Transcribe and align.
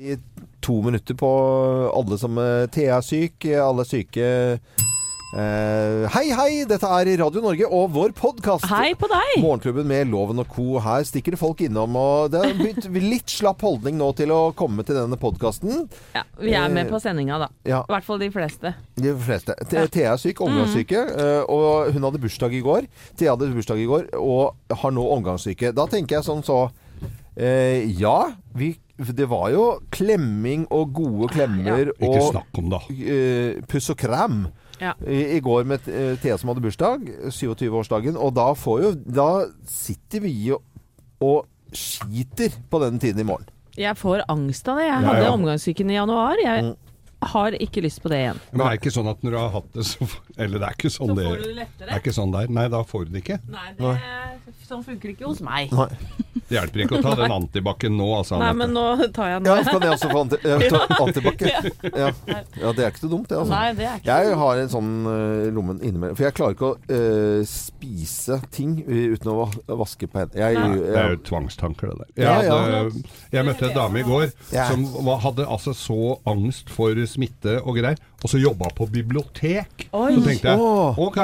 I 0.00 0.16
to 0.60 0.82
minutter 0.82 1.14
på 1.14 1.30
alle 1.94 2.16
som 2.18 2.38
eh, 2.40 2.66
Thea 2.72 2.96
er 3.00 3.04
syk, 3.04 3.44
alle 3.60 3.84
er 3.84 3.88
syke. 3.88 4.28
Eh, 5.30 6.06
hei, 6.14 6.22
hei! 6.34 6.48
Dette 6.66 6.88
er 6.88 7.10
Radio 7.20 7.42
Norge 7.44 7.68
og 7.68 7.90
vår 7.94 8.14
podkast. 8.16 8.64
Hei 8.70 8.94
på 8.98 9.10
deg! 9.12 9.34
Morgenklubben 9.44 9.84
med 9.90 10.08
Loven 10.10 10.40
og 10.42 10.48
co. 10.50 10.78
Her 10.82 11.04
stikker 11.06 11.36
det 11.36 11.40
folk 11.42 11.60
innom. 11.66 11.98
Og 12.00 12.32
det 12.32 12.40
blitt 12.58 12.88
litt 13.12 13.34
slapp 13.34 13.60
holdning 13.66 13.98
nå 14.00 14.08
til 14.18 14.32
å 14.34 14.40
komme 14.56 14.86
til 14.88 14.96
denne 15.02 15.20
podkasten. 15.20 15.84
Ja, 16.16 16.24
vi 16.40 16.56
er 16.56 16.72
med 16.72 16.88
på 16.90 16.98
sendinga, 17.04 17.36
da. 17.44 17.50
Ja, 17.68 17.82
I 17.84 17.92
hvert 17.98 18.08
fall 18.08 18.24
de 18.24 18.30
fleste. 18.34 18.72
de 18.96 19.14
fleste. 19.28 19.58
The- 19.70 19.84
Thea 19.92 20.14
er 20.16 20.22
syk, 20.24 20.40
omgangssyke. 20.48 21.04
eh, 21.12 21.40
Og 21.44 21.92
hun 21.92 22.08
hadde 22.08 22.24
bursdag 22.24 22.56
i 22.56 22.64
går. 22.64 22.88
Thea 23.20 23.36
hadde 23.36 23.52
bursdag 23.52 23.84
i 23.84 23.90
går 23.90 24.08
og 24.18 24.78
har 24.82 24.96
nå 24.96 25.04
omgangssyke. 25.18 25.74
Da 25.76 25.84
tenker 25.92 26.18
jeg 26.22 26.30
sånn 26.32 26.40
så 26.46 26.62
eh, 27.36 27.84
Ja, 28.00 28.32
vi, 28.56 28.72
det 29.16 29.26
var 29.30 29.50
jo 29.54 29.64
klemming 29.90 30.66
og 30.70 30.92
gode 30.92 31.28
klemmer 31.32 31.92
Ikke 31.94 32.08
og 32.20 32.32
snakk 32.34 32.58
om 32.60 32.70
det. 32.74 32.80
eh, 33.00 33.60
puss 33.70 33.88
og 33.90 33.96
kram. 33.98 34.42
Ja. 34.80 34.94
I, 35.04 35.36
I 35.36 35.40
går 35.44 35.64
med 35.68 35.88
eh, 35.88 36.14
Thea 36.22 36.36
som 36.40 36.48
hadde 36.52 36.62
bursdag, 36.64 37.08
27-årsdagen, 37.28 38.16
og 38.16 38.34
da 38.36 38.50
får 38.56 38.82
jo 38.82 38.92
Da 39.04 39.26
sitter 39.68 40.20
vi 40.24 40.32
jo 40.50 40.60
og 41.20 41.46
skiter 41.76 42.54
på 42.70 42.80
den 42.82 42.98
tiden 42.98 43.20
i 43.20 43.26
morgen. 43.28 43.48
Jeg 43.76 43.96
får 44.00 44.24
angst 44.28 44.66
av 44.68 44.80
det. 44.80 44.86
Jeg 44.88 45.04
hadde 45.04 45.26
ja. 45.26 45.32
omgangssyken 45.36 45.90
i 45.92 45.94
januar. 45.98 46.40
Jeg 46.42 46.64
Mm. 46.64 46.76
har 47.28 47.52
ikke 47.60 47.82
lyst 47.84 48.00
på 48.02 48.08
det 48.08 48.16
igjen. 48.22 48.38
Men 48.50 48.58
det 48.62 48.66
er 48.66 48.78
ikke 48.80 48.92
sånn 48.94 49.08
at 49.10 49.20
når 49.22 49.30
du 49.30 49.36
har 49.36 49.50
hatt 49.52 49.72
det, 49.76 49.84
så 49.84 50.06
Eller 50.40 50.58
det 50.58 50.66
er 50.70 50.72
ikke 50.78 50.90
sånn 50.90 51.14
det 51.14 51.26
det 51.28 51.66
Det 51.78 51.88
er 51.90 51.98
ikke 52.00 52.14
sånn 52.16 52.32
der. 52.32 52.48
Nei, 52.48 52.66
da 52.72 52.80
får 52.82 53.04
du 53.04 53.10
det 53.12 53.20
ikke. 53.22 53.36
Nei, 53.52 53.66
det, 53.76 54.49
sånn 54.70 54.84
funker 54.86 55.12
ikke 55.14 55.28
hos 55.28 55.42
meg. 55.44 55.72
Nei. 55.76 55.90
Det 56.50 56.56
hjelper 56.56 56.82
ikke 56.82 56.98
å 56.98 57.02
ta 57.04 57.12
den 57.18 57.32
antibac-en 57.34 57.94
nå, 57.94 58.06
altså. 58.16 58.38
Nei, 58.40 58.50
men 58.58 58.72
nå 58.74 58.82
tar 59.14 59.28
jeg 59.30 59.42
den 59.44 59.50
Ja, 59.50 59.62
kan 59.66 59.84
jeg 59.86 59.94
også 59.94 60.08
få 60.10 60.22
anti, 60.24 60.38
ja, 60.50 60.80
antibac. 60.96 61.44
Ja. 61.46 62.08
ja, 62.58 62.72
det 62.74 62.84
er 62.84 62.90
ikke 62.90 63.04
så 63.04 63.10
dumt, 63.12 63.28
det. 63.30 63.38
Altså. 63.38 63.52
Nei, 63.54 63.68
det 63.78 63.86
er 63.86 64.00
ikke 64.00 64.16
Jeg 64.24 64.38
har 64.40 64.62
en 64.64 64.72
sånn 64.72 64.90
uh, 65.06 65.46
lommen 65.54 65.78
innimellom. 65.78 66.18
For 66.18 66.26
jeg 66.26 66.36
klarer 66.38 66.56
ikke 66.56 66.72
å 66.72 66.74
uh, 66.90 67.44
spise 67.50 68.40
ting 68.54 68.80
uten 68.82 69.30
å 69.30 69.46
vaske 69.78 70.10
på 70.10 70.22
hendene. 70.24 70.42
Jeg, 70.42 70.58
Nei. 70.58 70.82
Det 70.90 70.98
er 71.04 71.14
jo 71.14 71.20
tvangstanker, 71.30 71.92
det 71.92 72.02
der. 72.02 72.10
Ja, 72.24 72.34
Jeg, 72.40 72.50
ja. 72.50 72.58
hadde, 72.58 73.04
jeg 73.36 73.48
møtte 73.50 73.68
en 73.70 73.76
dame 73.78 74.02
i 74.02 74.06
går 74.10 74.26
Ja. 74.50 74.66
som 74.72 74.86
var, 75.06 75.22
hadde 75.26 75.46
altså 75.46 75.76
så 75.76 76.00
angst 76.30 76.70
for 76.74 76.98
smitte 77.10 77.60
og 77.62 77.78
greier, 77.78 77.98
og 78.20 78.28
så 78.28 78.40
jobba 78.40 78.68
på 78.76 78.86
bibliotek. 78.92 79.86
Oi. 79.96 80.10
Så 80.16 80.24
tenkte 80.26 80.52
jeg 80.52 80.60
ok, 81.06 81.18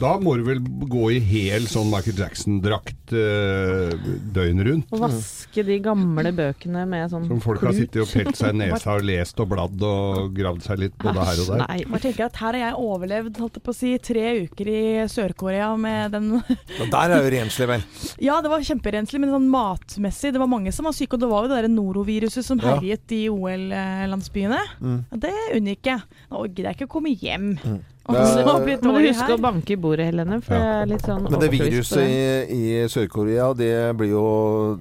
da 0.00 0.12
må 0.22 0.36
du 0.38 0.46
vel 0.48 0.62
gå 0.88 1.10
i 1.16 1.20
hel 1.20 1.68
sånn 1.70 1.90
Michael 1.92 2.22
Jackson-drakt 2.22 3.07
uh, 3.16 4.08
døgnet 4.34 4.66
rundt. 4.68 4.92
Å 4.92 5.00
vaske 5.02 5.64
de 5.66 5.78
gamle 5.84 6.32
bøkene 6.36 6.84
med 6.88 7.10
sånn 7.12 7.26
Som 7.28 7.40
folk 7.44 7.62
har 7.66 7.74
sittet 7.76 8.02
og 8.04 8.10
pelt 8.12 8.38
seg 8.38 8.54
i 8.54 8.60
nesa 8.62 8.94
og 8.98 9.06
lest 9.08 9.40
og 9.42 9.50
bladd 9.52 9.84
og 9.88 10.32
gravd 10.36 10.64
seg 10.66 10.82
litt 10.84 10.96
både 11.00 11.26
her 11.28 11.42
og 11.42 11.50
der. 11.52 11.62
Nei. 11.64 11.78
Bare 11.88 12.04
tenker 12.04 12.26
at 12.28 12.38
Her 12.38 12.52
har 12.52 12.60
jeg 12.62 12.78
overlevd 12.84 13.40
holdt 13.42 13.58
jeg 13.58 13.66
på 13.66 13.74
å 13.74 13.78
si, 13.78 13.92
tre 14.10 14.26
uker 14.46 14.70
i 14.72 14.80
Sør-Korea 15.10 15.72
med 15.80 16.14
den 16.16 16.30
og 16.38 16.90
der 16.92 17.14
er 17.14 17.24
jo 17.24 17.32
renslig, 17.34 17.68
vel. 17.70 17.84
Ja, 18.28 18.38
det 18.44 18.50
var 18.52 18.64
kjemperenslig, 18.64 19.20
men 19.22 19.32
sånn 19.32 19.48
matmessig. 19.52 20.32
Det 20.34 20.40
var 20.42 20.50
mange 20.50 20.72
som 20.74 20.88
var 20.88 20.94
syke, 20.96 21.16
og 21.16 21.22
det 21.22 21.30
var 21.30 21.44
jo 21.44 21.50
det 21.52 21.60
der 21.62 21.72
noroviruset 21.72 22.44
som 22.46 22.60
Ja. 22.62 22.76
herjet 22.76 23.12
i 23.14 23.24
OL-landsbyene. 23.32 24.58
Mm. 24.80 24.98
Det 25.24 25.34
unngikk 25.56 25.90
jeg. 25.92 26.02
Nå 26.30 26.42
gidder 26.48 26.70
jeg 26.70 26.78
ikke 26.78 26.88
å 26.90 26.94
komme 26.98 27.14
hjem. 27.14 27.52
Og 27.66 27.97
Det- 28.08 28.44
Må 28.46 28.64
du 28.64 28.88
dårlig 28.88 29.08
huske 29.12 29.26
her. 29.26 29.36
å 29.36 29.40
banke 29.40 29.70
i 29.70 29.76
bordet, 29.76 30.06
Helene, 30.06 30.40
for 30.42 30.54
Ja. 30.54 30.82
er 30.82 30.86
litt 30.86 31.02
sånn 31.02 31.30
Men 31.30 31.40
det 31.40 31.50
viruset 31.50 31.98
i, 32.08 32.82
i 32.82 32.88
Sør-Korea, 32.88 33.54
det 33.54 33.96
blir 33.98 34.10
jo 34.14 34.78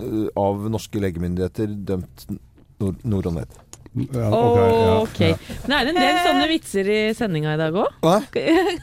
uh, 0.00 0.28
av 0.36 0.66
norske 0.70 0.98
legemyndigheter 1.00 1.66
dømt 1.86 2.26
nord, 2.80 2.96
nord 3.04 3.26
og 3.26 3.34
ned. 3.34 3.48
Ja, 3.96 4.28
ok, 4.28 4.56
ja, 4.58 4.96
Ok. 5.00 5.20
Men 5.66 5.72
er 5.78 5.86
det 5.86 5.92
en 5.94 5.98
del 6.02 6.16
sånne 6.20 6.46
vitser 6.50 6.88
i 6.92 6.98
sendinga 7.16 7.54
i 7.54 7.60
dag 7.60 7.76
òg? 7.80 7.94
Ja, 8.04 8.18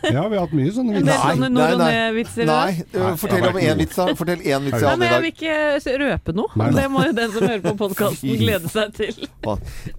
vi 0.01 0.09
har 0.09 0.39
hatt 0.39 0.55
mye 0.57 0.71
sånne 0.73 0.95
vitser. 0.95 1.05
Nei, 1.05 1.17
vitser. 1.17 1.43
sånne 1.43 1.49
nei, 1.53 1.67
nei. 1.77 1.89
ned-vitser? 1.93 2.47
Nei, 2.49 2.71
Nei, 2.93 3.11
fortell 3.21 3.45
om 3.49 3.59
én 3.61 3.77
vits, 3.83 3.99
da. 3.99 4.07
Fortell 4.17 4.41
én 4.41 4.65
vits 4.65 4.73
jeg 4.73 4.81
dag 4.81 4.89
hadde 4.89 5.01
men 5.03 5.05
i 5.05 5.11
jeg 5.11 5.23
vil 5.23 5.33
ikke 5.35 5.99
røpe 6.03 6.35
noe. 6.39 6.49
Nei, 6.57 6.69
nei. 6.71 6.81
Det 6.81 6.87
må 6.95 7.05
jo 7.05 7.13
den 7.19 7.35
som 7.35 7.45
hører 7.45 7.61
på 7.67 7.75
podkasten 7.83 8.39
glede 8.41 8.73
seg 8.73 8.97
til. 8.97 9.21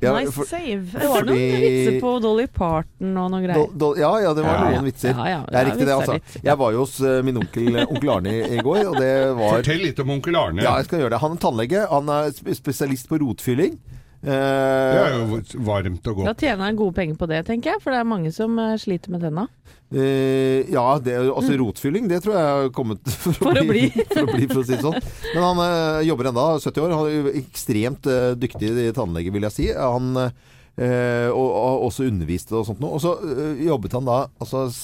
Ja, 0.02 0.16
Nice 0.18 0.34
for- 0.34 0.50
save. 0.50 0.82
Det 0.90 1.08
var 1.14 1.28
noen 1.28 1.38
Fordi- 1.38 1.62
vitser 1.62 2.00
på 2.02 2.14
Dolly 2.26 2.46
Parton 2.58 3.16
og 3.16 3.30
noen 3.30 3.46
greier. 3.46 3.70
do, 3.78 3.94
ja, 4.00 4.12
ja, 4.26 4.34
det 4.34 4.44
var 4.44 4.60
noen 4.64 4.78
ja. 4.80 4.84
vitser. 4.90 5.14
Ja, 5.14 5.30
ja, 5.30 5.40
det 5.46 5.54
er 5.54 5.60
ja, 5.60 5.70
riktig, 5.70 5.86
det. 5.86 5.94
altså. 5.94 6.12
litt. 6.18 6.38
Jeg 6.42 6.58
var 6.58 6.72
jo 6.72 6.78
hos 6.84 7.00
uh, 7.00 7.22
min 7.22 7.38
onkel, 7.38 7.80
onkel 7.86 8.10
Arne 8.18 8.34
i, 8.34 8.42
i 8.58 8.58
går, 8.58 8.82
og 8.90 8.98
det 8.98 9.14
var 9.38 9.58
Fortell 9.60 9.82
litt 9.86 9.98
om 10.02 10.10
onkel 10.18 10.36
Arne. 10.42 10.62
Ja, 10.66 10.74
jeg 10.82 10.90
skal 10.90 11.04
gjøre 11.04 11.14
det. 11.14 11.22
Han 11.22 11.38
er 11.38 11.44
tannlege. 11.46 11.86
Han 11.90 12.08
er 12.08 12.32
spesialist 12.58 13.08
på 13.08 13.22
rotfylling. 13.22 13.78
Eh, 14.24 14.94
Det 14.94 15.00
er 15.04 15.16
jo 15.18 15.38
varmt 15.66 16.06
og 16.08 16.22
Da 16.24 16.32
tjener 16.32 16.64
han 16.64 16.78
gode 16.78 16.94
penger 16.96 17.18
på 17.20 17.28
det, 17.28 17.42
tenker 17.48 17.74
jeg. 17.74 17.82
For 17.84 17.92
det 17.92 18.00
er 18.00 18.08
mange 18.08 18.32
som 18.32 18.56
eh, 18.58 18.76
sliter 18.80 19.12
med 19.12 19.20
tenna. 19.26 19.46
eh, 19.92 20.64
ja, 20.72 20.86
det, 20.98 21.18
altså 21.28 21.58
rotfylling, 21.60 22.08
det 22.08 22.22
tror 22.24 22.34
jeg 22.38 22.46
har 22.54 22.70
kommet 22.74 23.04
for, 23.22 23.36
For 23.36 23.60
å 23.60 23.66
bli. 23.68 23.84
for 24.14 24.24
å 24.24 24.32
bli, 24.32 24.48
for 24.48 24.62
å 24.62 24.64
si 24.64 24.72
det 24.74 24.80
sånn. 24.82 24.96
Men 25.34 25.44
han 25.50 25.62
eh, 25.66 26.00
jobber 26.08 26.30
enda, 26.32 26.46
70 26.62 26.86
år. 26.86 26.96
Han 26.96 27.12
er 27.12 27.38
ekstremt 27.44 28.08
eh, 28.10 28.32
dyktig 28.40 28.90
tannlege, 28.96 29.34
vil 29.34 29.44
jeg 29.50 29.56
si. 29.58 29.68
Han 29.76 30.14
eh, 30.16 31.28
og, 31.28 31.44
og 31.52 31.86
også 31.90 32.08
underviste 32.08 32.56
og 32.58 32.66
sånt 32.70 32.80
noe. 32.82 32.96
Og 32.96 33.04
så 33.04 33.14
eh, 33.28 33.62
jobbet 33.68 33.92
han 34.00 34.08
da 34.08 34.22
altså 34.40 34.66
s, 34.72 34.82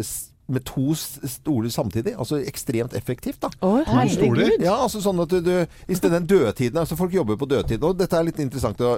s, 0.00 0.14
med 0.52 0.64
to 0.68 0.94
stoler 0.94 1.70
samtidig. 1.72 2.14
Altså 2.18 2.40
ekstremt 2.44 2.94
effektivt, 2.98 3.40
da. 3.42 3.50
Stoler? 3.50 3.86
herregud. 3.90 4.64
Ja, 4.64 4.76
altså 4.84 5.02
sånn 5.02 5.20
at 5.22 5.32
du, 5.32 5.40
du 5.44 5.54
I 5.60 5.96
stedet 5.96 6.20
den 6.20 6.28
dødtiden 6.30 6.80
altså 6.80 6.98
Folk 6.98 7.14
jobber 7.14 7.38
på 7.40 7.48
dødtid. 7.50 7.82
Og 7.86 7.96
dette 7.98 8.16
er 8.16 8.26
litt 8.26 8.40
interessant. 8.42 8.78
Det 8.80 8.88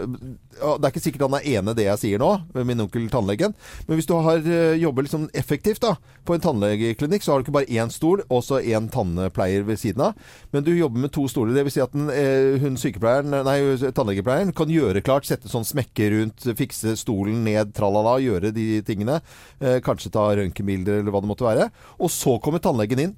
er 0.62 0.90
ikke 0.90 1.02
sikkert 1.02 1.26
han 1.28 1.38
er 1.38 1.48
enig 1.58 1.74
i 1.74 1.78
det 1.80 1.88
jeg 1.88 2.02
sier 2.02 2.22
nå, 2.22 2.30
med 2.54 2.68
min 2.68 2.84
onkel 2.84 3.08
tannlegen. 3.12 3.54
Men 3.86 3.98
hvis 3.98 4.08
du 4.08 4.14
har 4.16 4.42
eh, 4.42 4.78
jobber 4.80 5.06
liksom 5.06 5.28
effektivt 5.38 5.82
da 5.84 5.94
på 6.26 6.36
en 6.36 6.42
tannlegeklinikk, 6.42 7.24
så 7.24 7.32
har 7.32 7.40
du 7.40 7.46
ikke 7.46 7.56
bare 7.56 7.70
én 7.70 7.92
stol 7.92 8.24
og 8.28 8.42
så 8.46 8.60
én 8.60 8.88
tannpleier 8.92 9.66
ved 9.68 9.80
siden 9.80 10.06
av. 10.08 10.18
Men 10.54 10.66
du 10.66 10.72
jobber 10.74 11.04
med 11.04 11.12
to 11.14 11.26
stoler. 11.30 11.54
Det 11.56 11.66
vil 11.66 11.74
si 11.74 11.84
at 11.84 11.94
den, 11.94 12.10
eh, 12.10 12.58
hun 12.62 12.78
sykepleieren, 12.80 13.34
nei, 13.46 13.58
tannlegepleieren 13.94 14.54
kan 14.56 14.72
gjøre 14.72 15.04
klart, 15.04 15.28
sette 15.28 15.50
sånn 15.50 15.66
smekke 15.66 16.10
rundt, 16.16 16.46
fikse 16.58 16.96
stolen 17.00 17.42
ned, 17.46 17.74
tralala, 17.76 18.18
gjøre 18.22 18.52
de 18.54 18.66
tingene. 18.86 19.20
Eh, 19.60 19.80
kanskje 19.84 20.12
ta 20.14 20.28
røntgenbilder 20.36 21.00
eller 21.00 21.14
hva 21.14 21.22
det 21.22 21.30
måtte 21.30 21.41
være. 21.44 21.70
Og 21.98 22.12
så 22.12 22.38
kommer 22.42 22.62
tannlegen 22.62 23.06
inn. 23.06 23.16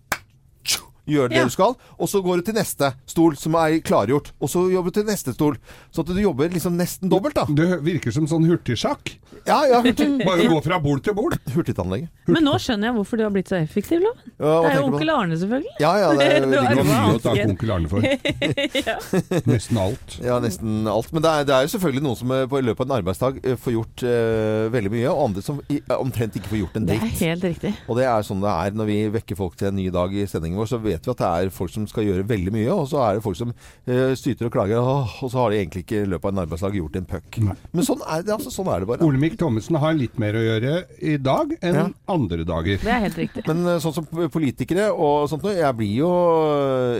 Gjør 1.06 1.28
det 1.28 1.36
Ja. 1.36 1.44
du 1.44 1.50
skal, 1.52 1.74
og 1.98 2.08
så 2.08 2.22
går 2.24 2.40
du 2.40 2.42
til 2.48 2.54
neste 2.54 2.92
stol 3.06 3.36
som 3.36 3.54
er 3.60 3.78
klargjort. 3.84 4.32
Og 4.40 4.48
så 4.48 4.64
jobber 4.72 4.90
du 4.90 5.00
til 5.00 5.04
neste 5.08 5.34
stol. 5.34 5.58
Så 5.92 6.00
at 6.00 6.06
du 6.06 6.20
jobber 6.20 6.48
liksom 6.48 6.76
nesten 6.78 7.10
dobbelt, 7.12 7.34
da. 7.34 7.44
Det 7.48 7.82
virker 7.84 8.12
som 8.14 8.26
sånn 8.26 8.46
hurtigsjakk. 8.48 9.16
Ja, 9.44 9.58
ja, 9.68 9.82
hurtig, 9.84 10.24
Bare 10.24 10.46
gå 10.48 10.60
fra 10.64 10.78
bord 10.80 11.02
til 11.04 11.12
bord. 11.14 11.36
hurtigtannlege. 11.52 12.08
Men 12.26 12.44
nå 12.44 12.54
skjønner 12.56 12.88
jeg 12.88 12.94
hvorfor 12.96 13.20
du 13.20 13.24
har 13.26 13.30
blitt 13.34 13.50
så 13.52 13.58
effektiv, 13.60 14.00
Loven. 14.00 14.32
Ja, 14.40 14.62
Det 14.62 14.70
er 14.70 14.78
jo 14.80 14.86
onkel 14.88 15.10
Arne, 15.12 15.36
selvfølgelig. 15.36 15.74
Ja, 15.80 15.92
ja, 16.00 16.12
det 16.16 16.24
er 16.24 16.46
Det 16.74 16.86
mye 16.88 17.14
å 17.14 17.20
takke 17.20 17.48
onkel 17.50 17.70
Arne 17.74 17.88
for. 17.92 18.00
Nesten 19.52 19.78
alt. 19.78 20.16
Ja, 20.24 20.38
nesten 20.40 20.86
alt. 20.88 21.12
Men 21.12 21.22
det 21.24 21.30
er, 21.30 21.44
det 21.48 21.54
er 21.56 21.66
jo 21.66 21.72
selvfølgelig 21.74 22.04
noen 22.06 22.18
som 22.18 22.32
eh, 22.34 22.46
på 22.50 22.60
i 22.60 22.64
løpet 22.64 22.84
av 22.84 22.90
en 22.90 22.96
arbeidsdag 23.00 23.40
eh, 23.44 23.56
får 23.60 23.74
gjort 23.76 24.04
uh, 24.06 24.70
veldig 24.74 24.92
mye, 24.94 25.08
og 25.10 25.22
andre 25.28 25.44
som 25.44 25.60
i, 25.68 25.80
omtrent 25.98 26.36
ikke 26.38 26.52
får 26.52 26.60
gjort 26.62 26.78
en 26.80 26.88
Det 26.88 26.96
er 26.96 27.14
helt 27.20 27.44
riktig. 27.44 27.74
Og 27.88 27.98
det 27.98 28.06
er 28.08 28.26
sånn 28.26 28.42
det 28.44 28.52
er 28.52 28.78
når 28.78 28.88
vi 28.90 28.98
vekker 29.18 29.38
folk 29.38 29.56
til 29.60 29.68
en 29.70 29.76
ny 29.78 29.88
dag 29.94 30.14
i 30.14 30.26
sendingen 30.30 30.58
vår, 30.60 30.70
så 30.72 30.80
vet 30.82 30.93
vi 31.02 31.10
at 31.10 31.18
det 31.18 31.26
er 31.26 31.50
folk 31.50 31.70
som 31.74 31.86
skal 31.90 32.04
gjøre 32.06 32.26
veldig 32.28 32.52
mye, 32.54 32.70
og 32.70 32.86
så 32.86 33.00
er 33.02 33.14
det 33.18 33.22
folk 33.24 33.36
som 33.36 33.50
eh, 33.50 34.14
styter 34.14 34.46
og 34.46 34.52
klager, 34.54 34.78
og, 34.78 35.10
og 35.24 35.30
så 35.32 35.38
har 35.42 35.50
de 35.50 35.58
egentlig 35.58 35.82
ikke 35.82 36.02
i 36.04 36.10
løpet 36.12 36.28
av 36.28 36.32
en 36.36 36.42
arbeidsdag 36.44 36.76
gjort 36.78 36.96
en 37.00 37.04
puck. 37.10 37.40
Men 37.74 37.84
sånn 37.88 38.04
er 38.06 38.22
det, 38.22 38.32
altså, 38.36 38.52
sånn 38.54 38.70
er 38.70 38.80
det 38.84 38.88
bare. 38.92 39.02
Olemic 39.02 39.34
Thommessen 39.40 39.76
har 39.82 39.94
litt 39.98 40.14
mer 40.22 40.38
å 40.38 40.44
gjøre 40.44 40.74
i 41.02 41.16
dag 41.18 41.56
enn 41.60 41.74
Ja. 41.74 41.88
andre 42.14 42.44
dager. 42.46 42.78
Det 42.84 42.92
er 42.94 43.00
helt 43.08 43.18
riktig. 43.18 43.42
Men 43.50 43.66
eh, 43.74 43.80
sånn 43.82 43.96
som 43.98 44.06
politikere 44.30 44.90
og 44.94 45.26
sånt 45.32 45.42
noe, 45.42 45.56
jeg 45.58 45.74
blir 45.78 45.94
jo 46.04 46.10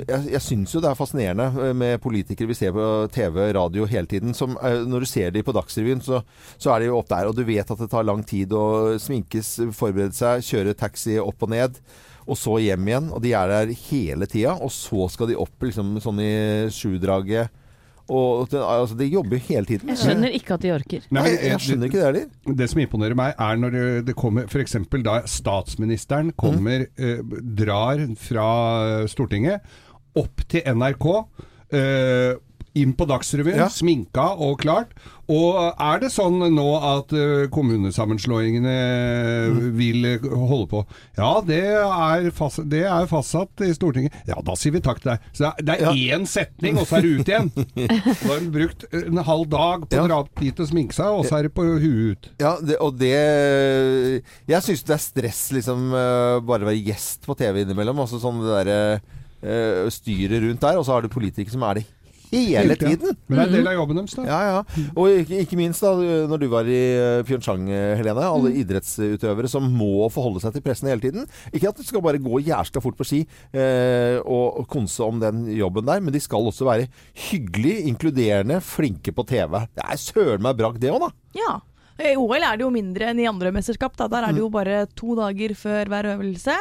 Jeg, 0.09 0.21
jeg 0.34 0.43
syns 0.43 0.72
jo 0.75 0.81
det 0.82 0.91
er 0.91 0.99
fascinerende 0.99 1.47
eh, 1.69 1.75
med 1.76 2.00
politikere 2.03 2.50
vi 2.50 2.56
ser 2.59 2.72
på 2.75 2.87
TV, 3.15 3.53
radio 3.56 3.87
hele 3.91 4.09
tiden. 4.11 4.35
Som, 4.37 4.56
eh, 4.62 4.81
når 4.88 5.05
du 5.05 5.11
ser 5.11 5.31
de 5.35 5.43
på 5.47 5.55
Dagsrevyen, 5.55 6.02
så, 6.05 6.23
så 6.58 6.75
er 6.75 6.81
de 6.85 6.90
jo 6.90 6.99
opp 6.99 7.08
der, 7.12 7.29
og 7.31 7.37
du 7.38 7.44
vet 7.47 7.70
at 7.70 7.81
det 7.81 7.90
tar 7.93 8.06
lang 8.06 8.23
tid 8.26 8.52
å 8.56 8.64
sminkes, 9.00 9.55
forberede 9.76 10.17
seg, 10.17 10.43
kjøre 10.47 10.75
taxi 10.79 11.19
opp 11.23 11.43
og 11.47 11.52
ned. 11.55 11.79
Og 12.25 12.38
så 12.41 12.56
hjem 12.62 12.88
igjen. 12.88 13.11
Og 13.12 13.21
de 13.25 13.35
er 13.37 13.50
der 13.53 13.75
hele 13.91 14.26
tida. 14.31 14.55
Og 14.65 14.73
så 14.73 15.09
skal 15.12 15.29
de 15.31 15.37
opp 15.41 15.67
liksom 15.67 15.97
sånn 16.05 16.23
i 16.25 16.32
sjudraget. 16.73 17.53
Og 18.12 18.53
altså, 18.53 18.97
de 19.00 19.06
jobber 19.09 19.38
jo 19.38 19.44
hele 19.47 19.65
tiden. 19.65 19.88
Jeg 19.88 19.97
skjønner 20.03 20.35
ikke 20.37 20.56
at 20.59 20.65
de 20.65 20.73
orker. 20.75 21.06
Nei, 21.17 21.23
jeg, 21.31 21.38
jeg 21.49 21.61
skjønner 21.65 21.88
ikke 21.88 22.00
det 22.00 22.05
heller. 22.05 22.26
Det 22.61 22.67
som 22.69 22.82
imponerer 22.82 23.17
meg, 23.17 23.32
er 23.41 23.61
når 23.62 23.76
det- 24.05 24.17
kommer 24.17 24.44
f.eks. 24.44 24.76
da 25.06 25.15
statsministeren 25.25 26.32
kommer, 26.37 26.85
eh, 26.99 27.23
drar 27.56 28.03
fra 28.21 29.06
Stortinget 29.09 29.65
opp 30.21 30.44
til 30.49 30.61
NRK. 30.69 31.09
Eh, 31.73 32.35
inn 32.75 32.93
på 32.99 33.06
Dagsrevyen, 33.06 33.56
Ja. 33.61 33.69
sminka 33.71 34.32
og 34.43 34.59
klart. 34.61 34.91
Og 35.31 35.56
er 35.81 36.00
det 36.03 36.11
sånn 36.12 36.41
nå 36.53 36.65
at 36.85 37.12
eh, 37.17 37.47
kommunesammenslåingene 37.55 38.75
vil 39.79 40.05
eh, 40.09 40.25
holde 40.35 40.67
på? 40.69 40.81
Ja, 41.17 41.31
det 41.47 41.61
er, 41.81 42.26
fast, 42.35 42.61
det 42.69 42.82
er 42.91 43.06
fastsatt 43.09 43.62
i 43.65 43.71
Stortinget. 43.76 44.12
Ja, 44.29 44.37
da 44.44 44.56
sier 44.59 44.75
vi 44.75 44.82
takk 44.85 45.00
til 45.00 45.12
deg. 45.15 45.25
Så 45.32 45.38
det 45.44 45.49
er- 45.49 45.62
det 45.65 45.88
er 45.88 46.19
én 46.19 46.26
setning, 46.29 46.76
og 46.79 46.87
så 46.91 46.99
er 46.99 47.03
det 47.06 47.15
ut 47.21 47.32
igjen. 47.32 47.50
Da 48.25 48.29
har 48.35 48.41
du 48.44 48.50
brukt 48.53 48.85
en 48.93 49.17
halv 49.31 49.49
dag 49.55 49.87
på 49.88 49.97
å 49.97 50.00
Ja. 50.03 50.06
dra 50.09 50.19
opp 50.25 50.41
dit 50.41 50.61
og 50.61 50.69
sminke 50.69 50.93
seg, 50.99 51.06
og 51.06 51.25
så 51.26 51.38
er 51.38 51.43
det 51.49 51.55
på 51.55 51.65
huet 51.65 52.12
ut. 52.19 52.31
Ja, 52.41 52.56
det, 52.61 52.76
og 52.81 52.99
det 52.99 53.15
Jeg 54.50 54.62
syns 54.67 54.85
det 54.85 54.94
er 54.99 55.03
stress 55.03 55.43
liksom 55.55 55.88
eh, 55.94 56.41
bare 56.44 56.65
å 56.67 56.69
være 56.71 56.85
gjest 56.85 57.25
på 57.26 57.37
TV 57.38 57.62
innimellom. 57.65 57.99
Altså 58.05 58.21
sånn 58.21 58.43
det 58.44 58.53
derre 58.67 58.79
eh, 59.44 59.88
styret 59.93 60.43
rundt 60.43 60.61
der, 60.61 60.79
og 60.79 60.85
så 60.87 60.93
har 60.99 61.03
du 61.03 61.09
politikere 61.12 61.53
som 61.55 61.62
er 61.71 61.81
det 61.81 61.87
hele 62.35 62.77
tiden. 62.81 63.17
Men 63.29 63.39
det 63.39 63.45
er 63.45 63.51
en 63.51 63.57
del 63.59 63.71
av 63.71 63.77
jobben 63.79 64.01
deres, 64.01 64.17
da. 64.19 64.27
Ja, 64.29 64.41
ja. 64.49 64.87
Og 64.95 65.21
ikke, 65.23 65.41
ikke 65.45 65.59
minst 65.61 65.85
da, 65.85 65.93
når 66.31 66.43
du 66.43 66.47
var 66.53 66.69
i 66.71 66.81
eh, 66.95 67.23
Pyeongchang, 67.27 67.67
eh, 67.71 67.95
Helene. 68.01 68.27
Alle 68.29 68.55
idrettsutøvere 68.63 69.51
som 69.51 69.67
må 69.71 70.09
forholde 70.15 70.43
seg 70.45 70.57
til 70.57 70.65
pressen 70.65 70.91
hele 70.93 71.05
tiden. 71.05 71.29
Ikke 71.53 71.71
at 71.73 71.81
du 71.81 71.85
skal 71.87 72.05
bare 72.05 72.23
gå 72.23 72.43
jævla 72.45 72.85
fort 72.85 72.99
på 72.99 73.07
ski 73.09 73.23
eh, 73.25 74.19
og, 74.23 74.63
og 74.63 74.67
konse 74.71 75.05
om 75.05 75.21
den 75.23 75.47
jobben 75.55 75.87
der, 75.89 76.03
men 76.05 76.15
de 76.15 76.23
skal 76.23 76.49
også 76.49 76.69
være 76.69 76.89
hyggelige, 77.29 77.85
inkluderende, 77.91 78.61
flinke 78.65 79.15
på 79.15 79.27
TV. 79.29 79.65
Det 79.75 79.85
er 79.85 80.01
søren 80.01 80.45
meg 80.45 80.59
bragd, 80.59 80.83
det 80.83 80.93
òg, 80.95 81.07
da. 81.07 81.15
Ja. 81.39 81.55
I 81.95 82.17
OL 82.19 82.43
er 82.43 82.59
det 82.59 82.65
jo 82.65 82.73
mindre 82.75 83.13
enn 83.13 83.21
i 83.23 83.29
andre 83.31 83.53
mesterskap. 83.55 83.95
Da. 83.95 84.09
Der 84.11 84.27
er 84.27 84.35
det 84.35 84.43
jo 84.43 84.49
bare 84.51 84.81
to 84.99 85.15
dager 85.15 85.55
før 85.55 85.91
hver 85.93 86.09
øvelse. 86.17 86.57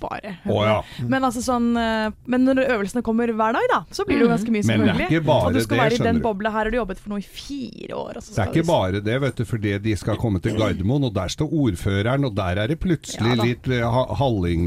Bare. 0.00 0.36
Oh, 0.48 0.62
ja. 0.64 0.78
Men, 1.04 1.22
altså 1.28 1.42
sånn, 1.44 1.66
eh, 1.76 2.08
men 2.26 2.44
når 2.48 2.62
øvelsene 2.64 3.02
kommer 3.04 3.28
hver 3.36 3.52
dag, 3.58 3.66
da, 3.68 3.80
så 3.92 4.06
blir 4.08 4.16
det 4.18 4.24
jo 4.24 4.30
ganske 4.32 4.52
mye, 4.54 4.64
som 4.64 4.80
det 4.86 5.20
bare 5.26 5.50
og 5.50 5.52
du 5.54 5.60
skal 5.60 5.76
det, 5.76 5.82
være 5.84 5.98
i 5.98 6.06
den 6.08 6.20
bobla 6.24 6.50
her, 6.54 6.64
har 6.64 6.70
du 6.72 6.78
jobbet 6.78 6.98
for 7.02 7.12
noe 7.12 7.20
i 7.20 7.26
fire 7.28 7.94
år. 7.98 8.16
Og 8.18 8.24
Det 8.24 8.38
er 8.38 8.48
ikke 8.48 8.64
du- 8.64 8.70
bare 8.72 9.00
det, 9.04 9.18
vet 9.20 9.36
du, 9.36 9.44
fordi 9.44 9.74
de 9.84 9.96
skal 10.00 10.16
komme 10.16 10.40
til 10.40 10.56
Gardermoen, 10.56 11.04
og 11.04 11.14
der 11.14 11.28
står 11.28 11.52
ordføreren, 11.52 12.24
og 12.24 12.34
der 12.34 12.62
er 12.64 12.66
det 12.72 12.80
plutselig 12.80 13.36
Ja 13.36 13.42
litt 13.44 13.68
eh, 13.68 13.84
ha- 13.84 14.14
halling, 14.18 14.64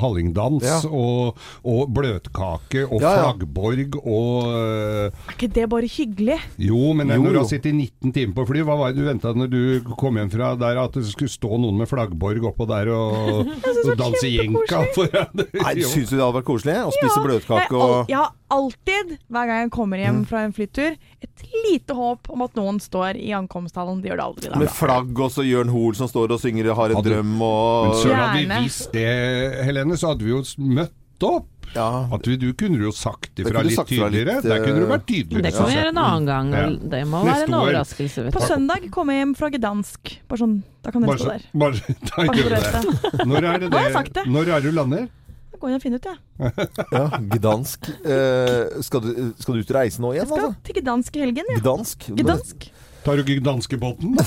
hallingdans 0.00 0.64
Ja. 0.64 0.78
og, 0.90 1.38
og 1.64 1.90
bløtkake 1.94 2.84
og 2.86 3.00
Ja, 3.00 3.10
ja. 3.14 3.22
flaggborg 3.24 3.96
og 4.04 4.50
eh, 4.50 5.08
Er 5.08 5.34
ikke 5.36 5.50
det 5.56 5.68
bare 5.72 5.88
hyggelig? 5.88 6.38
Jo, 6.58 6.92
men 6.92 7.08
Jo, 7.08 7.22
når 7.22 7.32
du 7.32 7.38
har 7.38 7.48
sittet 7.50 7.74
19 7.74 8.12
timer 8.12 8.34
på 8.36 8.46
fly, 8.50 8.62
hva 8.66 8.76
var 8.78 8.92
det 8.92 9.00
du 9.02 9.08
venta 9.08 9.32
når 9.36 9.50
du 9.50 9.94
kom 9.96 10.16
hjem 10.20 10.30
fra 10.32 10.52
der, 10.60 10.78
at 10.84 10.92
det 10.98 11.06
skulle 11.10 11.30
stå 11.32 11.56
noen 11.60 11.78
med 11.80 11.88
flaggborg 11.90 12.44
oppå 12.52 12.66
der 12.68 12.90
og, 12.94 13.46
og 13.84 13.96
danse 14.00 14.28
jenka 14.30 14.82
foran 14.96 15.42
Nei. 15.60 15.74
Syns 15.86 16.10
du 16.10 16.16
det 16.16 16.22
hadde 16.24 16.36
vært 16.40 16.48
koselig? 16.48 16.76
Å 16.84 16.92
spise 16.94 17.16
ja, 17.16 17.24
bløtkake 17.26 17.80
og 17.80 18.10
jeg 18.10 18.18
har 18.18 18.32
alltid, 18.50 19.16
hver 19.30 19.46
gang 19.46 19.60
jeg 19.64 19.70
kommer 19.74 20.00
hjem 20.02 20.22
fra 20.26 20.44
en 20.46 20.54
flyttur, 20.56 20.96
et 21.22 21.44
lite 21.68 21.94
håp 21.94 22.30
om 22.34 22.42
at 22.42 22.56
noen 22.58 22.80
står 22.82 23.18
i 23.20 23.30
ankomsthallen. 23.36 24.00
De 24.02 24.10
gjør 24.10 24.18
det 24.18 24.26
aldri, 24.26 24.50
da. 24.50 24.58
med 24.58 24.72
flagg, 24.74 25.12
og 25.14 25.30
så 25.30 25.44
Jørn 25.46 25.70
Hoel 25.70 25.94
som 25.98 26.10
står 26.10 26.34
og 26.34 26.40
synger 26.42 26.72
'Har 26.74 26.90
en 26.90 26.96
Hadde- 26.98 27.10
drøm' 27.10 27.30
Men 27.30 27.42
og 27.90 27.94
søren, 28.02 28.16
hadde 28.18 28.38
vi 28.40 28.64
visst 28.64 28.92
det, 28.92 29.64
Helene, 29.64 29.96
så 29.96 30.08
hadde 30.12 30.24
vi 30.24 30.30
jo 30.34 30.42
møtt 30.58 30.92
opp. 31.26 31.48
Ja. 31.70 32.08
At 32.10 32.24
du, 32.26 32.32
du 32.34 32.48
kunne 32.58 32.80
jo 32.82 32.90
sagt 32.90 33.30
Det 33.38 33.44
ifra 33.46 33.62
litt 33.62 33.76
sagt 33.78 33.92
tydeligere. 33.92 34.40
litt, 34.40 34.48
Der 34.50 34.64
kunne 34.64 34.80
du 34.80 34.86
eh, 34.88 34.90
vært 34.90 35.04
tydeligere. 35.06 35.44
Det 35.46 35.52
kan 35.54 35.68
vi 35.68 35.76
gjøre 35.76 35.92
en 35.92 36.00
annen 36.02 36.26
gang. 36.26 36.50
Ja. 36.50 36.64
Det 36.96 37.02
må 37.06 37.20
Neste 37.22 37.36
være 37.36 37.46
en 37.46 37.56
overraskelse. 37.60 38.24
Vet 38.26 38.34
På 38.34 38.42
søndag 38.42 38.88
kommer 38.90 39.14
jeg 39.14 39.24
hjem 39.24 39.36
fra 39.38 39.52
Gdansk. 39.54 40.12
Bare 40.32 40.42
sånn, 40.42 40.58
da 40.82 40.94
kan 40.96 41.06
dere 41.06 41.20
stå 41.20 41.30
der. 41.30 41.46
bare, 41.62 41.94
da 42.10 42.26
gjør 42.26 42.42
du 42.42 42.56
det. 42.56 43.24
Når 43.30 43.48
er 43.52 43.62
det 43.62 43.70
det? 43.70 44.26
Når 44.26 44.52
er 44.56 44.66
du 44.66 44.70
lander? 44.74 45.08
Da 45.50 45.62
går 45.62 45.74
jeg 45.74 45.78
og 45.78 45.86
finner 45.86 46.02
ut, 46.02 46.10
jeg. 46.10 46.18
ja, 46.98 47.06
Gdansk. 47.36 47.90
Eh, 48.02 48.82
skal, 48.86 49.06
du, 49.06 49.24
skal 49.38 49.54
du 49.54 49.62
ut 49.62 49.70
og 49.70 49.78
reise 49.78 50.02
nå 50.02 50.14
igjen, 50.16 50.26
Jeg 50.26 50.32
skal 50.34 50.46
altså? 50.50 50.62
til 50.66 50.82
Gdansk 50.82 51.20
i 51.20 51.26
helgen, 51.28 51.54
ja. 51.54 51.62
Gdansk? 51.62 52.10
Gdansk. 52.18 52.70
Tar 53.04 53.16
du 53.16 53.22
ikke 53.24 53.40
danskebåten? 53.44 54.18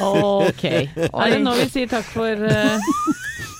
Ok. 0.00 0.64
Er 0.64 1.32
det 1.32 1.40
nå 1.44 1.52
vi 1.58 1.66
sier 1.72 1.88
takk 1.90 2.06
for 2.08 2.40
uh, 2.48 2.80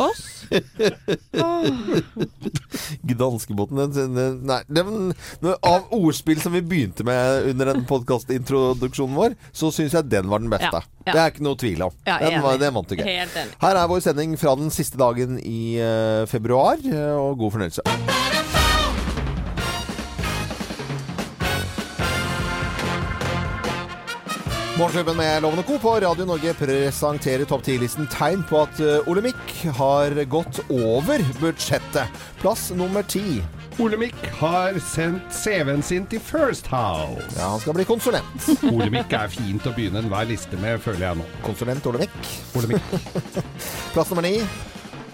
oss? 0.05 0.34
Gdanskebåten 3.09 3.93
den, 3.95 4.15
den, 4.15 4.39
Nei, 4.49 4.61
den, 4.69 5.15
av 5.61 5.83
ordspill 5.95 6.41
som 6.41 6.53
vi 6.55 6.63
begynte 6.65 7.05
med 7.07 7.49
under 7.53 7.73
den 7.73 7.85
podkastintroduksjonen 7.89 9.17
vår, 9.19 9.37
så 9.53 9.71
syns 9.75 9.97
jeg 9.97 10.11
den 10.13 10.31
var 10.31 10.39
den 10.45 10.53
beste. 10.53 10.81
Ja, 10.85 10.89
ja. 11.05 11.13
Det 11.13 11.21
er 11.21 11.35
ikke 11.35 11.49
noe 11.49 11.61
tvil 11.61 11.81
om. 11.89 11.93
Ja, 12.09 12.19
den, 12.23 12.43
var, 12.45 12.53
det 12.61 12.75
vant 12.75 12.91
du 12.91 12.99
ikke. 12.99 13.27
Her 13.65 13.81
er 13.81 13.91
vår 13.91 14.05
sending 14.05 14.31
fra 14.41 14.53
den 14.61 14.71
siste 14.75 15.01
dagen 15.01 15.33
i 15.41 15.63
uh, 15.81 16.29
februar, 16.31 16.77
eh, 16.85 17.17
og 17.19 17.39
god 17.43 17.59
fornøyelse. 17.59 18.64
Morgenklubben 24.79 25.17
med 25.17 25.43
Lovende 25.43 25.63
Co. 25.63 25.79
på 25.79 26.01
Radio 26.01 26.25
Norge 26.27 26.55
presenterer 26.55 27.45
topp 27.47 27.63
10-listen 27.63 28.09
tegn 28.11 28.41
på 28.49 28.59
at 28.65 28.81
eh, 28.83 29.07
Olemic 29.07 29.61
har 29.79 30.17
gått 30.27 30.59
over 30.67 31.23
budsjettet. 31.39 32.11
Plass 32.41 32.73
nummer 32.75 33.07
ti. 33.07 33.39
Olemic 33.79 34.19
har 34.41 34.75
sendt 34.83 35.31
CV-en 35.31 35.83
sin 35.83 36.09
til 36.11 36.19
First 36.19 36.67
House. 36.75 37.23
Ja, 37.39 37.53
han 37.53 37.63
skal 37.63 37.79
bli 37.79 37.87
konsulent. 37.87 38.51
Olemic 38.75 39.15
er 39.15 39.31
fint 39.31 39.71
å 39.71 39.77
begynne 39.79 40.03
enhver 40.03 40.27
liste 40.27 40.59
med, 40.59 40.83
føler 40.83 41.07
jeg 41.07 41.23
nå. 41.23 41.29
Konsulent 41.47 41.87
Olemic. 41.93 42.35
Olemic. 42.59 42.95
Plass 43.95 44.11
nummer 44.11 44.27
ni. 44.27 44.41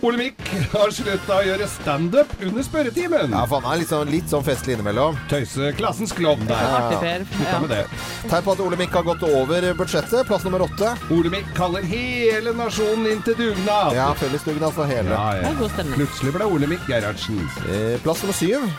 Olemic 0.01 0.35
har 0.73 0.89
slutta 0.97 1.35
å 1.37 1.45
gjøre 1.45 1.67
standup 1.69 2.31
under 2.41 2.65
spørretimen. 2.65 3.35
Ja, 3.35 3.43
for 3.51 3.61
han 3.61 3.75
er 3.75 3.83
litt 3.83 3.91
sånn, 3.93 4.09
litt 4.13 4.33
sånn 4.33 4.45
festlig 4.47 4.79
innimellom. 4.79 5.19
Tøyse 5.29 5.73
klassens 5.77 6.15
klovn 6.17 6.47
der. 6.49 6.63
Ja. 6.65 7.59
med 7.61 7.69
det. 7.75 7.83
Tegn 8.31 8.47
på 8.47 8.55
at 8.57 8.63
Olemic 8.65 8.97
har 8.97 9.05
gått 9.05 9.25
over 9.29 9.69
budsjettet. 9.77 10.25
Plass 10.31 10.47
nummer 10.49 10.65
åtte. 10.65 10.95
Olemic 11.13 11.53
kaller 11.57 11.85
hele 11.85 12.55
nasjonen 12.57 13.11
inn 13.13 13.25
til 13.27 13.37
dugnad. 13.43 13.93
Ja, 13.99 14.11
fellesdugnad 14.21 14.73
for 14.77 14.89
hele. 14.89 15.13
Ja, 15.13 15.43
ja. 15.43 15.93
Plutselig 15.93 16.33
ble 16.39 16.49
Olemic 16.49 16.89
Gerhardsen. 16.89 17.45
Eh, 17.69 17.99
Plass 18.05 18.25
nummer 18.25 18.41
syv. 18.41 18.71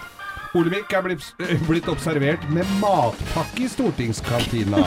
Olemic 0.54 0.92
er 0.92 1.02
blitt, 1.06 1.24
blitt 1.70 1.86
observert 1.88 2.44
med 2.52 2.68
matpakke 2.82 3.64
i 3.64 3.70
stortingskantina. 3.72 4.82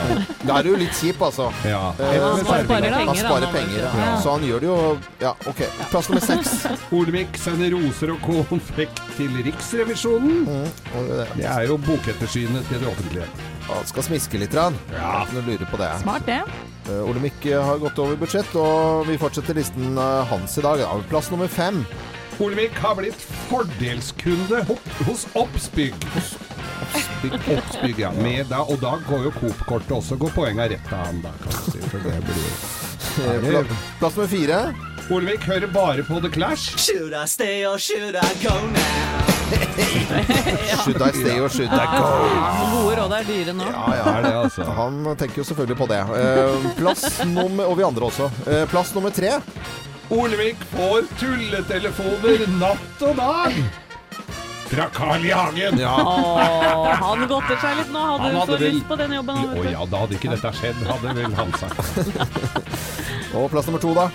Da 0.45 0.59
er 0.59 0.67
du 0.67 0.75
litt 0.77 0.93
kjip, 0.93 1.23
altså. 1.25 1.47
Ja. 1.65 1.87
Eh, 1.97 2.19
han 2.21 2.43
sparer 2.43 2.67
penger. 2.69 2.93
Han 2.99 3.17
sparer 3.17 3.49
penger, 3.55 3.79
ja. 3.81 3.89
Ja. 3.97 4.11
Så 4.21 4.35
han 4.35 4.45
gjør 4.45 4.61
det 4.61 4.69
jo 4.69 4.75
Ja, 5.23 5.31
OK. 5.49 5.63
Plass 5.89 6.11
nummer 6.11 6.21
seks. 6.21 6.53
Olemic 6.93 7.39
sender 7.41 7.73
roser 7.73 8.13
og 8.13 8.21
konfekt 8.51 9.01
til 9.17 9.33
Riksrevisjonen. 9.47 10.45
Mm, 10.45 10.69
det- 11.09 11.27
Det 11.35 11.45
er 11.49 11.65
jo 11.71 11.77
bokettersynet 11.77 12.67
til 12.69 12.79
det 12.79 12.87
offentlige. 12.87 13.25
Han 13.65 13.85
skal 13.89 14.03
smiske 14.03 14.37
litt. 14.37 14.53
Rann. 14.55 14.77
Ja. 14.93 15.23
Ikke 15.25 15.33
noe 15.39 15.47
lure 15.49 15.65
på 15.71 15.77
det. 15.81 15.89
Smart, 16.03 16.25
det. 16.29 16.43
Eh, 16.87 17.01
Olemic 17.09 17.41
har 17.49 17.79
gått 17.81 17.97
over 17.99 18.15
budsjett, 18.15 18.53
og 18.55 19.07
vi 19.07 19.17
fortsetter 19.17 19.55
listen 19.57 19.97
eh, 19.97 20.25
hans 20.29 20.57
i 20.57 20.61
dag. 20.61 20.85
Plass 21.09 21.31
nummer 21.31 21.47
fem. 21.49 21.81
Olemic 22.39 22.71
har 22.83 22.95
blitt 22.95 23.21
fordelskunde 23.49 24.65
hos 25.05 25.27
Oppsbygg. 25.33 25.93
Oppsbygg, 27.57 27.99
ja. 27.99 28.11
Med 28.11 28.45
da, 28.51 28.59
og 28.63 28.79
da 28.81 28.97
går 29.07 29.29
jo 29.29 29.31
Coop-kortet 29.39 29.93
også. 29.95 30.17
Går 30.19 30.33
poenga 30.35 30.67
rett 30.69 30.91
av 30.91 31.05
han 31.07 31.21
da, 31.23 31.31
kan 31.43 31.55
du 31.55 31.71
si. 31.71 31.79
For 31.91 32.03
det 32.03 32.17
blir 32.27 32.49
Pla 33.15 33.61
plass 34.01 34.17
nummer 34.17 34.27
fire. 34.27 34.59
Olemic 35.13 35.45
hører 35.47 35.71
bare 35.71 36.03
på 36.03 36.19
The 36.19 36.29
Clash. 36.33 36.75
Should 36.81 37.13
I 37.15 37.23
stay 37.29 37.63
or 37.65 37.77
should 37.79 38.17
I 38.19 38.27
go 38.43 38.55
now? 38.73 39.31
Should 40.83 41.01
I 41.01 41.11
stay 41.13 41.39
or 41.39 41.49
should 41.49 41.69
I 41.71 41.85
go? 41.93 42.05
Gode 42.73 42.95
råd 42.99 43.13
er 43.19 43.27
dyre 43.29 43.53
nå. 43.55 43.67
Ja, 43.69 43.85
ja. 43.99 44.05
Er 44.17 44.23
det, 44.25 44.33
altså. 44.41 44.65
Han 44.75 44.99
tenker 45.19 45.43
jo 45.43 45.47
selvfølgelig 45.47 45.77
på 45.79 45.87
det. 45.93 45.99
Eh, 46.19 46.69
plass 46.79 47.05
nummer 47.29 47.69
Og 47.69 47.77
vi 47.77 47.85
andre 47.85 48.09
også. 48.09 48.31
Eh, 48.49 48.65
plass 48.71 48.91
nummer 48.97 49.13
tre. 49.13 49.37
Olemic 50.09 50.55
får 50.69 51.07
tulletelefoner 51.19 52.45
natt 52.59 53.01
og 53.07 53.15
dag. 53.17 53.57
Fra 54.69 54.85
Carl 54.93 55.25
I. 55.25 55.31
Hagen. 55.31 55.79
Ja. 55.79 55.93
Åh, 56.01 56.91
han 57.01 57.25
godter 57.29 57.57
seg 57.61 57.77
litt 57.79 57.91
nå. 57.93 58.01
Hadde 58.01 58.23
Han 58.23 58.33
du 58.33 58.39
hadde 58.39 58.51
så 58.51 58.59
vel- 58.59 58.73
lyst 58.75 58.87
på 58.89 58.97
den 59.01 59.13
jobben? 59.17 59.41
Å 59.41 59.59
oh, 59.61 59.67
ja, 59.71 59.85
da 59.91 60.03
hadde 60.03 60.17
ikke 60.17 60.31
dette 60.33 60.51
skjedd, 60.59 60.79
hadde 60.89 61.13
vel 61.19 61.35
han 61.37 61.53
sagt. 61.61 61.99
Og 63.35 63.49
plass 63.51 63.69
nummer 63.69 63.81
to, 63.83 63.93
da. 63.97 64.07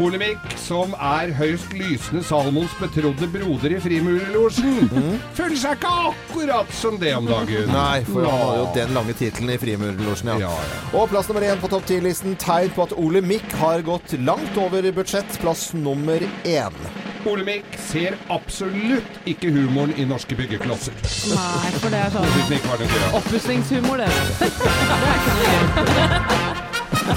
Olemic, 0.00 0.38
som 0.56 0.94
er 0.96 1.32
høyst 1.36 1.74
lysende 1.76 2.22
Salomons 2.24 2.72
betrodde 2.80 3.26
broder 3.28 3.74
i 3.76 3.80
Frimurerlosjen, 3.82 4.88
føler 5.36 5.58
seg 5.60 5.76
ikke 5.76 5.90
akkurat 6.08 6.72
som 6.78 6.96
det 7.00 7.12
om 7.18 7.28
dagen. 7.28 7.68
Nei, 7.68 8.00
for 8.08 8.24
han 8.24 8.40
har 8.40 8.56
jo 8.62 8.64
den 8.78 8.96
lange 8.96 9.16
tittelen 9.18 9.52
i 9.52 9.58
Frimurlosjen, 9.60 10.32
ja. 10.32 10.38
Ja, 10.46 10.52
ja. 10.72 10.80
Og 10.96 11.12
plass 11.12 11.28
nummer 11.28 11.44
én 11.44 11.60
på 11.60 11.68
topp 11.72 11.84
ti-listen. 11.90 12.38
Tegn 12.40 12.72
på 12.72 12.86
at 12.88 12.96
Ole 12.96 13.20
Mick 13.24 13.52
har 13.60 13.84
gått 13.84 14.16
langt 14.24 14.56
over 14.60 14.88
budsjett. 14.96 15.36
Plass 15.44 15.70
nummer 15.76 16.24
én. 16.48 16.80
Olemic 17.28 17.76
ser 17.90 18.16
absolutt 18.32 19.20
ikke 19.30 19.52
humoren 19.54 19.92
i 20.00 20.08
norske 20.08 20.34
byggeklosser. 20.40 20.96
Nei, 21.36 21.76
for 21.78 21.92
det 21.92 22.00
er 22.00 22.16
sånn 22.16 23.20
oppussingshumor, 23.20 24.02
det. 24.02 24.10
Det 24.42 25.08
er 25.12 25.22
ikke 25.22 26.10
noe. 26.10 26.61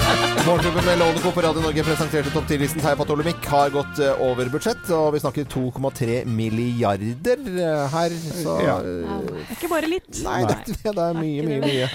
Morgenklubben 0.00 0.84
med 0.84 0.98
Lovende 0.98 1.20
Co. 1.22 1.30
på 1.32 1.40
Radio 1.42 1.60
Norge 1.62 1.82
presenterte 1.84 2.30
topp 2.30 2.44
10-listen. 2.50 2.80
Terje 2.82 2.96
Patolomikk 3.00 3.46
har 3.50 3.70
gått 3.74 3.98
eh, 4.04 4.20
over 4.22 4.50
budsjett, 4.52 4.84
og 4.94 5.14
vi 5.16 5.20
snakker 5.22 5.48
2,3 5.50 6.18
milliarder 6.28 7.40
eh, 7.56 7.86
her. 7.94 8.16
Så 8.42 8.58
Ja. 8.64 8.76
eh, 8.78 9.24
Det 9.26 9.46
er 9.48 9.56
ikke 9.56 9.72
bare 9.72 9.90
litt. 9.90 10.10
Nei, 10.26 10.42
det, 10.50 10.58
det 10.84 10.92
er 11.08 11.16
mye, 11.18 11.46
mye, 11.48 11.60
mye. 11.64 11.88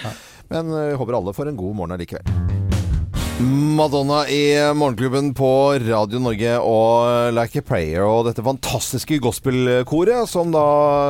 Men 0.51 0.73
vi 0.73 0.97
håper 0.99 1.19
alle 1.21 1.33
får 1.37 1.53
en 1.53 1.61
god 1.61 1.77
morgen 1.79 1.95
allikevel. 1.95 2.60
Madonna 3.41 4.27
i 4.29 4.73
Morgenklubben 4.75 5.33
på 5.33 5.73
Radio 5.81 6.19
Norge 6.21 6.51
og 6.61 7.31
Like 7.33 7.61
a 7.61 7.65
Prayer 7.65 8.03
og 8.05 8.27
dette 8.27 8.43
fantastiske 8.45 9.17
gospelkoret 9.23 10.29
som 10.29 10.51
da 10.53 10.65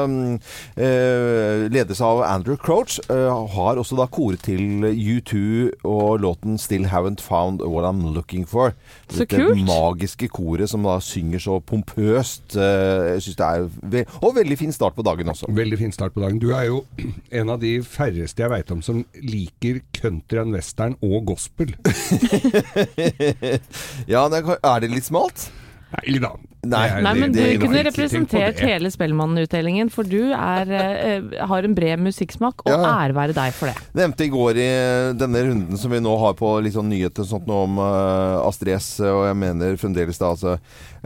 mm, 0.07 0.37
eh, 0.79 1.65
ledes 1.73 1.99
av 2.05 2.21
Andrew 2.23 2.55
Crouch, 2.55 3.01
eh, 3.11 3.27
har 3.55 3.81
også 3.81 3.97
da 3.99 4.05
koret 4.07 4.45
til 4.47 4.85
U2 4.87 5.41
og 5.83 6.21
låten 6.23 6.55
'Still 6.55 6.87
Haven't 6.87 7.19
Found 7.25 7.65
What 7.65 7.89
I'm 7.89 8.13
Looking 8.15 8.45
For'. 8.47 8.71
Så 9.09 9.25
Dette 9.25 9.35
kult. 9.35 9.65
magiske 9.67 10.29
koret 10.31 10.69
som 10.69 10.87
da 10.87 10.99
synger 11.03 11.39
så 11.39 11.59
pompøst. 11.59 12.55
Eh, 12.55 13.17
jeg 13.17 13.21
synes 13.27 13.35
det 13.35 13.45
er 13.45 13.69
ve 13.83 14.05
Og 14.21 14.35
veldig 14.35 14.57
fin 14.57 14.71
start 14.71 14.95
på 14.95 15.03
dagen 15.03 15.27
også. 15.27 15.45
Veldig 15.49 15.77
fin 15.77 15.91
start 15.91 16.13
på 16.13 16.21
dagen. 16.21 16.39
Du 16.39 16.51
er 16.51 16.63
jo 16.69 16.85
en 17.31 17.49
av 17.49 17.59
de 17.59 17.83
færreste 17.83 18.39
jeg 18.39 18.49
veit 18.49 18.71
om 18.71 18.81
som 18.81 19.05
liker 19.21 19.81
country 19.93 20.37
and 20.37 20.55
western 20.55 20.95
og 21.01 21.25
gospel. 21.25 21.75
Ja, 24.11 24.25
er, 24.27 24.55
er 24.61 24.79
det 24.83 24.91
litt 24.93 25.07
smalt? 25.07 25.49
Nei 25.91 26.19
da. 26.23 26.29
Nei. 26.61 26.81
Er- 26.87 27.01
Nei, 27.03 27.13
men 27.17 27.31
det- 27.33 27.57
du 27.59 27.65
kunne 27.65 27.81
representert 27.83 28.59
hele 28.63 28.91
Spellemannutdelingen, 28.93 29.89
for 29.91 30.03
du 30.07 30.31
er, 30.31 30.71
eh, 30.71 31.45
har 31.47 31.63
en 31.67 31.73
bred 31.75 31.99
musikksmak, 31.99 32.61
og 32.65 32.71
Ja. 32.71 32.77
ære 33.01 33.13
være 33.17 33.33
deg 33.33 33.53
for 33.53 33.65
det. 33.67 33.75
Nevnte 33.93 34.23
i 34.23 34.29
går 34.29 34.51
i 34.55 35.13
denne 35.17 35.41
runden 35.43 35.77
som 35.77 35.91
vi 35.91 35.99
nå 35.99 36.17
har 36.19 36.33
på 36.33 36.61
litt 36.63 36.73
sånn 36.73 36.87
nyheter 36.87 37.25
sånt 37.25 37.45
nå 37.47 37.63
om 37.63 37.77
uh, 37.79 38.47
Astrid 38.47 38.75
S, 38.75 38.99
og 39.01 39.25
jeg 39.27 39.35
mener 39.35 39.75
fremdeles 39.75 40.17
da 40.17 40.31
altså 40.31 40.53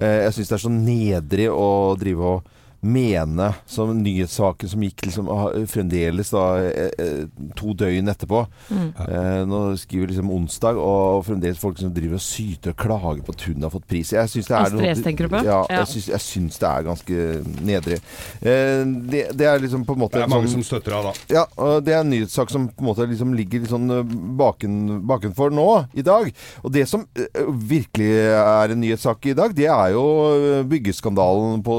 uh, 0.01 0.23
Jeg 0.25 0.33
syns 0.33 0.49
det 0.49 0.57
er 0.59 0.67
så 0.67 0.71
nedrig 0.71 1.49
å 1.49 1.97
drive 1.97 2.19
og 2.21 2.43
mene 2.85 3.47
som 3.65 3.89
nyhetssaken 3.97 4.69
som 4.69 4.83
gikk 4.85 5.05
liksom 5.07 5.29
ah, 5.33 5.47
fremdeles 5.71 6.29
da 6.33 6.43
eh, 6.61 6.91
eh, 7.01 7.23
to 7.57 7.73
døgn 7.77 8.11
etterpå. 8.11 8.43
Eh, 8.71 9.41
nå 9.49 9.61
skriver 9.81 10.05
vi 10.05 10.11
liksom 10.13 10.29
onsdag, 10.35 10.77
og 10.77 11.23
fremdeles 11.25 11.57
folk 11.61 11.79
som 11.81 11.93
driver 11.95 12.19
og 12.19 12.23
syter 12.25 12.75
og 12.75 12.77
klager 12.83 13.23
på 13.25 13.33
at 13.35 13.45
hun 13.49 13.65
har 13.65 13.73
fått 13.73 13.87
pris. 13.89 14.11
Jeg 14.13 14.29
synes 14.29 14.49
det 14.51 14.55
er 14.57 14.67
Astrid 14.69 14.91
S 14.91 15.03
tenker 15.07 15.25
du 15.29 15.33
på? 15.35 15.41
Ja, 15.47 15.61
Ja. 15.65 15.79
jeg 15.81 15.87
syns, 15.95 16.07
jeg 16.13 16.21
syns 16.27 16.59
det 16.61 16.69
er 16.69 16.85
ganske 16.85 17.25
nedrig. 17.65 17.99
Eh, 18.45 18.83
det, 19.09 19.23
det 19.39 19.49
er 19.49 19.59
liksom 19.65 19.85
på 19.87 19.95
en 19.97 20.03
måte 20.05 20.19
Det 20.19 20.27
er 20.27 20.31
mange 20.35 20.47
sånn- 20.51 20.61
som 20.61 20.67
støtter 20.69 20.93
henne, 20.99 21.11
da. 21.15 21.39
ja, 21.39 21.45
og 21.57 21.83
det 21.87 21.93
er 21.95 22.03
en 22.05 22.09
nyhetssak 22.13 22.53
som 22.53 22.67
på 22.69 22.83
en 22.85 22.89
måte 22.91 23.09
liksom 23.09 23.33
ligger 23.33 23.63
litt 23.65 23.73
sånn 23.73 23.89
eh, 23.97 24.03
baken, 24.43 24.77
bakenfor 25.09 25.49
nå, 25.55 25.67
i 25.97 26.05
dag. 26.05 26.29
Og 26.63 26.71
det 26.75 26.85
som 26.91 27.07
virkelig 27.49 28.11
er 28.35 28.71
en 28.75 28.81
nyhetssak 28.83 29.25
i 29.31 29.33
dag, 29.37 29.55
det 29.57 29.65
er 29.71 29.95
jo 29.95 30.05
byggeskandalen 30.69 31.63
på, 31.65 31.75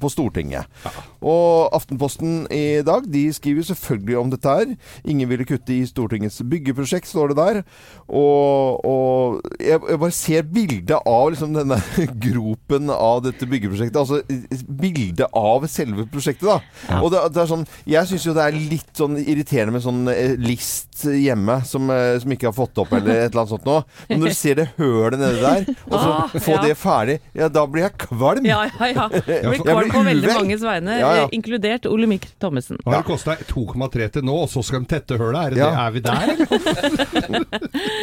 på 0.00 0.10
Stortinget. 0.10 0.39
Stortinget. 0.40 0.66
Ja. 0.84 0.90
Og 1.20 1.68
Aftenposten 1.76 2.46
i 2.52 2.80
dag, 2.86 3.04
de 3.12 3.26
skriver 3.34 3.66
selvfølgelig 3.68 4.18
om 4.20 4.30
dette 4.32 4.48
her. 4.54 4.74
Ingen 5.04 5.28
ville 5.30 5.44
kutte 5.48 5.74
i 5.74 5.86
Stortingets 5.88 6.40
byggeprosjekt, 6.50 7.08
står 7.10 7.32
det 7.34 7.38
der. 7.40 7.60
Og, 8.08 8.80
og 8.86 9.40
jeg, 9.60 9.80
jeg 9.90 10.00
bare 10.00 10.16
ser 10.16 10.46
bildet 10.48 10.96
av 11.06 11.30
liksom 11.32 11.54
denne 11.56 11.78
gropen 12.26 12.90
av 12.94 13.22
dette 13.26 13.48
byggeprosjektet. 13.50 14.00
Altså 14.00 14.22
bildet 14.80 15.26
av 15.36 15.66
selve 15.70 16.06
prosjektet, 16.10 16.48
da. 16.48 17.00
Og 17.00 17.10
det, 17.12 17.22
det 17.34 17.42
er 17.44 17.50
sånn 17.50 17.66
Jeg 17.88 18.08
syns 18.10 18.24
jo 18.26 18.34
det 18.36 18.44
er 18.46 18.56
litt 18.56 18.90
sånn 18.96 19.18
irriterende 19.20 19.76
med 19.76 19.84
sånn 19.84 20.02
eh, 20.12 20.34
list 20.40 21.04
hjemme 21.04 21.60
som, 21.68 21.88
eh, 21.92 22.16
som 22.20 22.32
ikke 22.34 22.48
har 22.50 22.56
fått 22.56 22.78
opp, 22.82 22.90
eller 22.96 23.22
et 23.26 23.30
eller 23.30 23.42
annet 23.44 23.54
sånt 23.54 23.68
noe. 23.68 23.84
Men 24.10 24.20
når 24.24 24.32
du 24.34 24.36
ser 24.36 24.58
det 24.60 24.66
hølet 24.78 25.20
nedi 25.20 25.40
der, 25.44 25.68
og 25.88 25.96
så 25.96 26.08
Ah, 26.10 26.32
få 26.42 26.56
ja. 26.56 26.62
det 26.64 26.74
ferdig, 26.76 27.14
ja, 27.38 27.46
da 27.52 27.62
blir 27.70 27.84
jeg 27.86 27.94
kvalm. 28.02 28.44
Ja, 28.48 28.64
ja, 28.66 28.88
ja. 28.90 29.04
Jeg 29.30 29.46
blir 29.46 29.62
kvalm 29.62 29.92
på 29.94 30.02
veldig 30.04 30.32
manges 30.34 30.64
vegne, 30.66 30.96
Ja, 31.00 31.09
ja. 31.16 31.24
Ole 31.26 31.34
inkludert 31.36 31.86
Olemic 31.90 32.26
Thommessen. 32.40 32.78
Har 32.86 33.00
det 33.00 33.06
kosta 33.08 33.34
2,3 33.50 34.08
til 34.16 34.24
nå, 34.28 34.34
og 34.44 34.48
så 34.52 34.62
skal 34.66 34.84
de 34.84 34.90
tette 34.94 35.18
hølet? 35.20 35.52
Er, 35.52 35.58
Ja. 35.60 35.70
er 35.86 35.90
vi 35.94 36.00
der, 36.04 36.34
eller? 36.34 37.44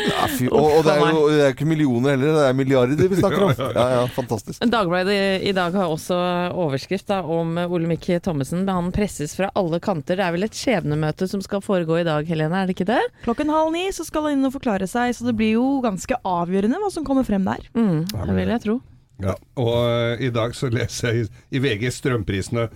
Ja, 0.07 0.27
fy, 0.31 0.47
og, 0.47 0.67
og 0.77 0.83
det 0.87 0.93
er 0.93 1.11
jo 1.11 1.23
det 1.31 1.41
er 1.47 1.53
ikke 1.53 1.67
millioner 1.69 2.13
heller, 2.15 2.33
det 2.37 2.45
er 2.49 2.55
milliarder 2.57 3.09
vi 3.11 3.19
snakker 3.19 3.43
om. 3.47 3.53
Ja, 3.77 3.85
ja, 3.97 4.03
fantastisk. 4.15 4.63
Dagbladet 4.71 5.17
i 5.47 5.51
dag 5.55 5.75
har 5.75 5.91
også 5.91 6.17
overskrift 6.57 7.07
da, 7.11 7.19
om 7.23 7.57
Olemic 7.67 8.07
Thommessen. 8.25 8.65
Han 8.69 8.91
presses 8.95 9.35
fra 9.37 9.49
alle 9.57 9.79
kanter. 9.83 10.17
Det 10.17 10.25
er 10.25 10.33
vel 10.35 10.47
et 10.47 10.57
skjebnemøte 10.57 11.27
som 11.29 11.43
skal 11.45 11.61
foregå 11.65 11.99
i 12.01 12.05
dag, 12.07 12.25
Helene? 12.29 12.63
Er 12.63 12.69
det 12.69 12.77
ikke 12.77 12.87
det? 12.89 13.01
Klokken 13.25 13.51
halv 13.53 13.71
ni 13.75 13.85
så 13.95 14.05
skal 14.07 14.27
han 14.29 14.37
inn 14.39 14.47
og 14.49 14.55
forklare 14.55 14.87
seg, 14.89 15.13
så 15.17 15.27
det 15.27 15.35
blir 15.39 15.55
jo 15.57 15.65
ganske 15.85 16.17
avgjørende 16.25 16.79
hva 16.81 16.91
som 16.93 17.05
kommer 17.07 17.27
frem 17.27 17.45
der. 17.47 17.67
Mm, 17.77 18.05
det 18.13 18.37
vil 18.37 18.53
jeg 18.55 18.63
tro. 18.65 18.77
Ja, 19.23 19.33
og 19.57 19.71
uh, 19.73 20.19
i 20.21 20.29
dag 20.33 20.53
så 20.57 20.69
leser 20.69 21.09
jeg 21.09 21.25
i, 21.25 21.29
i 21.57 21.61
VG 21.63 21.87
strømprisene 21.95 22.67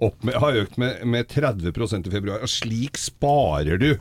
med, 0.00 0.34
har 0.40 0.58
økt 0.60 0.78
med, 0.80 1.04
med 1.04 1.30
30% 1.32 2.08
i 2.08 2.14
februar. 2.14 2.42
Og 2.42 2.48
slik 2.48 2.98
sparer 3.00 3.78
du. 3.80 3.94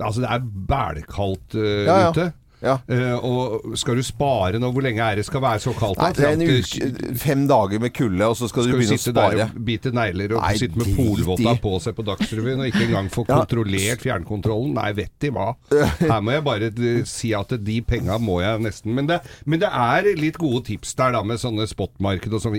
Altså 0.00 0.24
det 0.24 0.30
er 0.30 0.46
bælkaldt 0.68 1.54
uh, 1.54 1.66
Ja, 1.86 1.98
ja. 2.00 2.10
ute. 2.10 2.32
Ja. 2.62 2.78
Uh, 2.88 3.24
og 3.24 3.74
skal 3.80 3.98
du 3.98 4.02
spare 4.06 4.58
nå? 4.62 4.70
Hvor 4.72 4.84
lenge 4.86 5.02
er 5.04 5.18
det 5.18 5.24
skal 5.26 5.42
være 5.44 5.60
så 5.60 5.72
kaldt? 5.76 5.98
Nei, 6.00 6.12
det 6.16 6.24
er 6.24 6.36
en 6.36 6.44
uke, 6.44 7.16
fem 7.20 7.42
dager 7.50 7.80
med 7.82 7.92
kulde, 7.96 8.24
og 8.30 8.36
så 8.38 8.48
skal, 8.48 8.64
Skal 8.64 8.72
du 8.72 8.76
du 8.76 8.80
begynne 8.80 8.96
å 8.96 9.02
sitte 9.02 9.14
der 9.18 9.34
spare. 9.34 9.48
og 9.50 9.64
bite 9.68 9.92
negler 9.92 10.32
og 10.36 10.40
Nei, 10.44 10.52
sitte 10.62 10.80
med 10.80 10.92
polvotta 10.96 11.54
på 11.60 11.72
seg 11.84 11.96
på 11.98 12.06
Dagsrevyen 12.06 12.62
og 12.62 12.70
ikke 12.70 12.86
engang 12.86 13.10
få 13.12 13.24
Ja. 13.28 13.40
kontrollert 13.42 14.04
fjernkontrollen? 14.04 14.72
Nei, 14.78 14.92
vet 14.96 15.12
de 15.24 15.32
hva. 15.34 15.50
Her 16.00 16.20
må 16.24 16.34
jeg 16.36 16.44
bare 16.46 16.70
eh, 16.72 17.02
si 17.08 17.34
at 17.36 17.52
de 17.64 17.76
penga 17.84 18.16
må 18.22 18.38
jeg 18.44 18.62
nesten. 18.64 18.94
Men 18.96 19.10
det, 19.10 19.20
men 19.44 19.60
det 19.60 19.68
er 19.70 20.08
litt 20.20 20.38
gode 20.40 20.64
tips 20.70 20.94
der 20.98 21.12
da 21.18 21.22
med 21.26 21.40
sånne 21.42 21.66
spotmarked 21.70 22.32
og 22.32 22.42
sånn. 22.44 22.56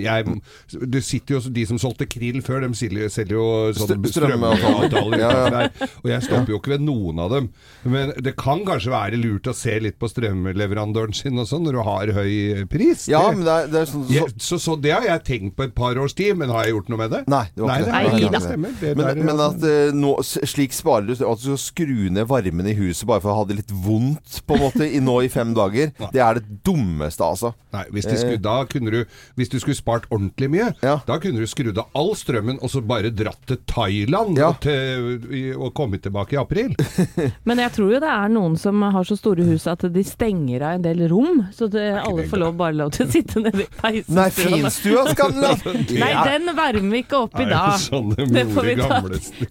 Det 0.86 1.02
sitter 1.06 1.38
jo 1.38 1.42
de 1.50 1.66
som 1.66 1.78
solgte 1.82 2.06
krill 2.10 2.42
før, 2.46 2.62
de 2.66 2.78
selger, 2.78 3.08
selger 3.12 3.38
jo 3.38 3.48
sånne 3.78 3.98
Strø- 4.06 4.14
strømavtaler. 4.26 4.88
strømavtaler 4.90 5.18
Ja, 5.18 5.62
ja. 5.66 5.90
Og 6.04 6.10
jeg 6.10 6.22
stopper 6.26 6.52
jo 6.54 6.60
ikke 6.60 6.74
ved 6.76 6.86
noen 6.86 7.20
av 7.26 7.30
dem. 7.34 7.50
Men 7.86 8.12
det 8.22 8.36
kan 8.38 8.62
kanskje 8.66 8.92
være 8.94 9.18
lurt 9.20 9.50
å 9.50 9.54
se 9.56 9.78
litt 9.82 9.95
på 9.98 10.08
strømleverandøren 10.10 11.14
sin 11.16 11.38
og 11.40 11.46
sånn, 11.48 11.64
når 11.66 11.72
du 11.78 11.82
har 11.86 12.12
høy 12.18 12.64
pris. 12.70 13.06
Ja, 13.08 13.22
Det- 13.30 13.36
men 13.36 13.44
det 13.46 13.52
er, 13.54 13.66
det 13.72 13.80
er 13.82 13.86
sånn 13.90 14.04
så, 14.06 14.12
jeg, 14.14 14.34
så, 14.38 14.58
så 14.60 14.76
det 14.80 14.92
har 14.92 15.02
jeg 15.04 15.24
tenkt 15.24 15.56
på 15.56 15.64
et 15.64 15.74
par 15.74 15.96
års 15.98 16.14
tid, 16.14 16.36
men 16.36 16.48
har 16.50 16.64
jeg 16.64 16.74
gjort 16.74 16.88
noe 16.92 16.98
med 16.98 17.10
det? 17.10 17.22
Nei, 17.28 17.44
det 17.54 17.62
var 17.64 17.80
ikke. 17.80 17.92
Nei, 17.92 18.28
det, 18.30 18.42
stemmer. 18.42 18.74
Det 18.80 18.96
Men, 18.96 19.06
der, 19.06 19.22
men 19.30 19.40
at 19.46 19.66
uh, 19.66 19.92
nå, 19.96 20.12
slik 20.22 20.72
sparer 20.76 21.06
du 21.06 21.12
at 21.16 21.40
du 21.42 21.56
skal 21.56 21.60
skru 21.66 22.10
ned 22.10 22.26
varmen 22.28 22.66
i 22.70 22.74
huset 22.78 23.06
bare 23.08 23.20
for 23.24 23.32
å 23.32 23.38
ha 23.40 23.44
det 23.48 23.56
litt 23.62 23.72
vondt 23.72 24.40
på 24.46 24.56
en 24.56 24.62
måte 24.66 24.86
i, 24.86 25.00
nå 25.00 25.18
i 25.24 25.28
fem 25.32 25.54
dager, 25.56 25.92
det 26.12 26.20
er 26.22 26.40
det 26.40 26.60
dummeste, 26.66 27.24
altså. 27.24 27.54
Nei, 27.76 27.84
hvis, 27.92 28.06
skulle, 28.08 28.40
da 28.40 28.58
kunne 28.70 28.90
du, 28.90 29.00
hvis 29.36 29.50
du 29.52 29.58
skulle 29.60 29.76
spart 29.76 30.06
ordentlig 30.10 30.48
mye, 30.52 30.70
Ja. 30.82 30.98
da 31.06 31.18
kunne 31.20 31.40
du 31.42 31.46
skrudd 31.50 31.76
av 31.78 31.88
all 31.96 32.14
strømmen 32.16 32.58
og 32.62 32.70
så 32.72 32.80
bare 32.86 33.10
dratt 33.10 33.42
til 33.46 33.58
Thailand 33.68 34.38
Ja. 34.38 34.48
og, 34.54 34.60
til, 34.64 35.54
og 35.58 35.74
kommet 35.76 36.02
tilbake 36.06 36.36
i 36.36 36.40
april. 36.40 36.74
Men 37.48 37.58
jeg 37.58 37.72
tror 37.76 37.92
jo 37.96 38.00
det 38.00 38.08
er 38.12 38.28
noen 38.32 38.56
som 38.60 38.80
har 38.82 39.04
så 39.04 39.16
store 39.18 39.44
hus 39.48 39.66
at 39.70 39.75
de 39.82 40.02
stenger 40.06 40.62
av 40.64 40.76
en 40.76 40.84
del 40.84 41.02
rom, 41.10 41.42
så 41.54 41.68
det, 41.70 41.84
alle 42.00 42.26
får 42.30 42.40
lov, 42.42 42.54
bare 42.58 42.76
lov 42.78 42.92
til 42.96 43.06
å 43.06 43.10
sitte 43.12 43.42
nede 43.42 43.64
i 43.64 43.68
peisen. 43.68 44.14
Nei, 44.16 44.28
finstua 44.34 45.04
skal 45.10 45.34
den 45.34 45.44
la 45.44 45.52
Nei, 46.02 46.10
den 46.30 46.50
varmer 46.56 46.94
vi 46.94 47.02
ikke 47.04 47.20
opp 47.26 47.36
i 47.42 47.48
dag. 47.50 47.84
Det 48.32 48.46
får 48.54 48.70
ta 48.80 49.00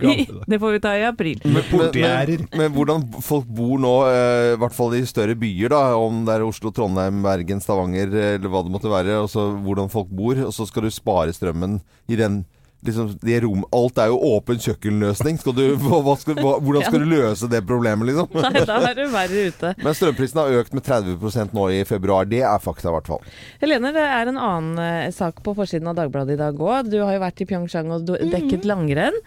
i, 0.09 0.27
det 0.51 0.59
får 0.61 0.75
vi 0.77 0.81
ta 0.83 0.95
i 0.97 1.05
april. 1.07 1.45
Men, 1.45 1.69
men, 1.71 2.47
men 2.55 2.73
hvordan 2.75 3.07
folk 3.25 3.47
bor 3.57 3.77
nå, 3.81 3.93
eh, 4.09 4.53
i 4.55 4.59
hvert 4.61 4.77
fall 4.77 4.97
i 4.97 5.03
større 5.09 5.37
byer, 5.39 5.71
da, 5.75 5.83
om 5.99 6.23
det 6.27 6.37
er 6.37 6.47
Oslo, 6.47 6.73
Trondheim, 6.75 7.21
Bergen, 7.25 7.63
Stavanger 7.63 8.11
eh, 8.13 8.33
eller 8.39 8.51
hva 8.51 8.65
det 8.65 8.73
måtte 8.73 8.91
være, 8.91 9.21
og 9.23 9.31
så 9.31 9.49
hvordan 9.65 9.91
folk 9.93 10.11
bor, 10.15 10.39
og 10.47 10.53
så 10.55 10.67
skal 10.69 10.87
du 10.87 10.93
spare 10.93 11.35
strømmen 11.35 11.79
i 12.11 12.19
den 12.19 12.43
liksom, 12.87 13.11
det 13.21 13.39
rom, 13.43 13.63
Alt 13.75 13.97
er 14.01 14.11
jo 14.11 14.19
åpen 14.35 14.59
kjøkkenløsning. 14.61 15.39
Skal 15.41 15.55
du, 15.57 15.63
hva, 15.81 15.99
hva 16.05 16.15
skal, 16.21 16.37
hva, 16.41 16.55
hvordan 16.63 16.85
skal 16.87 17.03
du 17.03 17.07
løse 17.11 17.49
det 17.51 17.61
problemet, 17.67 18.07
liksom? 18.09 18.29
Nei, 18.45 18.63
da 18.67 18.77
er 18.91 18.97
du 18.99 19.03
verre 19.13 19.45
ute. 19.49 19.73
Men 19.85 19.97
strømprisen 19.97 20.41
har 20.41 20.55
økt 20.61 20.75
med 20.77 20.85
30% 20.87 21.55
nå 21.57 21.67
i 21.75 21.81
februar. 21.87 22.27
Det 22.29 22.41
er 22.45 22.61
fakta, 22.63 22.89
i 22.91 22.95
hvert 22.97 23.09
fall. 23.11 23.25
Helene, 23.63 23.91
det 23.95 24.05
er 24.05 24.31
en 24.31 24.39
annen 24.41 24.81
eh, 24.85 25.09
sak 25.15 25.41
på 25.45 25.55
forsiden 25.57 25.89
av 25.91 25.97
Dagbladet 25.99 26.35
i 26.37 26.41
dag 26.41 26.59
òg. 26.61 26.89
Du 26.91 26.99
har 27.03 27.15
jo 27.17 27.23
vært 27.25 27.43
i 27.43 27.49
Pyeongchang 27.49 27.91
og 27.95 28.05
du- 28.07 28.17
dekket 28.31 28.65
langrenn. 28.67 29.17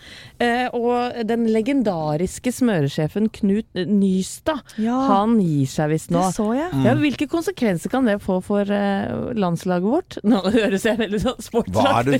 Eh, 0.43 0.67
og 0.77 1.19
den 1.29 1.47
legendariske 1.53 2.53
smøresjefen 2.55 3.29
Knut 3.35 3.67
eh, 3.79 3.87
Nystad, 3.89 4.63
Ja. 4.81 4.97
han 5.09 5.39
gir 5.43 5.67
seg 5.71 5.93
visst 5.95 6.13
nå. 6.15 6.23
Det 6.29 6.37
så 6.39 6.49
jeg. 6.57 6.71
Mm. 6.75 6.85
Ja, 6.89 6.95
hvilke 6.99 7.29
konsekvenser 7.31 7.93
kan 7.93 8.09
det 8.09 8.19
få 8.25 8.39
for 8.45 8.69
eh, 8.69 9.33
landslaget 9.39 9.89
vårt? 9.89 10.19
Nå 10.29 10.43
høres 10.59 10.87
jeg 10.89 10.99
veldig 11.01 11.23
sånn 11.25 11.67
Hva 11.73 11.87
er 12.01 12.09
det 12.13 12.19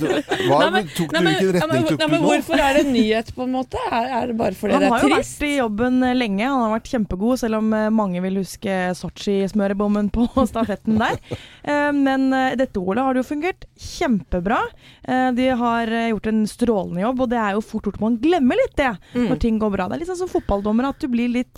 hva 0.49 0.83
tok 0.95 1.13
du 1.13 1.28
hvilken 1.29 1.55
retning 1.61 1.85
tok 1.89 1.99
du 1.99 2.15
nå? 2.15 2.19
hvorfor 2.25 2.63
er 2.65 2.73
det 2.79 2.85
nyhet, 2.91 3.31
på 3.35 3.43
en 3.45 3.51
måte? 3.53 3.77
Er, 3.91 4.07
er 4.19 4.27
det 4.31 4.35
bare 4.39 4.57
fordi 4.57 4.73
Han 4.73 4.81
det 4.85 4.89
har 4.89 4.99
er 4.99 5.07
jo 5.09 5.15
vært 5.15 5.43
i 5.47 5.51
jobben 5.57 6.03
eh, 6.03 6.13
lenge, 6.17 6.45
han 6.49 6.63
har 6.65 6.73
vært 6.79 6.89
kjempegod, 6.93 7.39
selv 7.41 7.59
om 7.61 7.73
eh, 7.73 7.89
mange 7.89 8.21
vil 8.25 8.39
huske 8.41 8.77
Sotsji-smørebommen 8.99 10.09
på 10.15 10.27
stafetten 10.51 10.97
der. 11.01 11.19
Eh, 11.63 11.91
Men 11.95 12.29
dette 12.59 12.79
OL 12.81 12.97
har 13.01 13.13
det 13.13 13.23
jo 13.23 13.29
fungert 13.29 13.65
kjempebra. 13.79 14.59
Eh, 15.07 15.31
De 15.37 15.47
har 15.63 15.87
gjort 16.09 16.27
en 16.31 16.43
strålende 16.49 17.01
jobb, 17.03 17.21
og 17.25 17.29
det 17.33 17.39
er 17.41 17.57
jo 17.57 17.61
fort 17.65 17.85
gjort 17.89 17.99
man 18.03 18.17
glemmer 18.21 18.57
litt 18.59 18.75
det 18.79 18.89
Mm. 19.13 19.25
når 19.29 19.39
ting 19.41 19.57
går 19.59 19.71
bra. 19.73 19.85
Det 19.89 19.95
er 19.95 19.99
litt 20.01 20.09
sånn 20.09 20.17
som 20.19 20.29
fotballdommer, 20.29 20.85
at 20.89 20.99
du 21.01 21.07
blir 21.09 21.29
litt 21.31 21.57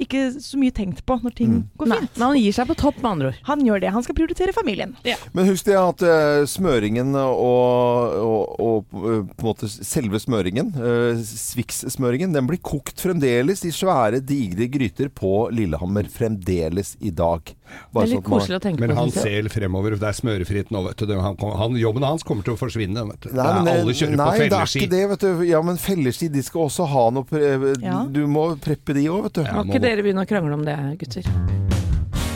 ikke 0.00 0.20
så 0.42 0.58
mye 0.60 0.72
tenkt 0.74 1.02
på 1.06 1.16
når 1.22 1.34
ting 1.36 1.54
går 1.80 1.88
Nei, 1.90 1.98
fint. 2.02 2.16
men 2.18 2.26
han 2.28 2.38
gir 2.38 2.52
seg 2.56 2.68
på 2.68 2.76
topp, 2.80 2.98
med 3.02 3.10
andre 3.10 3.28
ord. 3.30 3.38
Han 3.48 3.62
gjør 3.66 3.80
det. 3.84 3.90
Han 3.94 4.04
skal 4.06 4.16
prioritere 4.18 4.52
familien. 4.56 4.94
Men 5.34 5.48
husk 5.48 5.64
det 5.68 5.76
at 5.78 6.04
smøringen 6.50 7.14
og, 7.16 8.14
og, 8.24 8.43
og 8.60 8.94
eh, 8.94 9.22
på 9.28 9.44
en 9.44 9.48
måte 9.48 9.68
selve 9.72 10.20
smøringen, 10.22 10.72
uh, 10.76 11.20
Swix-smøringen, 11.24 12.34
den 12.34 12.48
blir 12.48 12.60
kokt 12.64 13.00
fremdeles 13.02 13.64
i 13.66 13.72
svære, 13.74 14.20
digre 14.24 14.68
gryter 14.72 15.10
på 15.12 15.48
Lillehammer. 15.54 16.08
Fremdeles 16.12 16.94
i 17.00 17.12
dag. 17.14 17.54
Det 17.54 18.02
er 18.02 18.10
litt 18.12 18.26
koselig 18.26 18.58
å 18.58 18.62
tenke 18.62 18.82
Men 18.82 18.92
på. 18.92 18.98
han 19.00 19.12
synes 19.12 19.26
ser 19.26 19.50
fremover. 19.52 19.96
Det 20.00 20.10
er 20.10 20.18
smørefritt 20.18 20.72
nå, 20.74 20.84
vet 20.88 21.04
du. 21.04 21.14
Han, 21.18 21.38
han, 21.60 21.78
jobben 21.80 22.06
hans 22.06 22.26
kommer 22.26 22.46
til 22.46 22.56
å 22.56 22.60
forsvinne. 22.60 23.06
Vet 23.10 23.28
du. 23.28 23.30
Nei, 23.34 23.50
men 23.58 23.68
det 23.68 23.76
alle 23.80 23.96
kjører 24.00 24.18
nei, 24.20 24.30
på 24.30 24.42
det 24.44 24.60
er 24.60 24.74
ikke 24.80 24.92
det, 24.94 25.04
vet 25.14 25.26
du. 25.26 25.44
Ja, 25.48 25.62
men 25.66 25.80
felleski, 25.80 26.30
de 26.32 26.44
skal 26.46 26.68
også 26.68 26.88
ha 26.90 27.06
noe 27.14 27.28
pre 27.28 27.54
Ja. 27.84 28.02
Du 28.10 28.24
må 28.30 28.50
preppe 28.62 28.96
de 28.96 29.08
òg, 29.10 29.28
vet 29.28 29.40
du. 29.40 29.46
Ja. 29.46 29.60
Må 29.60 29.68
ikke 29.68 29.82
dere 29.84 30.04
begynne 30.04 30.26
å 30.26 30.28
krangle 30.28 30.60
om 30.60 30.66
det, 30.66 30.78
gutter? 31.02 31.73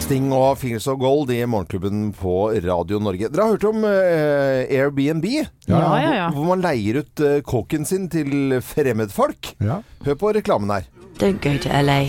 Sting 0.08 0.30
og 0.32 0.54
Fingers 0.56 0.86
of 0.88 0.96
Gold 1.02 1.28
i 1.34 1.42
Morgenklubben 1.44 2.14
på 2.16 2.46
Radio 2.64 2.96
Norge. 2.96 3.28
Dere 3.28 3.44
har 3.44 3.50
hørt 3.58 3.64
om 3.68 3.82
eh, 3.84 4.62
Airbnb? 4.72 5.26
Ja, 5.68 5.80
ja, 6.00 6.14
ja. 6.14 6.30
Hvor 6.32 6.46
man 6.48 6.62
leier 6.64 7.02
ut 7.02 7.20
eh, 7.20 7.42
kåken 7.44 7.84
sin 7.84 8.06
til 8.08 8.56
fremmedfolk. 8.64 9.50
Ja. 9.60 9.82
Hør 10.06 10.16
på 10.22 10.32
reklamen 10.32 10.72
her. 10.72 10.88
Don't 11.20 11.44
go 11.44 11.52
to 11.60 11.68
LA. 11.68 12.08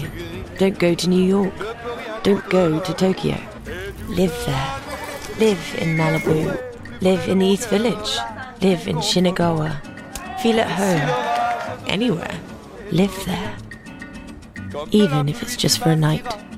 Don't 0.62 0.80
go 0.80 0.96
to 0.96 1.12
New 1.12 1.20
York. 1.20 1.52
Don't 2.24 2.48
go 2.48 2.80
to 2.80 2.96
Tokyo. 2.96 3.36
Live 4.08 4.32
there. 4.48 4.72
Live 5.44 5.76
in 5.84 5.98
Malibu. 6.00 6.56
Live 7.02 7.28
in 7.28 7.44
the 7.44 7.52
East 7.52 7.68
Village. 7.68 8.16
Live 8.62 8.88
in 8.88 9.04
Shinagawa. 9.04 9.74
Feel 10.40 10.62
at 10.62 10.72
home. 10.72 11.84
Anywhere. 11.86 12.40
Live 12.94 13.26
there. 13.26 13.58
Even 14.92 15.28
if 15.28 15.44
it's 15.44 15.58
just 15.58 15.84
for 15.84 15.90
a 15.90 15.98
night. 15.98 16.49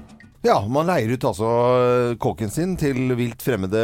Ja, 0.41 0.57
man 0.65 0.87
leier 0.89 1.11
ut 1.13 1.25
altså 1.29 1.47
eh, 1.77 2.15
kåken 2.21 2.49
sin 2.49 2.73
til 2.81 3.11
vilt 3.19 3.43
fremmede 3.45 3.83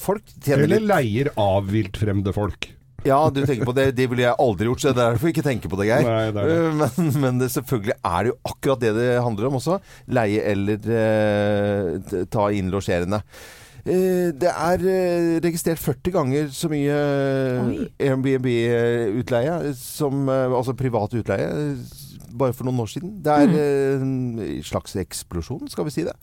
folk. 0.00 0.24
Eller 0.48 0.78
litt. 0.78 0.86
leier 0.88 1.28
av 1.36 1.68
vilt 1.68 1.98
fremmede 2.00 2.32
folk. 2.32 2.70
Ja, 3.06 3.18
du 3.30 3.42
tenker 3.46 3.68
på 3.68 3.74
det. 3.76 3.92
Det 3.94 4.08
ville 4.10 4.24
jeg 4.24 4.34
aldri 4.42 4.66
gjort, 4.66 4.80
så 4.82 4.90
det 4.90 4.96
er 5.04 5.12
derfor 5.12 5.28
jeg 5.30 5.36
ikke 5.36 5.44
tenker 5.46 5.70
på 5.70 5.78
det, 5.78 5.86
Geir. 5.86 6.08
Nei, 6.08 6.24
det 6.32 6.46
det. 6.48 6.56
Eh, 6.56 6.72
Men, 6.80 7.12
men 7.22 7.38
det, 7.44 7.50
selvfølgelig 7.54 7.94
er 8.00 8.24
det 8.26 8.32
jo 8.32 8.38
akkurat 8.50 8.82
det 8.82 8.94
det 8.96 9.06
handler 9.22 9.50
om 9.50 9.60
også. 9.60 9.78
Leie 10.18 10.42
eller 10.50 10.90
eh, 10.98 12.18
ta 12.32 12.48
inn 12.56 12.72
losjerende. 12.74 13.20
Eh, 13.84 14.32
det 14.34 14.50
er 14.50 14.82
registrert 15.44 15.78
40 15.80 16.16
ganger 16.16 16.50
så 16.52 16.72
mye. 16.72 16.98
Airbnb-utleie 18.02 19.54
Altså 19.62 20.74
privat 20.76 21.14
utleie. 21.20 21.48
Eh, 22.28 22.36
Bare 22.38 22.54
for 22.56 22.68
noen 22.68 22.82
år 22.84 22.90
siden. 22.92 23.16
Det 23.24 23.34
er 23.34 23.48
mm. 23.50 23.58
en 24.04 24.62
slags 24.66 24.96
eksplosjon, 25.00 25.68
skal 25.72 25.88
vi 25.88 25.94
si 25.94 26.04
det. 26.06 26.14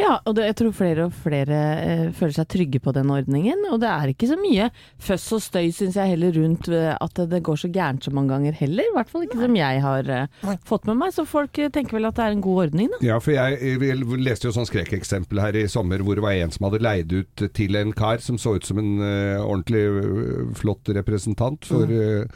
Ja, 0.00 0.18
og 0.26 0.36
det, 0.36 0.48
jeg 0.50 0.58
tror 0.60 0.74
flere 0.76 1.06
og 1.08 1.16
flere 1.24 1.60
eh, 1.82 2.04
føler 2.16 2.36
seg 2.36 2.50
trygge 2.52 2.82
på 2.82 2.94
den 2.96 3.12
ordningen. 3.12 3.64
Og 3.70 3.80
det 3.82 3.90
er 3.90 4.12
ikke 4.12 4.30
så 4.30 4.38
mye 4.40 4.68
føss 5.02 5.28
og 5.38 5.44
støy, 5.44 5.70
syns 5.74 5.98
jeg, 5.98 6.14
heller 6.14 6.34
rundt 6.36 6.70
eh, 6.72 6.92
at 6.96 7.22
det, 7.30 7.42
går 7.46 7.62
så 7.64 7.72
gærent 7.72 8.04
så 8.04 8.14
mange 8.14 8.34
ganger 8.34 8.56
heller. 8.58 8.88
I 8.88 8.96
hvert 8.96 9.12
fall 9.12 9.26
ikke 9.26 9.40
som 9.40 9.58
jeg 9.58 9.82
har 9.86 10.12
eh, 10.12 10.56
fått 10.68 10.88
med 10.90 11.00
meg. 11.00 11.14
Så 11.16 11.26
folk 11.28 11.58
eh, 11.62 11.72
tenker 11.72 11.98
vel 11.98 12.10
at 12.10 12.18
det 12.18 12.26
er 12.26 12.36
en 12.36 12.44
god 12.44 12.66
ordning, 12.66 12.92
da. 12.94 13.02
Ja, 13.12 13.20
for 13.22 13.34
jeg, 13.34 13.58
jeg 13.62 14.22
leste 14.22 14.48
jo 14.48 14.56
sånn 14.56 14.68
skrekkeksempel 14.68 15.42
her 15.42 15.58
i 15.58 15.66
sommer 15.70 16.02
hvor 16.04 16.18
det 16.18 16.24
var 16.24 16.36
en 16.38 16.52
som 16.54 16.68
hadde 16.68 16.82
leid 16.82 17.14
ut 17.14 17.46
til 17.56 17.78
en 17.78 17.94
kar 17.96 18.22
som 18.24 18.38
så 18.40 18.56
ut 18.56 18.66
som 18.66 18.80
en 18.82 18.92
eh, 19.02 19.38
ordentlig 19.40 19.84
eh, 19.86 20.52
flott 20.58 20.92
representant 20.92 21.66
for, 21.68 21.90
eh, 21.90 22.26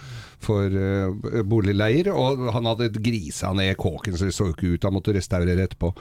for 0.44 0.70
uh, 0.70 1.42
boligleier. 1.48 2.10
Og 2.12 2.46
han 2.54 2.68
hadde 2.68 2.90
grisa 3.02 3.52
ned 3.56 3.76
kåken, 3.80 4.16
så 4.18 4.28
det 4.28 4.34
så 4.36 4.48
ikke 4.52 4.74
ut. 4.74 4.84
Han 4.86 4.94
måtte 4.96 5.14
restaurere 5.16 5.64
etterpå. 5.66 5.92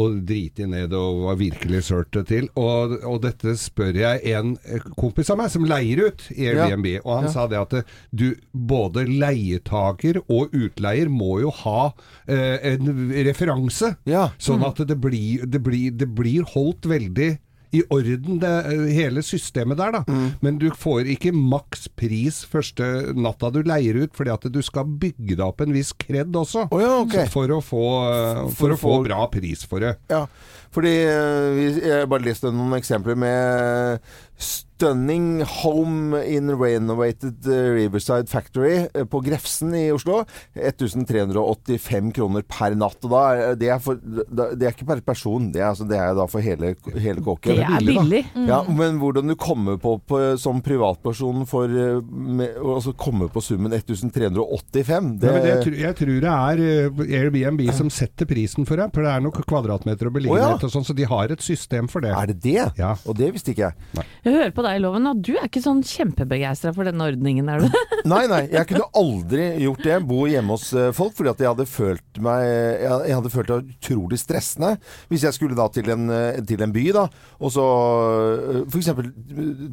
Og 0.00 0.18
drite 0.26 0.66
ned 0.70 0.92
og 0.96 1.24
var 1.28 1.38
virkelig 1.40 1.84
sørte 1.90 2.24
til. 2.28 2.48
Og, 2.60 2.96
og 3.04 3.20
dette 3.24 3.56
spør 3.60 3.94
jeg 4.00 4.22
en 4.34 4.54
kompis 4.98 5.30
av 5.34 5.38
meg 5.42 5.52
som 5.52 5.66
leier 5.68 6.06
ut 6.08 6.26
i 6.34 6.48
Airbnb, 6.52 6.90
og 7.04 7.12
han 7.18 7.28
Ja. 7.28 7.32
sa 7.34 7.46
det 7.50 7.58
at 7.60 7.72
eh, 7.78 7.82
du, 8.12 8.26
både 8.52 9.04
leietaker 9.08 10.20
og 10.28 10.52
utleier 10.54 11.08
må 11.12 11.40
jo 11.42 11.50
ha 11.62 11.92
eh, 12.26 12.74
en 12.74 13.10
referanse. 13.26 13.94
Ja. 14.08 14.28
Sånn 14.38 14.64
at 14.66 14.80
det 14.86 14.96
blir, 15.00 15.44
det 15.46 15.62
blir, 15.64 15.90
det 15.94 16.08
blir 16.14 16.44
holdt 16.54 16.86
veldig 16.90 17.30
i 17.74 17.82
orden, 17.92 18.38
det, 18.42 18.52
hele 18.94 19.22
systemet 19.26 19.80
der, 19.80 19.96
da. 19.98 20.02
Mm. 20.08 20.26
Men 20.44 20.58
du 20.62 20.68
får 20.78 21.08
ikke 21.16 21.32
maks 21.34 21.88
pris 21.98 22.42
første 22.50 22.86
natta 23.18 23.50
du 23.54 23.60
leier 23.66 23.98
ut, 24.04 24.14
fordi 24.16 24.32
at 24.34 24.46
du 24.54 24.60
skal 24.64 24.86
bygge 24.86 25.34
deg 25.36 25.44
opp 25.46 25.64
en 25.64 25.74
viss 25.74 25.92
kred 25.98 26.34
også. 26.38 26.68
Oh, 26.70 26.80
ja, 26.82 26.92
okay. 27.02 27.26
For 27.32 27.50
å 27.50 27.60
få, 27.64 27.82
for 28.54 28.54
For 28.60 28.76
å 28.76 28.80
få- 28.80 28.98
bra 29.08 29.26
pris 29.32 29.64
for 29.68 29.82
det. 29.84 29.96
Ja, 30.12 30.24
fordi 30.74 30.94
Jeg 30.94 31.54
vi- 31.56 31.88
jeg 31.88 32.08
bare 32.10 32.26
leste 32.26 32.50
noen 32.52 32.74
eksempler 32.80 33.16
med 33.16 34.00
Stunning 34.36 35.44
Home 35.62 36.18
in 36.26 36.50
Renovated 36.58 37.46
eh, 37.46 37.68
Riverside 37.76 38.26
Factory 38.28 38.88
eh, 38.92 39.04
på 39.06 39.20
Grefsen 39.22 39.70
i 39.78 39.84
Oslo. 39.94 40.24
1385 40.58 42.10
kroner 42.16 42.42
per 42.50 42.74
natt. 42.78 42.98
Og 43.06 43.12
da 43.14 43.54
det, 43.58 43.68
er 43.70 43.78
for, 43.82 43.96
det 44.02 44.66
er 44.66 44.72
ikke 44.74 44.88
per 44.88 45.00
person, 45.06 45.46
det 45.54 45.62
er, 45.62 45.68
altså, 45.70 45.86
det 45.88 45.98
er 46.02 46.16
da 46.18 46.26
for 46.30 46.42
hele, 46.44 46.72
hele 46.98 47.22
kåken. 47.24 47.54
Det 47.54 47.62
er 47.62 47.86
billig. 48.02 48.24
Ja, 48.50 48.60
men 48.66 48.98
hvordan 49.02 49.30
du 49.30 49.36
kommer 49.40 49.78
på, 49.80 49.94
på 50.10 50.20
som 50.42 50.58
privatperson 50.66 51.46
for 51.50 51.70
eh, 51.70 52.00
med, 52.10 52.58
altså 52.58 52.94
komme 52.98 53.30
på 53.32 53.42
summen 53.46 53.72
1385, 53.78 55.12
det, 55.22 55.30
jeg, 55.46 55.62
tror- 55.64 55.78
jeg 55.84 55.98
tror 56.02 56.12
det 56.26 56.34
er 56.34 56.64
eh, 56.66 57.22
Airbnb 57.22 57.64
som 57.78 57.90
setter 57.94 58.26
prisen 58.28 58.66
for 58.68 58.80
deg, 58.82 58.90
for 58.94 59.06
det 59.06 59.14
er 59.14 59.24
nok 59.24 59.40
kvadratmeter 59.46 60.10
og 60.10 60.18
beliggenhet 60.18 60.58
ja. 60.63 60.63
Og 60.66 60.72
sånn, 60.72 60.84
så 60.86 60.94
de 60.96 61.04
har 61.08 61.30
et 61.34 61.42
system 61.44 61.86
for 61.92 62.00
det. 62.04 62.10
er 62.16 62.26
det 62.32 62.36
det? 62.44 62.64
Ja. 62.80 62.94
Og 63.06 63.16
det 63.18 63.30
visste 63.34 63.52
ikke 63.52 63.68
jeg. 63.68 64.04
Jeg 64.24 64.34
hører 64.34 64.54
på 64.56 64.64
deg, 64.66 64.80
Loven, 64.82 65.06
at 65.10 65.20
du 65.24 65.32
er 65.36 65.46
ikke 65.48 65.62
sånn 65.64 65.82
kjempebegeistra 65.86 66.72
for 66.76 66.88
denne 66.88 67.06
ordningen, 67.06 67.48
er 67.52 67.64
du? 67.64 67.68
Nei, 68.14 68.24
nei, 68.28 68.42
jeg 68.52 68.66
kunne 68.68 68.88
aldri 69.00 69.44
gjort 69.62 69.84
det. 69.86 69.94
Bo 70.08 70.24
hjemme 70.28 70.52
hos 70.56 70.66
eh, 70.76 70.90
folk. 70.96 71.14
Fordi 71.16 71.30
at 71.32 71.38
jeg 71.40 71.48
hadde 71.54 71.64
følt 71.70 72.18
meg 72.24 72.42
Jeg 72.84 73.14
hadde- 73.16 73.30
følt 73.32 73.48
det 73.48 73.60
utrolig 73.78 74.18
stressende. 74.20 74.74
Hvis 75.08 75.24
jeg 75.24 75.32
skulle 75.38 75.56
da 75.56 75.68
til 75.72 75.88
en, 75.94 76.08
eh, 76.12 76.40
til 76.44 76.60
en 76.66 76.74
by, 76.74 76.84
da, 76.92 77.06
og 77.40 77.54
så 77.54 77.64
F.eks. 78.68 78.90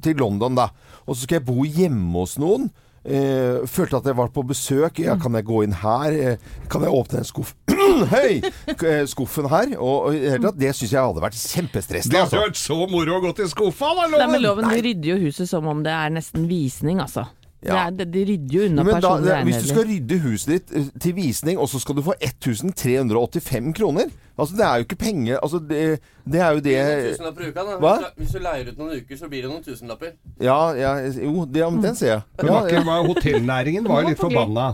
til 0.05 0.15
London, 0.21 0.55
da. 0.55 0.69
Og 1.07 1.15
så 1.17 1.25
skal 1.25 1.39
jeg 1.41 1.47
bo 1.49 1.63
hjemme 1.67 2.13
hos 2.23 2.37
noen. 2.41 2.69
Eh, 3.01 3.63
følte 3.65 3.97
at 3.97 4.05
jeg 4.05 4.13
var 4.19 4.27
på 4.29 4.43
besøk. 4.45 4.99
Ja, 5.01 5.15
kan 5.17 5.33
jeg 5.33 5.45
gå 5.47 5.63
inn 5.65 5.73
her? 5.81 6.13
Eh, 6.13 6.51
kan 6.69 6.83
jeg 6.85 6.93
åpne 6.93 7.23
en 7.23 7.25
skuff 7.25 7.55
Hei! 8.13 8.41
Eh, 8.69 9.03
Skuffen 9.09 9.47
her. 9.49 9.73
Og, 9.81 10.11
og 10.13 10.47
det 10.61 10.73
syns 10.77 10.93
jeg 10.93 11.01
hadde 11.01 11.23
vært 11.23 11.39
kjempestressende. 11.39 12.13
Det 12.13 12.21
hadde 12.21 12.37
Altså. 12.37 12.43
vært 12.45 12.61
så 12.61 12.77
moro 12.91 13.17
å 13.17 13.23
gå 13.25 13.31
til 13.41 13.49
skuffa, 13.49 13.89
da, 13.97 14.05
Nei, 14.11 14.27
men 14.29 14.43
Loven! 14.45 14.65
Loven, 14.67 14.69
de 14.75 14.85
rydder 14.85 15.15
jo 15.15 15.19
huset 15.25 15.49
som 15.49 15.65
om 15.71 15.81
det 15.85 15.93
er 15.97 16.13
nesten 16.13 16.45
visning, 16.49 17.01
altså. 17.01 17.25
Ja. 17.61 17.83
Det 17.93 18.07
er, 18.07 18.09
de 18.09 18.21
rydder 18.25 18.55
jo 18.55 18.61
unna 18.65 18.83
Men 18.87 19.01
da, 19.05 19.09
hvis 19.45 19.59
du 19.61 19.67
skal 19.69 19.83
rydde 19.85 20.17
huset 20.23 20.49
ditt 20.49 20.71
eh, 20.73 20.87
til 21.03 21.13
visning, 21.13 21.59
og 21.61 21.69
så 21.69 21.77
skal 21.83 21.99
du 21.99 22.01
få 22.01 22.15
1385 22.17 23.73
kroner 23.77 24.09
Altså, 24.39 24.55
det 24.57 24.65
er 24.65 24.79
jo 24.79 24.85
ikke 24.87 24.97
penger 24.97 25.37
Altså, 25.43 25.59
det, 25.69 25.81
det 26.25 26.41
er 26.41 26.55
jo 26.57 26.63
det 26.65 26.75
uka. 27.21 27.65
Hva? 27.83 27.93
Hvis 28.17 28.33
du- 28.33 28.39
leier 28.41 28.71
ut 28.71 28.79
noen 28.79 28.95
uker, 28.97 29.19
så 29.19 29.29
blir 29.29 29.45
det 29.45 29.51
noen 29.51 29.63
tusenlapper. 29.63 30.15
Ja, 30.41 30.73
ja 30.73 30.95
jo, 31.05 31.45
det, 31.45 31.61
ja, 31.61 31.69
den 31.69 31.95
ser 31.95 32.07
jeg. 32.15 32.23
Det 32.39 32.47
Ja, 32.47 32.53
var 32.55 32.69
ikke, 32.71 32.85
var 32.87 33.05
hotellnæringen 33.05 33.85
var 33.87 34.07
litt 34.09 34.17
forbanna. 34.25 34.71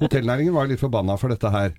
Hotellnæringen 0.00 0.54
var 0.54 0.70
litt 0.70 0.80
forbanna 0.80 1.18
for 1.20 1.28
dette 1.34 1.50
her. 1.52 1.74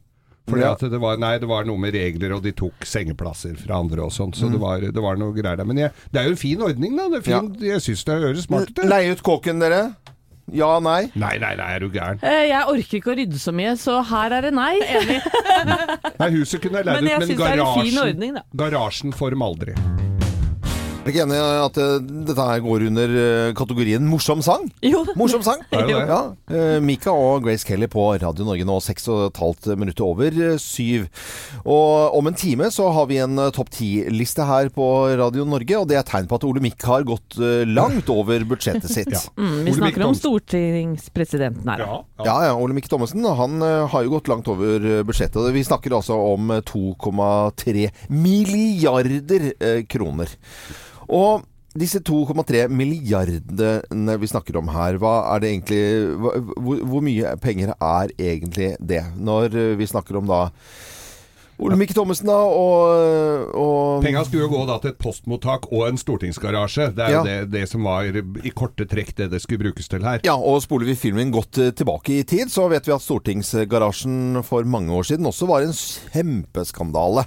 Fordi 0.46 0.62
at 0.62 0.84
det 0.94 1.00
var, 1.02 1.18
nei, 1.18 1.40
det 1.42 1.48
var 1.50 1.66
noe 1.66 1.82
med 1.82 1.96
regler, 1.98 2.36
og 2.38 2.44
de 2.46 2.52
tok 2.54 2.86
sengeplasser 2.86 3.56
fra 3.58 3.80
andre 3.82 4.04
og 4.06 4.12
sånn. 4.14 4.34
Så 4.38 4.52
det, 4.54 4.60
var, 4.62 4.84
det 4.84 5.02
var 5.02 5.18
noe 5.18 5.34
greier 5.34 5.58
der. 5.58 5.66
Men 5.66 5.82
jeg, 5.82 5.94
det 6.14 6.22
er 6.22 6.28
jo 6.30 6.36
en 6.36 6.42
fin 6.44 6.62
ordning, 6.68 6.94
da. 7.00 7.08
Det 7.10 7.24
er 7.24 7.26
fin, 7.26 7.48
Jeg 7.66 7.82
syns 7.82 8.04
det 8.06 8.20
høres 8.22 8.46
smart 8.46 8.70
ut. 8.70 8.84
Leie 8.86 9.16
ut 9.16 9.24
kåken, 9.26 9.64
dere. 9.64 9.88
Ja, 10.54 10.80
nei. 10.80 11.08
Nei, 11.16 11.38
nei, 11.42 11.56
nei, 11.58 11.70
er 11.76 11.80
du 11.82 11.90
gæren. 11.90 12.20
Eh, 12.22 12.44
Jeg 12.52 12.68
orker 12.70 13.00
ikke 13.00 13.14
å 13.14 13.18
rydde 13.18 13.40
så 13.42 13.52
mye, 13.56 13.74
så 13.82 13.98
her 14.06 14.36
er 14.38 14.46
det 14.46 14.54
nei. 14.54 14.76
Nei, 16.22 16.30
huset 16.38 16.62
kunne 16.62 16.84
jeg 16.84 16.86
leid 16.86 17.02
Men 17.02 17.06
ut, 17.06 17.10
jeg 17.10 17.20
men 17.20 17.28
syns 17.32 17.40
det 17.40 17.48
er 17.50 17.58
en 17.58 17.66
fin 17.66 17.66
garasjen, 17.66 18.02
ordning, 18.06 18.34
da. 18.38 18.44
garasjen 18.62 19.16
får 19.18 19.34
dem 19.36 19.42
aldri. 19.48 19.74
Er 21.06 21.12
ikke 21.14 21.22
enig 21.22 21.36
i 21.38 21.42
at 21.62 21.76
eh, 21.78 22.00
dette 22.26 22.46
her 22.48 22.62
går 22.66 22.84
under 22.88 23.12
eh, 23.22 23.50
kategorien 23.54 24.08
morsom 24.10 24.40
sang? 24.42 24.64
Jo. 24.82 25.04
Morsom 25.14 25.44
sang. 25.46 25.60
Er 25.70 25.84
det 25.86 25.94
det? 25.94 26.06
Ja. 26.10 26.18
eh, 26.50 26.78
Mika 26.82 27.12
og 27.14 27.44
Grace 27.46 27.62
Kelly 27.68 27.86
på 27.94 28.08
Radio 28.24 28.48
Norge 28.48 28.66
nå, 28.66 28.80
seks 28.82 29.06
og 29.14 29.20
et 29.28 29.38
halvt 29.38 29.68
minutter 29.78 30.02
over 30.08 30.40
syv. 30.58 31.06
Og 31.62 32.16
om 32.18 32.26
en 32.32 32.38
time 32.42 32.72
så 32.74 32.88
har 32.96 33.06
vi 33.12 33.20
en 33.22 33.38
topp 33.54 33.70
ti-liste 33.76 34.48
her 34.50 34.72
på 34.74 34.88
Radio 35.22 35.46
Norge, 35.46 35.78
og 35.78 35.86
det 35.92 36.00
er 36.00 36.08
tegn 36.10 36.26
på 36.32 36.40
at 36.40 36.48
Ole 36.50 36.64
Mikk 36.66 36.82
har 36.90 37.06
gått 37.06 37.38
langt 37.70 38.10
over 38.10 38.42
budsjettet 38.56 38.90
sitt. 38.90 39.14
Ja. 39.16 39.22
Mm, 39.38 39.46
vi 39.46 39.54
Ole 39.54 39.66
Mikk 39.68 39.78
snakker 39.78 40.08
om 40.08 40.18
stortingspresidenten 40.18 41.70
her. 41.70 41.84
Ja, 41.86 42.00
ja. 42.18 42.26
Ja, 42.26 42.36
ja, 42.50 42.56
Ole 42.58 42.74
Mikk 42.76 42.90
Thommessen 42.90 43.22
han 43.38 43.62
har 43.62 44.04
jo 44.08 44.16
gått 44.18 44.32
langt 44.32 44.50
over 44.52 44.90
budsjettet. 45.06 45.54
Vi 45.54 45.64
snakker 45.70 45.94
altså 46.00 46.18
om 46.34 46.50
eh, 46.58 46.64
2,3 46.66 47.86
milliarder 48.10 49.52
kroner. 49.92 50.34
Og 51.10 51.44
disse 51.76 52.00
2,3 52.00 52.70
milliardene 52.72 54.16
vi 54.22 54.28
snakker 54.32 54.56
om 54.62 54.70
her, 54.72 54.96
hva 55.02 55.16
er 55.36 55.44
det 55.44 55.50
egentlig 55.52 55.84
hvor, 56.24 56.84
hvor 56.88 57.04
mye 57.04 57.36
penger 57.44 57.74
er 57.76 58.14
egentlig 58.16 58.76
det? 58.80 59.04
Når 59.20 59.52
eh, 59.56 59.74
vi 59.80 59.90
snakker 59.92 60.22
om 60.22 60.30
da 60.32 60.46
Ole 61.56 61.78
Mikk 61.80 61.94
Thommessen 61.96 62.28
da, 62.28 62.36
og, 62.36 63.52
og 63.56 64.02
Penga 64.04 64.26
skulle 64.28 64.44
jo 64.44 64.50
gå 64.52 64.64
da 64.68 64.76
til 64.84 64.92
et 64.92 64.98
postmottak 65.00 65.70
og 65.72 65.86
en 65.88 65.96
stortingsgarasje. 65.96 66.90
Det 66.98 67.06
er 67.06 67.14
jo 67.14 67.22
Ja. 67.22 67.24
det, 67.24 67.36
det 67.54 67.62
som 67.72 67.86
var 67.88 68.10
i 68.12 68.52
korte 68.52 68.84
trekk 68.92 69.14
det 69.16 69.30
det 69.32 69.40
skulle 69.40 69.64
brukes 69.64 69.88
til 69.88 70.04
her. 70.04 70.20
Ja, 70.28 70.36
og 70.36 70.60
spoler 70.66 70.90
vi 70.92 70.98
filmen 71.00 71.32
godt 71.32 71.62
eh, 71.64 71.72
tilbake 71.72 72.18
i 72.18 72.26
tid, 72.28 72.52
så 72.52 72.68
vet 72.68 72.84
vi 72.90 72.92
at 72.98 73.06
Stortingsgarasjen 73.06 74.44
for 74.44 74.68
mange 74.68 74.92
år 74.92 75.08
siden 75.08 75.32
også 75.32 75.48
var 75.48 75.64
en 75.64 75.72
kjempeskandale. 76.12 77.24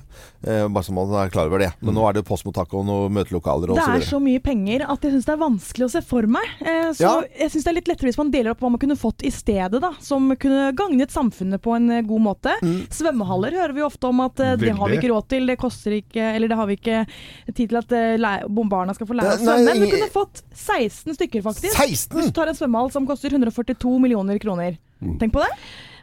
Eh, 0.47 0.69
bare 0.71 0.87
så 0.87 0.93
man 0.95 1.11
er 1.19 1.31
klar 1.35 1.49
over 1.51 1.59
det. 1.59 1.73
Men 1.83 1.97
nå 1.97 2.05
er 2.07 2.15
det 2.15 2.23
postmottak 2.29 2.71
og 2.79 2.85
noen 2.87 3.15
møtelokaler 3.17 3.73
og 3.73 3.79
Det 3.81 3.87
så 3.87 3.95
er 3.97 4.05
så 4.07 4.21
mye 4.23 4.39
penger 4.43 4.85
at 4.87 5.03
jeg 5.03 5.17
syns 5.17 5.27
det 5.27 5.33
er 5.35 5.41
vanskelig 5.41 5.87
å 5.89 5.91
se 5.91 6.03
for 6.07 6.29
meg. 6.31 6.53
Eh, 6.63 6.91
så 6.95 7.03
Ja. 7.03 7.15
jeg 7.41 7.51
syns 7.51 7.65
det 7.67 7.73
er 7.73 7.79
litt 7.81 7.91
lettere 7.91 8.11
hvis 8.13 8.21
man 8.21 8.31
deler 8.31 8.51
opp 8.55 8.63
hva 8.63 8.71
man 8.71 8.79
kunne 8.79 8.95
fått 8.99 9.25
i 9.27 9.33
stedet, 9.35 9.81
da. 9.83 9.93
Som 9.99 10.31
kunne 10.37 10.71
gagnet 10.79 11.11
samfunnet 11.11 11.61
på 11.61 11.75
en 11.75 11.91
eh, 11.91 12.03
god 12.03 12.23
måte. 12.23 12.55
Mm. 12.63 12.87
Svømmehaller 12.89 13.59
hører 13.59 13.75
vi 13.75 13.83
ofte 13.83 14.07
om 14.07 14.21
at 14.21 14.39
eh, 14.39 14.55
det 14.57 14.77
har 14.79 14.89
vi 14.89 15.01
ikke 15.01 15.11
råd 15.11 15.29
til, 15.29 15.47
det 15.47 15.59
koster 15.59 15.99
ikke 15.99 16.23
Eller 16.39 16.49
det 16.49 16.57
har 16.57 16.67
vi 16.67 16.77
ikke 16.79 17.07
tid 17.55 17.69
til 17.69 17.77
at 17.83 17.93
eh, 17.93 18.47
barna 18.49 18.95
skal 18.95 19.07
få 19.11 19.19
lære 19.19 19.35
å 19.35 19.43
svømme. 19.43 19.65
Men 19.75 19.83
vi 19.83 19.91
kunne 19.91 20.11
fått 20.13 20.43
16 20.55 21.19
stykker, 21.19 21.43
faktisk. 21.43 21.75
16? 21.75 22.15
Hvis 22.15 22.31
du 22.31 22.33
tar 22.33 22.47
en 22.47 22.55
svømmehall 22.55 22.93
som 22.95 23.07
koster 23.07 23.35
142 23.35 23.99
millioner 23.99 24.39
kroner. 24.39 24.79
Mm. 25.03 25.19
Tenk 25.19 25.35
på 25.35 25.43
det. 25.43 25.51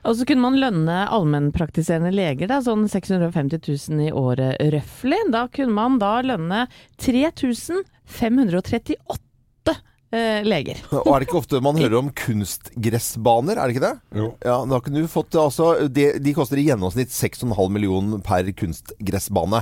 Og 0.05 0.13
så 0.17 0.25
kunne 0.29 0.45
man 0.45 0.59
lønne 0.61 0.95
allmennpraktiserende 1.09 2.11
leger, 2.13 2.47
da, 2.51 2.59
sånn 2.63 2.87
650 2.91 3.89
000 3.89 4.01
i 4.05 4.11
året 4.13 4.61
røftlig. 4.73 5.17
Da 5.33 5.47
kunne 5.53 5.73
man 5.73 5.99
da 6.01 6.21
lønne 6.25 6.67
3538 7.01 9.75
eh, 10.13 10.41
leger. 10.45 10.77
Og 11.01 11.09
er 11.09 11.17
det 11.17 11.25
ikke 11.27 11.41
ofte 11.41 11.65
man 11.65 11.79
hører 11.81 11.97
om 12.03 12.09
kunstgressbaner, 12.13 13.55
er 13.57 13.63
det 13.65 13.73
ikke 13.75 13.87
det? 13.87 13.97
Jo. 14.21 14.27
Ja, 14.45 14.57
da 14.69 14.77
kunne 14.85 15.01
du 15.01 15.07
fått 15.11 15.33
altså 15.41 15.65
De, 15.89 16.03
de 16.21 16.31
koster 16.37 16.57
i 16.61 16.67
gjennomsnitt 16.69 17.11
6,5 17.15 17.49
millioner 17.73 18.17
per 18.25 18.43
kunstgressbane. 18.53 19.59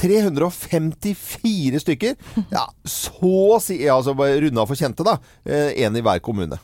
354 0.00 1.80
stykker. 1.84 2.16
Ja, 2.48 2.64
så 2.88 3.28
å 3.58 3.60
si 3.60 3.76
altså 3.92 4.16
Runda 4.16 4.64
for 4.64 4.72
kjente, 4.80 5.04
da. 5.04 5.20
Én 5.44 5.92
i 6.00 6.02
hver 6.04 6.24
kommune. 6.24 6.56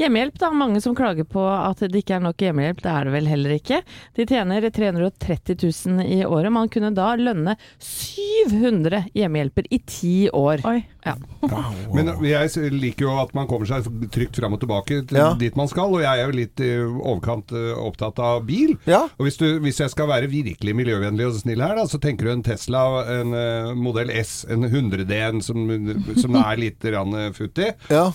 Hjemmehjelp, 0.00 0.38
da. 0.40 0.48
Mange 0.56 0.80
som 0.80 0.94
klager 0.96 1.26
på 1.28 1.42
at 1.44 1.82
det 1.84 2.00
ikke 2.02 2.16
er 2.16 2.22
nok 2.24 2.40
hjemmehjelp. 2.40 2.78
Det 2.80 2.92
er 2.92 3.04
det 3.08 3.12
vel 3.12 3.26
heller 3.28 3.52
ikke. 3.58 3.82
De 4.16 4.24
tjener 4.28 4.64
330 4.72 5.58
000 5.60 6.06
i 6.08 6.22
året. 6.24 6.52
Man 6.54 6.70
kunne 6.72 6.92
da 6.96 7.10
lønne 7.20 7.56
700 7.84 9.02
hjemmehjelper 9.16 9.68
i 9.70 9.80
ti 9.84 10.14
år. 10.32 10.62
Oi. 10.68 10.78
Ja. 11.04 11.14
Men 11.94 12.10
jeg 12.24 12.72
liker 12.74 13.06
jo 13.06 13.12
at 13.22 13.34
man 13.36 13.48
kommer 13.50 13.68
seg 13.68 13.86
trygt 14.12 14.36
fram 14.40 14.56
og 14.56 14.60
tilbake 14.62 15.02
til 15.08 15.20
Ja. 15.20 15.30
dit 15.40 15.56
man 15.56 15.68
skal, 15.68 15.92
og 15.94 16.02
jeg 16.04 16.20
er 16.20 16.28
jo 16.28 16.36
litt 16.36 16.60
i 16.64 16.70
overkant 16.80 17.52
eh, 17.56 17.72
opptatt 17.80 18.18
av 18.24 18.44
bil. 18.48 18.74
Ja. 18.88 19.02
Og 19.18 19.26
hvis, 19.28 19.36
du, 19.40 19.46
hvis 19.64 19.80
jeg 19.80 19.92
skal 19.92 20.08
være 20.08 20.28
virkelig 20.32 20.76
miljøvennlig 20.76 21.28
og 21.28 21.36
snill 21.40 21.60
her, 21.64 21.76
da, 21.76 21.84
så 21.88 22.00
tenker 22.00 22.28
du 22.28 22.32
en 22.34 22.44
Tesla, 22.46 22.84
en 23.20 23.36
eh, 23.36 23.70
modell 23.76 24.12
S, 24.20 24.44
en 24.48 24.64
100D-en 24.68 25.40
som, 25.44 25.64
som 26.16 26.40
er 26.40 26.60
litt 26.60 26.80
futtig. 26.80 27.36
futt 27.36 27.58
i. 27.64 27.70
Ja. 27.92 28.08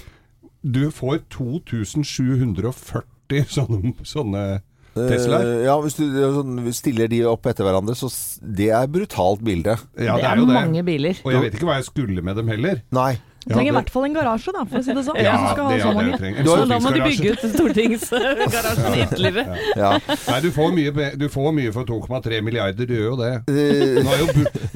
Du 0.65 0.89
får 0.89 1.21
2740 1.29 3.45
sånne, 3.53 3.93
sånne 4.01 4.65
Teslaer. 4.95 5.43
Eh, 5.43 5.65
ja, 5.67 5.75
hvis 5.83 5.97
du 5.99 6.05
sånn, 6.07 6.71
stiller 6.75 7.09
de 7.11 7.19
opp 7.27 7.43
etter 7.51 7.67
hverandre, 7.67 7.95
så 7.99 8.07
det 8.39 8.69
er 8.73 8.87
brutalt 8.91 9.41
bilde. 9.45 9.75
Ja, 9.99 10.15
det 10.15 10.27
er 10.29 10.37
jo 10.39 10.45
det. 10.47 10.55
mange 10.55 10.83
biler. 10.87 11.15
Og 11.25 11.31
jeg 11.35 11.41
vet 11.43 11.53
ikke 11.57 11.67
hva 11.67 11.75
jeg 11.81 11.87
skulle 11.89 12.21
med 12.23 12.35
dem 12.39 12.47
heller. 12.53 12.75
Nei. 12.95 13.13
Du 13.45 13.53
trenger 13.53 13.61
i 13.61 13.71
det- 13.71 13.77
hvert 13.77 13.89
fall 13.93 14.05
en 14.07 14.13
garasje, 14.15 14.51
da, 14.55 14.63
for 14.65 14.79
å 14.79 14.83
si 14.83 14.93
det 14.97 15.03
sånn. 15.05 15.17
Ja, 15.21 15.35
du 15.37 15.47
skal 15.53 15.65
ha 15.65 15.71
det 15.71 15.81
så 15.83 15.89
er 15.93 16.05
det 16.09 16.19
trenger. 16.19 16.43
Du 16.43 16.49
Så 16.49 16.65
da 16.69 16.79
må 16.81 16.93
du 16.95 17.01
bygge 17.05 17.31
ut 17.35 17.43
stortingsgarasjen 17.55 18.95
ytterligere. 19.03 19.57
Ja. 19.77 19.91
Nei, 20.29 20.39
du 20.41 20.49
får, 20.55 20.71
mye, 20.75 21.09
du 21.19 21.25
får 21.29 21.51
mye 21.55 21.73
for 21.75 21.85
2,3 21.89 22.41
milliarder, 22.45 22.87
du 22.89 22.93
gjør 22.95 23.09
jo 23.11 23.17
det. 23.19 23.31
Eh, 23.51 24.01
Nå 24.05 24.11
er 24.15 24.21
jo, 24.21 24.27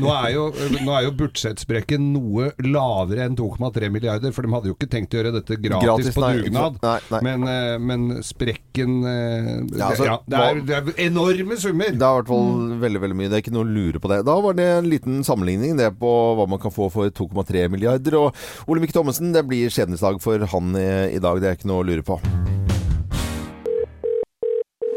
nå 0.04 0.12
er 0.14 0.30
jo, 0.36 0.44
nå 0.86 0.94
er 1.00 1.08
jo 1.08 1.14
budsjettsprekken 1.20 2.10
noe 2.14 2.52
lavere 2.66 3.26
enn 3.28 3.36
2,3 3.40 3.90
milliarder, 3.94 4.34
for 4.36 4.46
de 4.46 4.54
hadde 4.54 4.72
jo 4.72 4.76
ikke 4.78 4.90
tenkt 4.92 5.14
å 5.16 5.22
gjøre 5.22 5.34
dette 5.40 5.58
gratis, 5.60 5.88
Gratis, 5.90 6.14
på 6.16 6.30
dugnad. 6.40 6.80
Nei, 6.86 6.96
nei. 7.14 7.22
Men, 7.30 7.48
eh, 7.50 7.78
men 7.90 8.08
sprekken 8.26 9.00
eh, 9.10 9.50
Ja, 9.80 9.90
altså, 9.92 10.06
ja, 10.10 10.18
det, 10.30 10.40
er, 10.46 10.62
det 10.70 10.78
er 10.80 10.94
enorme 11.10 11.58
summer! 11.60 11.90
Det 11.94 12.06
er 12.06 12.14
i 12.14 12.22
hvert 12.22 12.32
fall 12.32 12.78
veldig 12.86 13.04
veldig 13.06 13.18
mye. 13.20 13.30
Det 13.34 13.40
er 13.40 13.44
ikke 13.46 13.56
noe 13.58 13.66
å 13.66 13.74
lure 13.74 14.02
på 14.04 14.12
det. 14.14 14.22
Da 14.30 14.38
var 14.46 14.58
det 14.58 14.70
en 14.78 14.90
liten 14.92 15.20
sammenligning 15.28 15.78
det 15.80 15.90
på 16.00 16.14
hva 16.38 16.46
man 16.50 16.62
kan 16.62 16.74
få 16.74 16.90
for 16.94 17.10
2,3 17.10 17.66
milliarder. 17.74 18.18
Og 18.20 18.36
Ole 18.68 18.84
Mikke 18.84 18.96
Thommessen, 18.96 19.32
det 19.36 19.46
blir 19.48 19.72
skjebnesdag 19.72 20.20
for 20.24 20.44
han 20.52 20.76
i, 20.76 20.90
i 21.16 21.22
dag. 21.24 21.40
Det 21.42 21.52
er 21.52 21.60
ikke 21.60 21.70
noe 21.72 21.84
å 21.84 21.88
lure 21.88 22.06
på. 22.06 22.20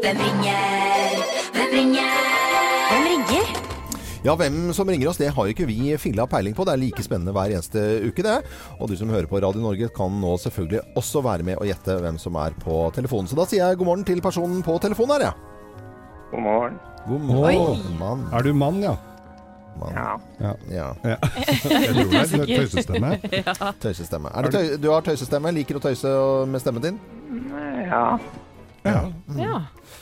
Hvem 0.03 0.19
ringer? 0.19 1.21
Hvem 1.55 1.69
ringer? 1.77 2.17
Hvem 2.89 3.05
ringer? 3.07 3.53
Ja, 4.23 4.35
hvem 4.39 4.57
som 4.75 4.87
ringer 4.87 5.09
oss, 5.11 5.19
det 5.19 5.29
har 5.35 5.47
jo 5.47 5.51
ikke 5.55 5.67
vi 5.67 5.93
filla 5.99 6.25
peiling 6.31 6.55
på. 6.55 6.65
Det 6.67 6.75
er 6.75 6.81
like 6.81 7.03
spennende 7.03 7.33
hver 7.35 7.51
eneste 7.55 7.81
uke, 8.07 8.23
det. 8.23 8.37
Og 8.79 8.91
du 8.91 8.97
som 8.99 9.11
hører 9.11 9.27
på 9.31 9.39
Radio 9.43 9.63
Norge 9.63 9.89
kan 9.95 10.15
nå 10.19 10.35
selvfølgelig 10.43 10.83
også 10.99 11.23
være 11.23 11.47
med 11.47 11.59
og 11.59 11.67
gjette 11.67 11.97
hvem 12.03 12.19
som 12.19 12.39
er 12.39 12.55
på 12.63 12.85
telefonen. 12.95 13.31
Så 13.31 13.39
da 13.39 13.47
sier 13.47 13.63
jeg 13.67 13.79
god 13.79 13.91
morgen 13.91 14.07
til 14.07 14.23
personen 14.23 14.63
på 14.63 14.77
telefonen 14.83 15.17
her, 15.17 15.27
jeg. 15.29 15.49
God 16.33 16.45
morgen. 16.47 16.77
God 17.07 17.25
morgen, 17.29 17.99
Oi. 17.99 18.37
Er 18.39 18.47
du 18.47 18.53
mann, 18.55 18.79
ja? 18.83 18.95
Mann. 19.79 19.93
Ja. 19.95 20.19
Ja. 20.39 20.53
ja. 20.71 20.87
ja. 21.03 21.17
er 22.43 22.47
tøysestemme. 22.49 23.11
Tøysestemme. 23.83 24.31
Er 24.33 24.47
det 24.47 24.53
tøy 24.53 24.77
du 24.83 24.89
har 24.91 25.05
tøysestemme? 25.05 25.53
Liker 25.55 25.79
å 25.79 25.83
tøyse 25.83 26.13
med 26.49 26.63
stemmen 26.63 26.85
din? 26.85 26.99
Ja. 27.89 28.05
Ja. 28.83 29.01
Ja. 29.37 29.61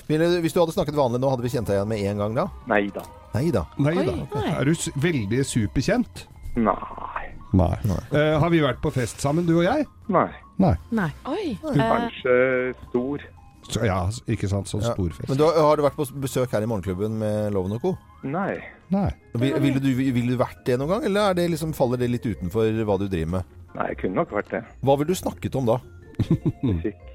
Mm. 0.09 0.41
hvis 0.41 0.53
du 0.55 0.59
hadde 0.59 0.73
snakket 0.73 0.97
vanlig 0.97 1.21
nå, 1.21 1.29
hadde 1.29 1.45
vi 1.45 1.51
kjent 1.53 1.69
deg 1.69 1.77
igjen 1.77 1.91
med 1.91 2.05
en 2.11 2.23
gang 2.23 2.37
da? 2.39 2.47
Nei 2.71 2.83
da. 2.93 3.03
Nei 3.35 3.47
da. 3.53 3.65
Nei 3.77 3.95
da. 4.01 4.15
nei. 4.33 4.47
Er 4.57 4.65
du 4.65 4.73
s- 4.73 4.89
veldig 4.97 5.43
superkjent? 5.47 6.25
Nei. 6.57 7.27
Nei. 7.53 7.75
Eh, 8.15 8.33
har 8.39 8.49
vi 8.49 8.61
vært 8.63 8.81
på 8.83 8.91
fest 8.95 9.21
sammen, 9.21 9.45
du 9.45 9.57
og 9.59 9.65
jeg? 9.67 9.85
Nei. 10.11 10.27
Nei. 10.61 10.73
Nei. 10.95 11.09
Oi. 11.29 11.45
Kanskje 11.75 12.33
stor. 12.87 13.23
Så, 13.67 13.83
ja, 13.85 13.99
ikke 14.27 14.49
sant. 14.49 14.67
Sånn 14.71 14.81
Ja. 14.83 14.93
stor 14.95 15.09
fest. 15.15 15.29
Men 15.29 15.37
du, 15.37 15.43
har 15.45 15.59
har 15.61 15.77
du 15.77 15.83
vært 15.85 15.95
på 15.99 16.07
besøk 16.23 16.51
her 16.51 16.63
i 16.65 16.69
Morgenklubben 16.69 17.17
med 17.21 17.53
Loven 17.53 17.75
og 17.77 17.81
Co? 17.83 17.97
Nei. 18.23 18.57
Nei. 18.91 19.09
Vil, 19.39 19.55
ville 19.63 19.79
du, 19.79 19.89
ville 19.95 20.33
du 20.33 20.39
vært 20.39 20.65
det 20.67 20.75
noen 20.79 20.97
gang, 20.97 21.05
eller 21.07 21.31
er 21.31 21.37
det 21.39 21.47
liksom, 21.53 21.71
faller 21.75 22.01
det 22.01 22.09
litt 22.11 22.27
utenfor 22.27 22.83
hva 22.87 22.97
du 22.99 23.07
driver 23.07 23.37
med? 23.37 23.55
Nei, 23.71 23.87
jeg 23.93 24.01
kunne 24.03 24.19
nok 24.19 24.33
vært 24.35 24.51
det. 24.51 24.61
Hva 24.83 24.97
ville 24.99 25.15
du 25.15 25.19
snakket 25.19 25.55
om 25.55 25.69
da? 25.69 25.79
Musikk. 26.67 27.07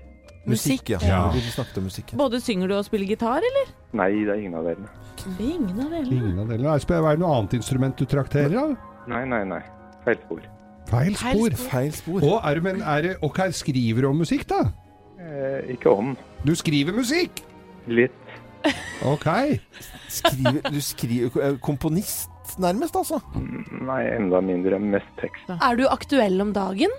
Musikk, 0.46 0.90
ja. 0.94 0.98
ja. 1.02 1.20
Du 1.34 1.40
snakket 1.50 1.78
om 1.80 1.88
musikk? 1.88 2.12
Både 2.16 2.38
synger 2.40 2.70
du 2.70 2.76
og 2.76 2.84
spiller 2.86 3.10
gitar, 3.10 3.42
eller? 3.42 3.72
Nei, 3.98 4.12
det 4.22 4.30
er 4.30 4.42
ingen 4.44 4.54
av 4.60 4.68
delene. 4.68 4.92
Ingen 5.42 5.80
av 5.82 5.90
delene. 5.90 6.18
Ingen 6.20 6.38
av 6.38 6.52
delene. 6.52 6.74
Er 6.76 6.84
det 6.86 6.98
er 7.00 7.08
det 7.08 7.22
noe 7.24 7.32
annet 7.40 7.56
instrument 7.58 7.98
du 7.98 8.06
trakterer 8.06 8.54
av? 8.60 8.76
Nei, 9.10 9.24
nei, 9.26 9.42
nei. 9.50 9.62
Feil 10.06 10.20
spor. 10.22 10.44
Feil 10.86 11.18
Feil 11.18 11.40
spor. 11.40 11.56
Feil 11.66 11.92
spor. 11.98 12.26
Og 12.30 12.46
er 12.46 12.62
men 12.62 12.84
er 12.86 13.10
og 13.16 13.34
hva 13.34 13.48
skriver 13.54 14.06
du 14.06 14.10
om 14.12 14.22
musikk, 14.22 14.46
da? 14.52 14.62
Eh, 15.18 15.74
ikke 15.74 15.90
om. 15.90 16.14
Du 16.46 16.54
skriver 16.54 16.94
musikk! 16.94 17.42
Litt. 17.90 18.14
Ok. 19.06 19.26
Skriver, 20.08 20.60
du 20.72 20.80
skriver 20.80 21.40
eh, 21.42 21.56
Komponist, 21.62 22.30
nærmest, 22.62 22.96
altså? 22.96 23.20
Nei, 23.36 24.02
enda 24.16 24.40
mindre. 24.44 24.78
Mest 24.80 25.10
tekst. 25.20 25.48
Er 25.56 25.76
du 25.78 25.86
aktuell 25.90 26.40
om 26.44 26.52
dagen? 26.56 26.92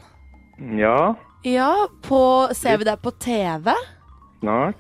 Ja, 0.80 1.14
Ja, 1.46 1.70
på, 2.04 2.20
ser 2.58 2.78
vi 2.82 2.88
deg 2.90 3.00
på 3.04 3.12
TV? 3.22 3.74
snart. 4.42 4.76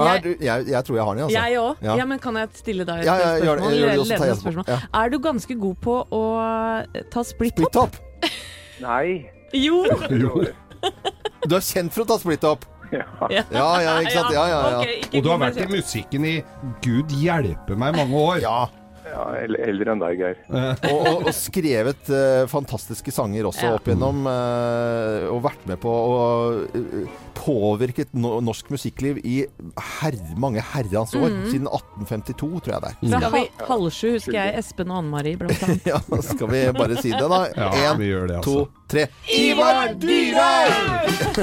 Er 0.00 0.20
du, 0.22 0.28
jeg, 0.40 0.66
jeg 0.70 0.84
tror 0.86 0.96
jeg 0.96 1.04
har 1.04 1.14
den, 1.18 1.22
altså. 1.24 1.34
Jeg 1.40 1.58
òg. 1.58 1.80
Ja. 1.82 1.94
Ja. 1.98 2.04
men 2.06 2.18
kan 2.22 2.36
jeg 2.38 2.48
stille 2.54 2.84
deg 2.86 3.00
et 3.02 3.06
Ja, 3.08 3.14
ja, 3.18 3.30
gjør 3.42 3.58
spørsmål? 3.58 3.74
Gjør 3.74 3.80
det, 3.80 3.90
Eller 3.90 4.00
og 4.00 4.06
så 4.06 4.10
tar 4.10 4.14
jeg 4.14 4.20
ledende 4.20 4.30
etterpå. 4.30 4.40
spørsmål? 4.40 4.64
Ja. 4.68 4.78
Er 5.04 5.08
du 5.10 5.18
ganske 5.24 5.56
god 5.60 5.76
på 5.82 5.96
å 6.14 6.22
eh, 6.94 7.02
ta 7.10 7.24
split-top? 7.26 7.96
Splitt-up. 7.98 8.30
Nei. 8.86 9.06
Jo! 9.52 9.80
Jo. 10.22 10.44
Du 11.50 11.56
er 11.58 11.64
kjent 11.66 11.92
for 11.92 12.04
å 12.04 12.08
ta 12.12 12.16
split-up. 12.22 12.64
Ja. 12.90 13.06
Ja. 13.30 13.44
Ja, 13.54 13.68
ja, 13.84 13.94
ikke 14.02 14.16
sant? 14.16 14.34
Ja, 14.34 14.44
ja, 14.50 14.60
ja. 14.74 14.98
Og 15.14 15.24
du 15.24 15.30
har 15.30 15.40
vært 15.42 15.62
i 15.62 15.70
musikken 15.70 16.26
i 16.26 16.36
gud 16.84 17.12
hjelpe 17.20 17.78
meg 17.78 17.96
mange 17.98 18.26
år. 18.26 18.42
Ja. 18.42 18.60
Ja, 19.10 19.24
eldre 19.42 19.94
enn 19.94 20.02
deg, 20.02 20.20
Geir. 20.20 20.36
Og, 20.90 21.00
og, 21.00 21.24
og 21.26 21.32
skrevet 21.34 22.10
uh, 22.12 22.44
fantastiske 22.50 23.12
sanger 23.14 23.48
også 23.48 23.66
Ja. 23.66 23.72
opp 23.78 23.88
igjennom. 23.88 24.22
Uh, 24.28 25.26
og 25.32 25.42
vært 25.48 25.64
med 25.66 25.80
på 25.82 25.90
og 25.90 26.76
uh, 26.76 27.16
påvirket 27.40 28.12
no 28.14 28.36
norsk 28.44 28.70
musikkliv 28.74 29.20
i 29.24 29.40
herr, 30.00 30.16
mange 30.40 30.62
herrens 30.72 31.14
år. 31.16 31.28
Mhm. 31.30 31.46
Siden 31.50 31.70
1852, 31.70 32.50
tror 32.66 32.76
jeg 32.76 32.84
det 32.84 32.92
er. 32.92 32.98
Fra 33.16 33.40
ja. 33.40 33.68
halv 33.70 33.88
sju 33.96 34.12
husker 34.18 34.36
jeg 34.36 34.58
Espen 34.60 34.92
og 34.92 35.00
Anne 35.02 35.14
Marie, 35.14 35.40
blant 35.40 35.64
annet. 35.66 35.88
Ja, 35.90 36.00
skal 36.22 36.52
vi 36.52 36.62
bare 36.76 37.00
si 37.00 37.10
det, 37.14 37.24
da? 37.24 37.40
Én, 37.50 37.80
ja, 37.82 37.94
gjør 38.12 38.34
to, 38.36 38.36
altså. 38.36 38.79
Tre. 38.90 39.06
Ivar 39.30 39.94
Dyrhaug! 40.02 41.40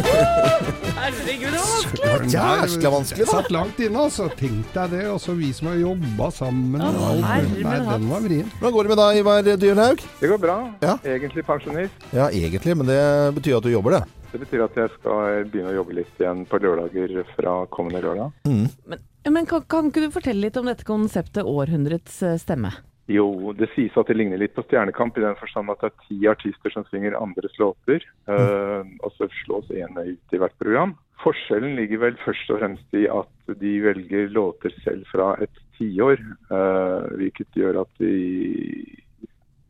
Herregud, 0.98 1.52
det 1.54 1.60
var 1.62 1.70
vanskelig! 1.72 2.34
Jæskla 2.34 2.92
vanskelig, 2.92 3.26
da. 3.26 3.32
Satt 3.32 3.52
langt 3.56 3.80
inne, 3.84 4.04
altså. 4.08 4.28
Tenk 4.40 4.74
deg 4.76 4.94
det. 4.96 5.06
Og 5.14 5.22
så 5.24 5.36
vi 5.38 5.54
som 5.56 5.72
har 5.72 5.80
jobba 5.80 6.30
sammen. 6.36 6.84
Å, 6.84 6.92
og 6.92 7.08
alt. 7.14 7.56
Nei, 7.64 7.80
den 7.88 8.12
var 8.12 8.26
vrien. 8.26 8.52
Hvordan 8.60 8.76
går 8.76 8.88
det 8.88 8.94
med 8.94 9.02
deg, 9.04 9.22
Ivar 9.22 9.50
Dyrhaug? 9.64 10.06
Det 10.20 10.32
går 10.34 10.44
bra. 10.44 10.58
Ja. 10.84 10.98
Egentlig 11.16 11.46
pensjonist. 11.48 12.08
Ja, 12.12 12.28
egentlig, 12.28 12.78
men 12.80 12.92
det 12.92 13.02
betyr 13.40 13.60
at 13.62 13.68
du 13.68 13.72
jobber, 13.72 13.98
det. 14.00 14.04
Det 14.34 14.42
betyr 14.44 14.66
at 14.66 14.76
jeg 14.76 14.92
skal 14.98 15.46
begynne 15.48 15.72
å 15.72 15.78
jobbe 15.80 15.96
litt 16.02 16.20
igjen 16.20 16.44
på 16.50 16.60
lørdager 16.60 17.14
fra 17.38 17.62
kommende 17.72 18.04
lørdag. 18.04 18.36
Men, 18.44 19.00
men 19.32 19.48
kan, 19.48 19.64
kan 19.72 19.88
ikke 19.88 20.04
du 20.04 20.12
fortelle 20.14 20.44
litt 20.44 20.60
om 20.60 20.68
dette 20.68 20.86
konseptet 20.88 21.48
Århundrets 21.48 22.20
eh, 22.28 22.36
stemme? 22.42 22.74
Jo, 23.08 23.54
det 23.56 23.70
sies 23.72 23.96
at 23.96 24.10
det 24.10 24.18
ligner 24.18 24.40
litt 24.42 24.56
på 24.56 24.66
Stjernekamp 24.66 25.16
i 25.16 25.24
den 25.24 25.38
forstand 25.40 25.72
at 25.72 25.80
det 25.80 25.90
er 25.94 26.08
ti 26.08 26.18
artister 26.28 26.74
som 26.74 26.84
synger 26.90 27.16
andres 27.16 27.56
låter, 27.62 28.04
eh, 28.28 28.90
og 29.00 29.14
så 29.16 29.30
slås 29.46 29.70
ene 29.72 30.10
ut 30.10 30.36
i 30.36 30.42
hvert 30.42 30.58
program. 30.60 30.98
Forskjellen 31.24 31.78
ligger 31.80 32.04
vel 32.04 32.20
først 32.26 32.52
og 32.52 32.60
fremst 32.60 32.98
i 33.00 33.06
at 33.10 33.56
de 33.62 33.74
velger 33.86 34.28
låter 34.36 34.76
selv 34.84 35.08
fra 35.10 35.32
et 35.42 35.64
tiår, 35.80 36.22
uh, 36.52 37.08
hvilket 37.18 37.58
gjør 37.58 37.82
at 37.84 38.02
de 38.02 38.12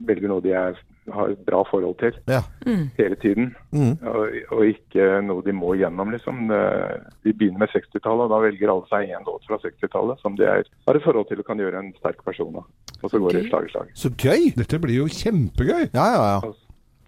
velger 0.07 0.31
noe 0.31 0.43
de 0.43 0.53
er, 0.57 0.79
har 1.13 1.31
et 1.33 1.41
bra 1.47 1.63
forhold 1.69 1.97
til 2.01 2.15
Ja. 2.27 2.41
Mm. 2.65 2.89
hele 2.97 3.15
tiden. 3.15 3.55
Mm. 3.71 3.95
Og, 4.01 4.37
og 4.51 4.61
ikke 4.67 5.07
noe 5.25 5.43
de 5.45 5.53
må 5.55 5.73
gjennom, 5.79 6.11
liksom. 6.11 6.47
De 6.49 7.33
begynner 7.33 7.63
med 7.63 7.71
60-tallet, 7.73 8.25
og 8.27 8.33
da 8.33 8.39
velger 8.43 8.71
alle 8.73 8.87
seg 8.91 9.09
én 9.15 9.25
låt 9.27 9.47
fra 9.47 9.59
60-tallet 9.63 10.19
som 10.21 10.35
de 10.39 10.43
er, 10.47 10.63
har 10.87 10.95
et 10.99 11.03
forhold 11.05 11.27
til 11.29 11.39
og 11.43 11.47
kan 11.49 11.59
gjøre 11.63 11.79
en 11.83 11.93
sterk 11.99 12.23
person 12.25 12.55
av. 12.61 12.65
Og 13.03 13.11
så 13.11 13.19
går 13.21 13.37
det 13.37 13.45
slag 13.49 13.67
i 13.69 13.73
slag. 13.75 13.91
Så 13.93 14.09
gøy! 14.17 14.49
Dette 14.57 14.79
blir 14.83 14.99
jo 15.03 15.07
kjempegøy! 15.11 15.89
Ja, 15.93 16.07
ja, 16.15 16.25
ja. 16.41 16.51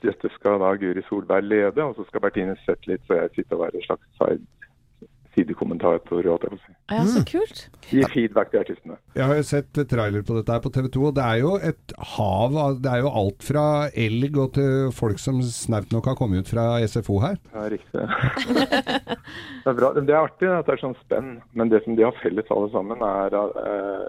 Dette 0.05 0.29
skal 0.37 0.61
da 0.61 0.69
Guri 0.79 1.01
Solberg 1.09 1.43
lede, 1.43 1.83
og 1.83 1.97
så 1.97 2.05
skal 2.07 2.21
Bertine 2.23 2.53
Zetlitz 2.63 3.09
og 3.11 3.17
jeg 3.19 3.33
sitte 3.35 3.57
og 3.57 3.65
være 3.65 3.75
en 3.81 3.83
slags 3.89 4.05
side 4.15 4.39
sidekommentator. 5.39 6.21
holdt 6.29 6.45
jeg 6.45 6.51
på 6.53 6.59
å 6.59 6.61
si. 6.61 6.73
Ja, 6.91 7.01
så 7.07 7.23
kult. 7.27 7.63
Gi 7.89 8.03
feedback 8.13 8.51
til 8.53 8.61
artistene. 8.61 8.99
Jeg 9.17 9.25
har 9.31 9.39
jo 9.39 9.45
sett 9.47 9.81
trailer 9.89 10.23
på 10.27 10.37
dette 10.37 10.53
her 10.53 10.61
på 10.63 10.71
TV 10.75 10.89
2, 10.93 11.03
og 11.09 11.15
det 11.17 11.25
er 11.25 11.41
jo 11.41 11.55
et 11.71 11.95
hav 12.15 12.57
av 12.59 12.77
Det 12.83 12.91
er 12.91 13.03
jo 13.03 13.13
alt 13.21 13.45
fra 13.45 13.65
elg 14.05 14.37
og 14.39 14.53
til 14.59 14.91
folk 14.95 15.21
som 15.21 15.41
snaut 15.45 15.91
nok 15.95 16.11
har 16.11 16.17
kommet 16.19 16.45
ut 16.45 16.51
fra 16.53 16.67
SFO 16.85 17.19
her. 17.23 17.39
Ja, 17.55 17.65
riktig. 17.71 18.05
Det 19.59 19.67
er, 19.69 19.75
bra. 19.77 19.89
det 19.93 20.09
er 20.09 20.23
artig 20.23 20.47
at 20.49 20.65
det 20.65 20.73
er 20.73 20.81
sånn 20.81 20.95
spenn, 21.03 21.33
men 21.53 21.69
det 21.69 21.81
som 21.83 21.95
de 21.97 22.05
har 22.05 22.15
felles 22.23 22.47
alle 22.53 22.69
sammen, 22.73 23.01
er 23.05 23.35
at 23.37 23.57
eh, 23.61 24.05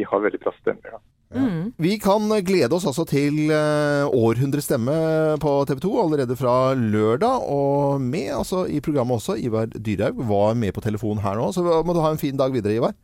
de 0.00 0.06
har 0.08 0.22
veldig 0.24 0.40
bra 0.42 0.52
stemmer. 0.56 0.96
Da. 0.96 1.00
Mm. 1.34 1.72
Vi 1.80 1.96
kan 2.02 2.28
glede 2.46 2.76
oss 2.76 2.86
altså 2.86 3.04
til 3.08 3.50
uh, 3.50 4.06
Århundrets 4.14 4.68
stemme 4.68 4.94
på 5.42 5.54
TV 5.68 5.80
2 5.82 5.92
allerede 6.04 6.36
fra 6.38 6.74
lørdag. 6.78 7.48
Og 7.50 8.00
med 8.00 8.32
altså, 8.38 8.64
i 8.66 8.80
programmet 8.84 9.18
også, 9.18 9.38
Ivar 9.40 9.70
Dyrhaug 9.74 10.20
var 10.28 10.58
med 10.58 10.74
på 10.76 10.84
telefonen 10.84 11.22
her 11.24 11.38
nå. 11.40 11.50
Så 11.54 11.64
må 11.64 11.96
du 11.96 12.02
ha 12.04 12.12
en 12.14 12.20
fin 12.20 12.36
dag 12.38 12.54
videre, 12.54 12.76
Ivar. 12.78 12.94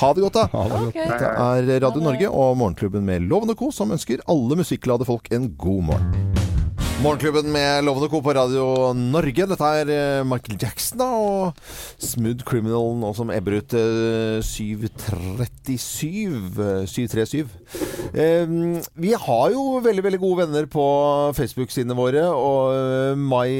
Ha 0.00 0.12
det 0.16 0.26
godt, 0.26 0.40
da. 0.40 0.48
Ha 0.52 0.64
det 0.64 0.80
godt. 0.80 0.90
Ok. 0.90 1.00
Dette 1.02 1.30
er 1.46 1.86
Radio 1.86 2.04
Norge 2.04 2.32
og 2.32 2.58
Morgenklubben 2.60 3.06
med 3.06 3.28
Loven 3.30 3.54
og 3.54 3.60
Co. 3.60 3.70
som 3.74 3.94
ønsker 3.94 4.24
alle 4.30 4.58
musikkglade 4.62 5.08
folk 5.08 5.32
en 5.34 5.52
god 5.56 5.88
morgen. 5.92 6.45
Morgenklubben 6.96 7.52
med 7.52 7.84
Lovende 7.84 8.08
Co. 8.08 8.22
på 8.24 8.32
Radio 8.32 8.94
Norge. 8.96 9.44
Dette 9.50 9.68
er 9.82 9.90
eh, 9.92 10.22
Michael 10.24 10.56
Jackson 10.62 10.96
da, 10.96 11.10
og 11.12 11.58
Smooth 12.00 12.40
Criminal 12.48 12.94
nå 12.96 13.10
som 13.14 13.28
ebber 13.34 13.58
ut 13.58 13.74
eh, 13.76 14.38
737. 14.40 16.56
eh, 16.56 16.86
737. 16.88 17.52
Eh, 18.16 18.48
vi 18.96 19.12
har 19.12 19.52
jo 19.52 19.76
veldig 19.84 20.06
veldig 20.06 20.20
gode 20.22 20.46
venner 20.46 20.64
på 20.72 20.86
Facebook-sidene 21.36 21.92
våre. 21.98 22.24
Og 22.32 22.72
Mai 23.20 23.52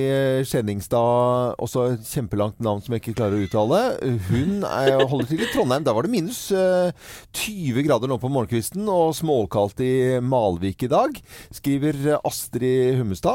Skjenningstad, 0.49 1.61
også 1.61 1.91
et 1.93 2.09
kjempelangt 2.09 2.57
navn 2.65 2.81
som 2.81 2.97
jeg 2.97 3.05
ikke 3.05 3.19
klarer 3.21 3.37
å 3.37 3.45
uttale. 3.45 3.83
Hun 4.31 4.65
er, 4.65 5.05
holder 5.05 5.29
til 5.35 5.45
i 5.45 5.51
Trondheim. 5.53 5.85
Der 5.85 5.93
var 5.99 6.09
det 6.09 6.15
minus 6.17 6.41
eh, 6.57 6.89
20 7.37 7.85
grader 7.85 8.09
nå 8.09 8.17
på 8.23 8.33
morgenkvisten 8.33 8.89
og 8.89 9.13
småkaldt 9.21 9.85
i 9.85 9.95
Malvik 10.25 10.89
i 10.89 10.93
dag, 10.97 11.21
skriver 11.61 12.17
Astrid 12.25 12.97
Hummestad. 12.97 13.26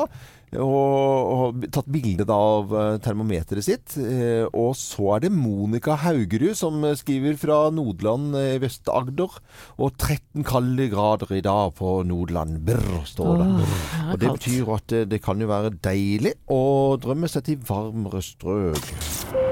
Og, 0.52 1.52
og 1.56 1.68
tatt 1.72 1.88
bilde 1.88 2.26
av 2.28 2.74
eh, 2.76 2.98
termometeret 3.04 3.64
sitt. 3.64 3.94
Eh, 3.96 4.44
og 4.52 4.74
så 4.76 5.14
er 5.16 5.24
det 5.24 5.32
Monica 5.32 5.96
Haugerud 6.02 6.58
som 6.60 6.84
eh, 6.84 6.98
skriver 7.00 7.38
fra 7.40 7.60
Nordland 7.72 8.36
i 8.36 8.58
Vest-Agder. 8.60 9.38
Og 9.80 9.96
13 9.96 10.44
kalde 10.48 10.90
grader 10.92 11.32
i 11.38 11.44
dag 11.46 11.72
på 11.80 12.02
Nordland. 12.04 12.60
Brr, 12.68 13.00
står 13.08 13.40
det. 13.40 13.48
Åh, 13.48 13.72
det 13.72 14.12
og 14.12 14.20
det 14.20 14.36
betyr 14.36 14.76
at 14.76 14.88
det, 14.92 15.04
det 15.16 15.24
kan 15.24 15.40
jo 15.40 15.48
være 15.52 15.72
deilig 15.80 16.36
å 16.52 16.62
drømme 17.00 17.32
seg 17.32 17.48
til 17.48 17.64
varmere 17.72 18.20
strøk. 18.26 18.92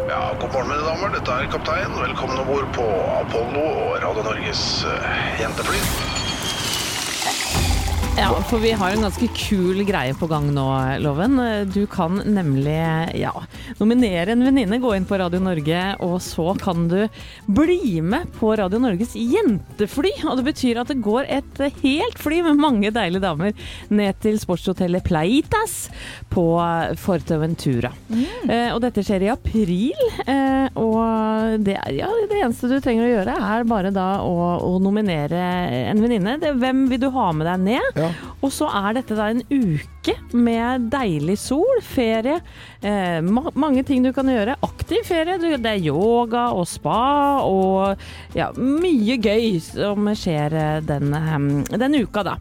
Ja, 0.10 0.34
god 0.36 0.52
morgen 0.52 0.74
mine 0.74 0.84
damer, 0.84 1.16
dette 1.16 1.32
er 1.32 1.52
kaptein. 1.54 1.96
Velkommen 1.96 2.44
om 2.44 2.50
bord 2.52 2.72
på 2.76 2.88
Apollo 3.22 3.68
og 3.70 4.02
Radio 4.04 4.32
Norges 4.34 4.66
eh, 4.90 5.38
jentefly. 5.46 6.19
Ja, 8.20 8.34
for 8.50 8.60
vi 8.60 8.72
har 8.76 8.92
en 8.92 9.02
ganske 9.06 9.28
kul 9.32 9.78
greie 9.88 10.12
på 10.18 10.28
gang 10.28 10.50
nå, 10.52 10.64
Loven. 11.00 11.38
Du 11.72 11.86
kan 11.88 12.18
nemlig 12.28 12.74
ja, 13.16 13.32
nominere 13.80 14.34
en 14.34 14.44
venninne, 14.44 14.80
gå 14.84 14.90
inn 14.98 15.06
på 15.08 15.16
Radio 15.22 15.40
Norge, 15.40 15.84
og 16.04 16.18
så 16.24 16.50
kan 16.60 16.90
du 16.92 16.98
bli 17.48 18.02
med 18.04 18.28
på 18.36 18.52
Radio 18.60 18.82
Norges 18.84 19.14
jentefly. 19.16 20.12
Og 20.28 20.36
det 20.42 20.46
betyr 20.50 20.82
at 20.82 20.92
det 20.92 20.98
går 21.06 21.30
et 21.32 21.62
helt 21.80 22.20
fly 22.20 22.42
med 22.50 22.60
mange 22.60 22.92
deilige 22.96 23.24
damer 23.24 23.56
ned 23.94 24.20
til 24.26 24.36
sportshotellet 24.44 25.06
Pleitas 25.08 25.78
på 26.34 26.44
Forteventura. 27.00 27.94
Eh, 28.50 28.68
og 28.76 28.82
dette 28.84 29.06
skjer 29.08 29.30
i 29.30 29.32
april, 29.32 30.04
eh, 30.26 30.68
og 30.76 31.64
det, 31.64 31.78
er- 31.86 31.98
ja, 32.02 32.12
det 32.28 32.42
eneste 32.44 32.68
du 32.74 32.76
trenger 32.84 33.08
å 33.08 33.14
gjøre 33.16 33.40
er 33.56 33.70
bare 33.70 33.96
da 33.96 34.10
å, 34.28 34.36
å 34.60 34.76
nominere 34.84 35.40
en 35.94 36.04
venninne. 36.04 36.36
Hvem 36.60 36.84
vil 36.92 37.06
du 37.08 37.10
ha 37.16 37.32
med 37.32 37.48
deg 37.54 37.68
ned? 37.72 37.92
Ja. 37.96 38.09
Og 38.42 38.52
så 38.56 38.68
er 38.72 39.00
dette 39.00 39.16
da 39.18 39.30
en 39.34 39.42
uke 39.50 40.16
med 40.34 40.88
deilig 40.90 41.36
sol, 41.42 41.82
ferie, 41.86 42.40
eh, 42.82 43.20
ma 43.26 43.52
mange 43.60 43.84
ting 43.86 44.04
du 44.06 44.12
kan 44.16 44.30
gjøre. 44.32 44.56
Aktiv 44.66 45.04
ferie. 45.06 45.38
Du, 45.42 45.48
det 45.60 45.74
er 45.76 45.84
yoga 45.90 46.48
og 46.56 46.66
spa 46.70 47.42
og 47.46 48.00
ja, 48.38 48.50
mye 48.58 49.18
gøy 49.22 49.60
som 49.64 50.08
skjer 50.18 50.56
eh, 50.56 50.80
den, 50.88 51.14
eh, 51.14 51.78
den 51.78 52.00
uka, 52.00 52.24
da. 52.26 52.38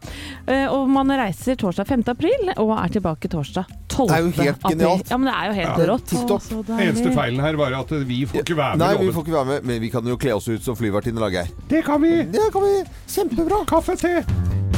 Eh, 0.47 0.65
og 0.71 0.87
man 0.89 1.11
reiser 1.19 1.59
torsdag 1.59 1.89
5. 1.91 2.07
april 2.15 2.53
og 2.57 2.73
er 2.79 2.95
tilbake 2.97 3.29
torsdag 3.31 3.67
12. 3.89 4.07
Det 4.09 4.15
er 4.15 4.23
jo 4.23 4.31
helt 4.39 4.63
april. 4.63 4.77
genialt. 4.77 5.09
Ja, 5.11 5.17
men 5.19 5.29
det 5.29 5.35
er 5.35 5.45
jo 5.49 5.57
helt 5.59 5.83
Ja, 5.83 5.87
rått. 5.91 6.07
tipp. 6.09 6.29
Å. 6.29 6.79
Eneste 6.79 7.11
feilen 7.15 7.43
her 7.43 7.59
var 7.59 7.75
at 7.81 7.91
vi 8.07 8.21
får 8.29 8.43
ikke 8.45 8.57
være 8.57 8.77
med. 8.77 8.85
Nei, 8.85 9.05
vi 9.05 9.11
får 9.13 9.27
ikke 9.27 9.37
være 9.37 9.49
med, 9.51 9.67
men 9.69 9.81
vi 9.83 9.89
kan 9.93 10.07
jo 10.07 10.17
kle 10.21 10.37
oss 10.39 10.47
ut 10.47 10.63
som 10.63 10.77
flyvertinne, 10.79 11.31
Geir. 11.33 11.51
Det 11.69 11.83
kan 11.85 12.01
vi! 12.01 12.15
Det 12.31 12.47
kan 12.53 12.63
vi. 12.63 12.75
Kjempebra. 13.11 13.65
Kaffe, 13.69 13.97
te! 13.99 14.68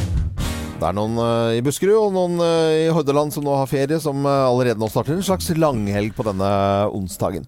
Det 0.81 0.87
er 0.89 0.95
noen 0.97 1.13
uh, 1.21 1.53
i 1.53 1.61
Buskerud 1.61 2.07
og 2.07 2.13
noen 2.15 2.39
uh, 2.41 2.73
i 2.73 2.87
Hordaland 2.89 3.29
som 3.35 3.45
nå 3.45 3.53
har 3.53 3.69
ferie, 3.69 3.99
som 4.01 4.25
uh, 4.25 4.47
allerede 4.47 4.81
nå 4.81 4.87
starter 4.89 5.13
en 5.13 5.25
slags 5.25 5.51
langhelg 5.53 6.15
på 6.17 6.25
denne 6.25 6.49
onsdagen. 6.97 7.45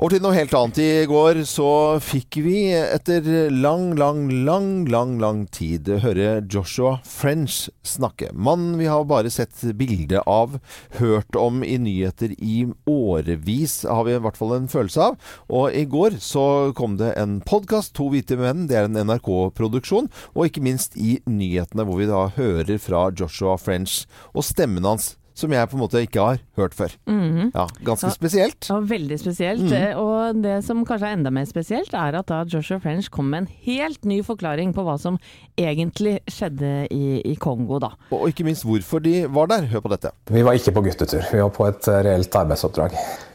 Over 0.00 0.14
til 0.14 0.22
noe 0.24 0.32
helt 0.32 0.54
annet. 0.56 0.78
I 0.80 1.08
går 1.10 1.42
så 1.44 1.70
fikk 2.00 2.38
vi 2.40 2.70
etter 2.72 3.26
lang, 3.52 3.90
lang, 4.00 4.30
lang, 4.46 4.86
lang 4.88 5.18
lang 5.20 5.42
tid 5.52 5.90
høre 6.00 6.38
Joshua 6.40 6.94
French 7.04 7.66
snakke. 7.84 8.30
Mannen 8.32 8.78
vi 8.80 8.88
har 8.88 9.04
bare 9.04 9.28
sett 9.28 9.60
bilde 9.76 10.22
av, 10.24 10.56
hørt 10.96 11.36
om 11.36 11.60
i 11.60 11.76
nyheter 11.84 12.32
i 12.32 12.62
årevis, 12.88 13.82
har 13.84 14.08
vi 14.08 14.16
i 14.16 14.24
hvert 14.24 14.40
fall 14.40 14.56
en 14.56 14.72
følelse 14.72 15.10
av. 15.10 15.20
Og 15.52 15.76
i 15.76 15.84
går 15.84 16.16
så 16.24 16.46
kom 16.72 16.96
det 16.96 17.12
en 17.20 17.42
podkast, 17.44 17.92
To 18.00 18.08
hvite 18.08 18.40
menn. 18.40 18.70
Det 18.72 18.80
er 18.80 18.88
en 18.88 18.96
NRK-produksjon. 19.04 20.08
Og 20.32 20.48
ikke 20.48 20.64
minst 20.64 20.96
i 20.96 21.18
nyhetene, 21.28 21.84
hvor 21.84 22.00
vi 22.00 22.08
da 22.08 22.30
hører 22.40 22.80
fra 22.80 23.10
Joshua 23.12 23.60
French 23.60 24.06
og 24.32 24.48
stemmen 24.48 24.88
hans. 24.88 25.18
Som 25.34 25.52
jeg 25.54 25.68
på 25.70 25.76
en 25.76 25.80
måte 25.80 26.00
ikke 26.04 26.20
har 26.20 26.38
hørt 26.58 26.74
før. 26.74 26.90
Mhm. 27.08 27.52
Ja, 27.54 27.66
Ganske 27.86 28.08
Ja. 28.10 28.10
spesielt. 28.10 28.68
Ja, 28.68 28.80
veldig 28.80 29.18
spesielt. 29.20 29.62
Mm. 29.70 29.96
Og 29.98 30.42
det 30.42 30.64
som 30.64 30.84
kanskje 30.84 31.06
er 31.08 31.16
enda 31.16 31.30
mer 31.30 31.44
spesielt, 31.48 31.94
er 31.94 32.18
at 32.18 32.26
da 32.26 32.42
Joshua 32.44 32.78
French 32.78 33.08
kom 33.10 33.30
med 33.30 33.38
en 33.44 33.48
helt 33.64 34.04
ny 34.04 34.20
forklaring 34.22 34.74
på 34.74 34.82
hva 34.84 34.98
som 35.00 35.18
egentlig 35.56 36.18
skjedde 36.28 36.88
i, 36.90 37.22
i 37.24 37.34
Kongo, 37.36 37.78
da. 37.78 37.90
Og 38.12 38.28
ikke 38.28 38.44
minst 38.44 38.64
hvorfor 38.66 39.00
de 39.02 39.26
var 39.28 39.46
der. 39.46 39.66
Hør 39.70 39.80
på 39.80 39.88
dette. 39.94 40.10
Vi 40.30 40.42
var 40.42 40.52
ikke 40.58 40.72
på 40.74 40.82
guttetur, 40.84 41.22
vi 41.32 41.40
var 41.40 41.50
på 41.50 41.68
et 41.68 41.88
eh, 41.88 42.02
reelt 42.02 42.36
arbeidsoppdrag. 42.36 42.90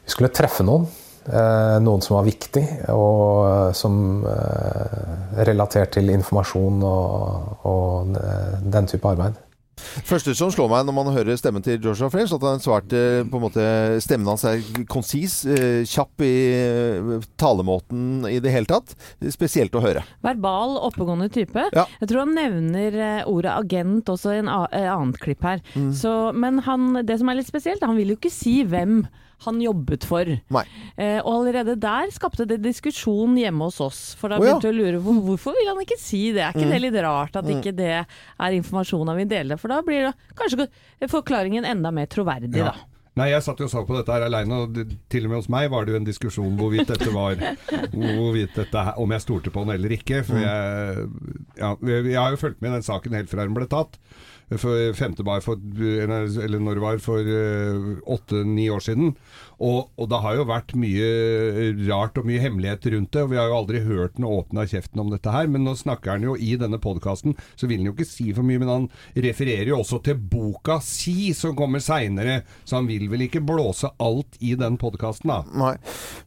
Vi 0.05 0.09
skulle 0.13 0.29
treffe 0.29 0.63
noen. 0.63 0.85
eh, 1.25 1.79
Noen 1.81 2.01
som 2.05 2.17
var 2.17 2.25
viktig, 2.27 2.61
og 2.93 3.73
som 3.73 4.23
relatert 5.37 5.91
til 5.95 6.09
informasjon 6.13 6.83
og, 6.85 7.65
og 7.65 8.13
den 8.71 8.87
type 8.87 9.09
arbeid. 9.09 9.33
Første 10.07 10.35
som 10.37 10.53
slår 10.53 10.71
meg 10.71 10.87
når 10.87 10.95
man 10.95 11.13
hører 11.15 11.39
stemmen 11.39 11.65
til 11.65 11.81
Joshua 11.83 12.11
French, 12.13 12.33
at 12.35 12.45
han 12.45 12.63
svarte 12.63 12.85
svært 12.85 12.93
eh, 12.95 13.25
på 13.29 13.39
en 13.39 13.45
måte, 13.45 13.65
Stemmen 14.03 14.29
hans 14.29 14.45
er 14.45 14.61
konsis, 14.87 15.45
eh, 15.45 15.83
kjapp 15.85 16.21
i 16.21 16.33
eh, 16.53 17.25
talemåten 17.37 18.25
i 18.29 18.39
det 18.39 18.51
hele 18.53 18.65
tatt. 18.69 18.95
Spesielt 19.31 19.75
å 19.75 19.83
høre. 19.83 20.03
Verbal, 20.23 20.77
oppegående 20.77 21.29
type. 21.29 21.67
Ja. 21.73 21.85
Jeg 22.01 22.09
tror 22.09 22.25
han 22.25 22.35
nevner 22.35 23.25
ordet 23.25 23.53
agent 23.55 24.09
også 24.09 24.35
i 24.35 24.41
en 24.43 24.49
annet 24.49 25.19
klipp 25.21 25.43
her. 25.43 25.61
Mm. 25.75 25.91
Så, 25.93 26.31
men 26.33 26.61
han, 26.65 27.05
det 27.05 27.19
som 27.19 27.29
er 27.29 27.39
litt 27.39 27.49
spesielt, 27.49 27.83
han 27.83 27.97
vil 27.97 28.13
jo 28.13 28.19
ikke 28.19 28.33
si 28.33 28.61
hvem 28.67 29.05
han 29.45 29.59
jobbet 29.61 30.05
for. 30.05 30.25
Nei. 30.49 30.63
Eh, 30.97 31.19
og 31.19 31.31
allerede 31.41 31.75
der 31.79 32.07
skapte 32.15 32.45
det 32.47 32.61
diskusjon 32.63 33.35
hjemme 33.37 33.67
hos 33.67 33.79
oss. 33.81 34.15
For 34.15 34.29
da 34.29 34.39
begynte 34.39 34.39
vi 34.39 34.45
begynte 34.45 34.71
ja. 34.71 34.73
å 34.73 34.79
lure 34.79 35.03
på 35.03 35.19
hvorfor 35.27 35.53
vil 35.59 35.67
han 35.67 35.83
ikke 35.83 35.99
si 35.99 36.31
det? 36.31 36.41
Er 36.41 36.53
ikke 36.53 36.65
Mm. 36.65 36.71
det 36.71 36.81
litt 36.81 37.03
rart 37.03 37.35
at 37.35 37.45
Mm. 37.45 37.55
ikke 37.61 37.75
det 37.75 37.91
er 38.39 38.51
informasjon 38.61 39.07
han 39.07 39.17
vil 39.17 39.27
dele? 39.27 39.57
For 39.57 39.67
da 39.67 39.81
blir 39.81 40.07
det 40.07 40.13
kanskje 40.35 40.69
forklaringen 41.09 41.65
enda 41.65 41.91
mer 41.91 42.05
troverdig, 42.07 42.55
Ja. 42.55 42.71
da. 42.71 42.75
Nei, 43.17 43.29
jeg 43.29 43.43
satt 43.43 43.59
jo 43.59 43.63
og 43.63 43.71
så 43.71 43.85
på 43.87 43.95
dette 43.95 44.11
her 44.11 44.23
aleine, 44.27 44.51
og 44.51 44.75
til 45.09 45.23
og 45.23 45.29
med 45.29 45.37
hos 45.37 45.47
meg 45.47 45.69
var 45.71 45.85
det 45.85 45.93
jo 45.93 45.99
en 46.01 46.03
diskusjon 46.05 46.57
hvorvidt 46.57 46.87
dette 46.87 47.13
var 47.13 47.35
hvorvidt 47.95 48.55
dette, 48.55 48.93
Om 48.97 49.09
jeg 49.15 49.21
stolte 49.21 49.51
på 49.51 49.63
den 49.65 49.75
eller 49.77 49.89
ikke. 49.95 50.19
For 50.27 50.35
jeg, 50.35 51.07
ja, 51.57 51.75
jeg 51.79 52.17
har 52.19 52.31
jo 52.31 52.41
fulgt 52.41 52.61
med 52.61 52.71
i 52.71 52.73
den 52.73 52.83
saken 52.83 53.13
helt 53.15 53.29
fra 53.31 53.45
den 53.47 53.53
ble 53.55 53.67
tatt. 53.71 53.95
For 54.53 54.93
5. 54.93 55.15
mai 55.25 55.39
for 55.41 55.57
Eller 55.57 56.59
når 56.59 56.77
det 56.77 56.83
var 56.83 56.99
for 57.01 57.17
åtte-ni 58.17 58.69
år 58.69 58.83
siden. 58.85 59.15
Og, 59.63 59.91
og 59.95 60.09
det 60.11 60.19
har 60.23 60.37
jo 60.39 60.47
vært 60.49 60.73
mye 60.79 61.09
rart 61.87 62.19
og 62.19 62.27
mye 62.27 62.41
hemmelighet 62.43 62.87
rundt 62.93 63.11
det. 63.15 63.23
Og 63.23 63.31
vi 63.33 63.39
har 63.39 63.49
jo 63.51 63.59
aldri 63.59 63.81
hørt 63.85 64.19
noe 64.21 64.41
åpne 64.41 64.65
av 64.65 64.71
kjeften 64.71 65.03
om 65.03 65.11
dette 65.13 65.33
her. 65.33 65.49
Men 65.51 65.65
nå 65.67 65.75
snakker 65.79 66.15
han 66.15 66.25
jo 66.27 66.35
i 66.35 66.55
denne 66.59 66.79
podkasten, 66.81 67.37
så 67.55 67.69
vil 67.69 67.81
han 67.81 67.89
jo 67.91 67.95
ikke 67.95 68.09
si 68.09 68.29
for 68.35 68.47
mye. 68.47 68.61
Men 68.61 68.73
han 68.73 68.87
refererer 69.27 69.71
jo 69.71 69.81
også 69.81 70.01
til 70.05 70.19
boka 70.19 70.79
si, 70.83 71.31
som 71.37 71.55
kommer 71.57 71.83
seinere. 71.83 72.41
Så 72.65 72.79
han 72.79 72.89
vil 72.89 73.07
vel 73.11 73.27
ikke 73.27 73.43
blåse 73.45 73.91
alt 74.01 74.39
i 74.43 74.55
den 74.59 74.79
podkasten, 74.81 75.31
da. 75.31 75.41
Nei. 75.55 75.73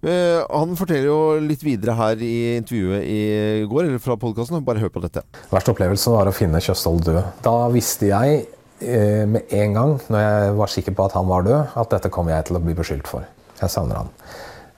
Eh, 0.02 0.40
han 0.48 0.76
forteller 0.78 1.10
jo 1.10 1.20
litt 1.44 1.64
videre 1.66 1.96
her 1.98 2.20
i 2.24 2.34
intervjuet 2.58 3.04
i 3.04 3.22
går, 3.68 3.88
eller 3.88 4.02
fra 4.02 4.18
podkasten. 4.20 4.64
Bare 4.66 4.82
hør 4.82 4.92
på 4.94 5.04
dette. 5.04 5.24
Verste 5.52 5.74
opplevelse 5.74 6.14
var 6.14 6.30
å 6.30 6.36
finne 6.36 6.62
Kjøstholm 6.62 7.02
død. 7.04 7.20
Da 7.44 7.56
visste 7.72 8.10
jeg 8.10 8.40
eh, 8.42 8.57
med 8.80 9.50
en 9.54 9.74
gang, 9.74 9.96
når 10.08 10.20
jeg 10.22 10.52
var 10.58 10.70
sikker 10.72 10.94
på 10.94 11.06
at 11.08 11.16
han 11.18 11.26
var 11.28 11.46
død, 11.46 11.74
at 11.80 11.90
dette 11.96 12.10
kommer 12.14 12.36
jeg 12.36 12.48
til 12.48 12.58
å 12.58 12.62
bli 12.62 12.76
beskyldt 12.78 13.10
for. 13.10 13.26
Jeg 13.58 13.72
savner 13.72 14.04
han. 14.04 14.12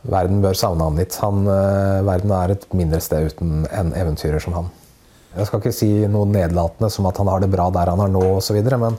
Verden 0.09 0.41
bør 0.41 0.57
savne 0.57 0.87
han 0.89 0.97
litt. 0.97 1.17
Han, 1.21 1.43
eh, 1.45 2.01
verden 2.07 2.33
er 2.33 2.55
et 2.55 2.65
mindre 2.73 3.01
sted 3.05 3.29
uten 3.33 3.67
en 3.69 3.93
eventyrer 3.93 4.41
som 4.41 4.57
han. 4.57 4.71
Jeg 5.37 5.47
skal 5.47 5.61
ikke 5.61 5.75
si 5.77 5.91
noe 6.11 6.27
nedlatende 6.27 6.91
som 6.91 7.07
at 7.07 7.21
han 7.21 7.29
har 7.31 7.43
det 7.43 7.51
bra 7.53 7.69
der 7.71 7.93
han 7.93 8.01
er 8.01 8.11
nå 8.11 8.23
osv., 8.39 8.57
men 8.65 8.97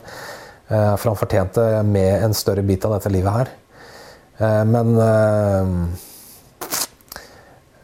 eh, 0.70 0.94
for 0.96 1.10
han 1.10 1.18
fortjente 1.18 1.66
med 1.84 2.22
en 2.22 2.34
større 2.34 2.62
bit 2.62 2.86
av 2.86 2.96
dette 2.96 3.12
livet 3.12 3.34
her. 3.34 3.52
Eh, 4.38 4.62
men 4.64 4.94
eh, 5.02 5.74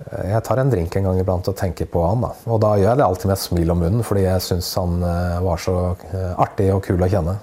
jeg 0.07 0.43
tar 0.47 0.61
en 0.63 0.71
drink 0.71 0.95
en 0.97 1.09
gang 1.09 1.19
iblant 1.21 1.49
og 1.51 1.57
tenker 1.59 1.89
på 1.91 2.03
han. 2.07 2.23
da. 2.23 2.31
Og 2.47 2.61
da 2.63 2.75
gjør 2.79 2.93
jeg 2.93 3.01
det 3.01 3.07
alltid 3.07 3.31
med 3.31 3.35
et 3.35 3.45
smil 3.45 3.73
om 3.75 3.81
munnen, 3.83 4.05
fordi 4.07 4.25
jeg 4.25 4.45
syns 4.45 4.71
han 4.79 5.03
eh, 5.03 5.39
var 5.45 5.63
så 5.63 5.77
eh, 6.13 6.33
artig 6.39 6.69
og 6.75 6.85
kul 6.87 7.03
å 7.03 7.11
kjenne. 7.11 7.35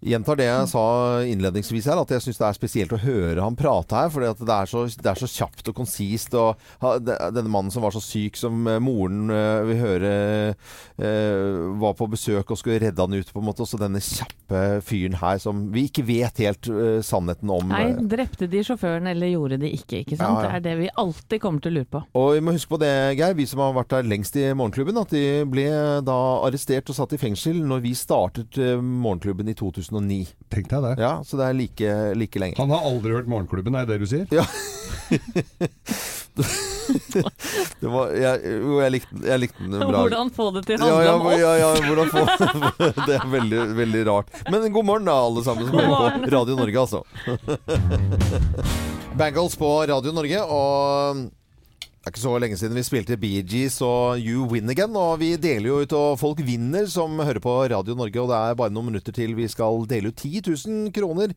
Gjentar 0.00 0.38
det 0.40 0.46
jeg 0.48 0.68
sa 0.70 0.82
innledningsvis 1.28 1.84
her, 1.90 1.98
at 2.00 2.08
jeg 2.14 2.22
syns 2.24 2.38
det 2.40 2.46
er 2.46 2.56
spesielt 2.56 2.92
å 2.96 3.00
høre 3.02 3.42
han 3.44 3.56
prate 3.58 3.92
her. 3.98 4.08
For 4.08 4.24
det, 4.24 4.30
så- 4.70 4.86
det 4.96 5.10
er 5.10 5.18
så 5.20 5.28
kjapt 5.28 5.68
og 5.68 5.74
konsist. 5.76 6.32
Og 6.32 6.56
denne 7.04 7.50
mannen 7.52 7.70
som 7.70 7.82
var 7.84 7.92
så 7.92 8.00
syk 8.00 8.36
som 8.40 8.66
eh, 8.66 8.78
moren 8.80 9.28
eh, 9.28 9.60
vi 9.68 9.76
høre 9.76 10.12
eh, 10.96 11.76
var 11.80 11.92
på 11.98 12.08
besøk 12.10 12.50
og 12.50 12.56
skulle 12.60 12.80
redde 12.80 12.96
han 13.04 13.12
ut, 13.12 13.28
på 13.32 13.40
en 13.42 13.46
måte. 13.50 13.60
Også 13.66 13.76
denne 13.80 14.00
kjappe 14.00 14.80
fyren 14.82 15.18
her 15.20 15.36
som 15.42 15.66
vi 15.74 15.84
ikke 15.90 16.06
vet 16.08 16.40
helt 16.42 16.70
sannheten 17.04 17.50
om. 17.52 17.68
Nei, 17.68 17.92
drepte 18.08 18.48
de 18.50 18.62
sjåføren 18.66 19.06
eller 19.12 19.30
gjorde 19.34 19.60
de 19.60 19.70
ikke, 19.76 20.00
ikke 20.06 20.16
sant? 20.16 20.40
Ja, 20.40 20.48
ja. 20.48 20.48
Det 20.48 20.56
er 20.56 20.64
det 20.70 20.76
vi 20.80 20.90
alltid 20.96 21.42
kommer 21.44 21.60
til 21.60 21.74
å 21.74 21.76
lure 21.76 21.90
på. 21.92 22.02
Og 22.16 22.32
vi 22.38 22.40
må 22.48 22.56
huske 22.56 22.72
på 22.72 22.80
det, 22.80 22.90
Geir, 23.20 23.36
vi 23.38 23.46
som 23.50 23.60
har 23.62 23.76
vært 23.76 23.92
der 23.92 24.08
lengst 24.08 24.36
i 24.40 24.48
Morgenklubben, 24.56 24.96
at 25.00 25.12
de 25.12 25.24
ble 25.50 25.68
da 26.08 26.18
arrestert 26.48 26.88
og 26.90 26.96
satt 26.96 27.12
i 27.16 27.20
fengsel 27.20 27.60
når 27.68 27.84
vi 27.84 27.92
startet 27.98 28.56
Morgenklubben 28.80 29.52
i 29.52 29.54
2009. 29.90 30.20
Tenk 30.50 30.66
deg 30.70 30.80
det. 30.86 30.94
Ja, 31.02 31.12
Så 31.26 31.32
det 31.40 31.44
er 31.46 31.54
like, 31.58 31.88
like 32.18 32.42
lenge. 32.42 32.58
Han 32.58 32.70
har 32.74 32.80
aldri 32.88 33.10
hørt 33.18 33.30
Morgenklubben, 33.30 33.74
er 33.76 33.82
det 33.86 33.92
det 33.98 34.06
du 34.06 34.10
sier? 34.10 34.26
Ja. 34.34 34.44
det 37.80 37.88
var, 37.90 38.10
jeg, 38.14 38.40
jo, 38.62 38.80
jeg 38.80 38.90
likte, 38.94 39.16
jeg 39.26 39.40
likte 39.44 39.64
den 39.64 39.80
bra. 39.82 40.00
Hvordan 40.04 40.30
få 40.34 40.50
det 40.56 40.62
til 40.68 40.76
å 40.78 40.80
handle 40.86 41.04
ja, 41.06 41.12
om 41.14 41.26
oss? 41.26 41.32
Ja, 41.40 41.52
ja, 41.60 41.68
hvordan 41.86 42.06
få 42.12 42.20
Det 43.08 43.14
er 43.18 43.26
veldig, 43.34 43.60
veldig 43.80 44.02
rart. 44.10 44.28
Men 44.50 44.58
god 44.74 44.86
morgen 44.92 45.06
da, 45.10 45.14
alle 45.26 45.40
sammen 45.46 45.64
som 45.68 45.74
hører 45.78 45.96
på 45.98 46.04
Radio 46.36 46.54
Norge, 46.60 46.78
altså. 46.86 47.00
Bangles 49.18 49.54
på 49.60 49.68
Radio 49.90 50.10
Norge, 50.16 50.40
og 50.46 50.60
det 52.00 52.08
er 52.08 52.14
ikke 52.14 52.22
så 52.22 52.38
lenge 52.40 52.56
siden 52.56 52.78
vi 52.78 52.82
spilte 52.86 53.16
Bee 53.20 53.42
Gees 53.44 53.74
og 53.84 54.22
You 54.24 54.46
Win 54.48 54.72
Again. 54.72 54.94
Og 54.96 55.18
vi 55.20 55.34
deler 55.36 55.68
jo 55.68 55.80
ut, 55.84 55.92
og 55.92 56.14
folk 56.16 56.38
vinner 56.46 56.86
som 56.88 57.20
hører 57.20 57.42
på 57.44 57.52
Radio 57.68 57.92
Norge. 57.92 58.22
Og 58.22 58.30
det 58.30 58.38
er 58.38 58.56
bare 58.56 58.72
noen 58.72 58.88
minutter 58.88 59.12
til 59.12 59.34
vi 59.36 59.44
skal 59.52 59.84
dele 59.90 60.08
ut 60.08 60.16
10 60.16 60.40
000 60.48 60.94
kroner 60.96 61.34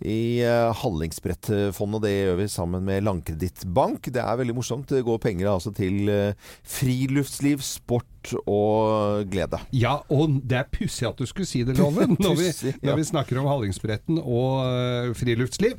i 0.00 0.40
uh, 0.40 0.72
Hallingsbrettfondet. 0.80 2.06
Det 2.06 2.14
gjør 2.14 2.40
vi 2.40 2.48
sammen 2.48 2.88
med 2.88 3.04
Landkredittbank. 3.04 4.08
Det 4.08 4.24
er 4.24 4.40
veldig 4.40 4.56
morsomt. 4.56 4.88
Det 4.88 5.04
går 5.04 5.20
penger 5.20 5.52
altså 5.52 5.74
til 5.76 6.08
eh, 6.08 6.32
friluftsliv, 6.64 7.60
sport 7.60 8.32
og 8.48 9.28
glede. 9.30 9.60
Ja, 9.76 9.98
og 10.08 10.40
det 10.48 10.62
er 10.62 10.72
pussig 10.72 11.06
at 11.10 11.20
du 11.20 11.28
skulle 11.28 11.46
si 11.46 11.60
det, 11.68 11.76
Loven, 11.76 12.16
når 12.24 12.40
vi, 12.40 12.48
når 12.80 13.02
vi 13.02 13.08
snakker 13.12 13.42
om 13.42 13.50
Hallingsbretten 13.52 14.22
og 14.24 14.64
øh, 14.64 15.12
friluftsliv. 15.18 15.76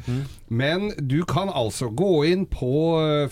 Men 0.48 0.92
du 1.02 1.24
kan 1.26 1.50
altså 1.50 1.90
gå 1.90 2.22
inn 2.30 2.46
på 2.46 2.70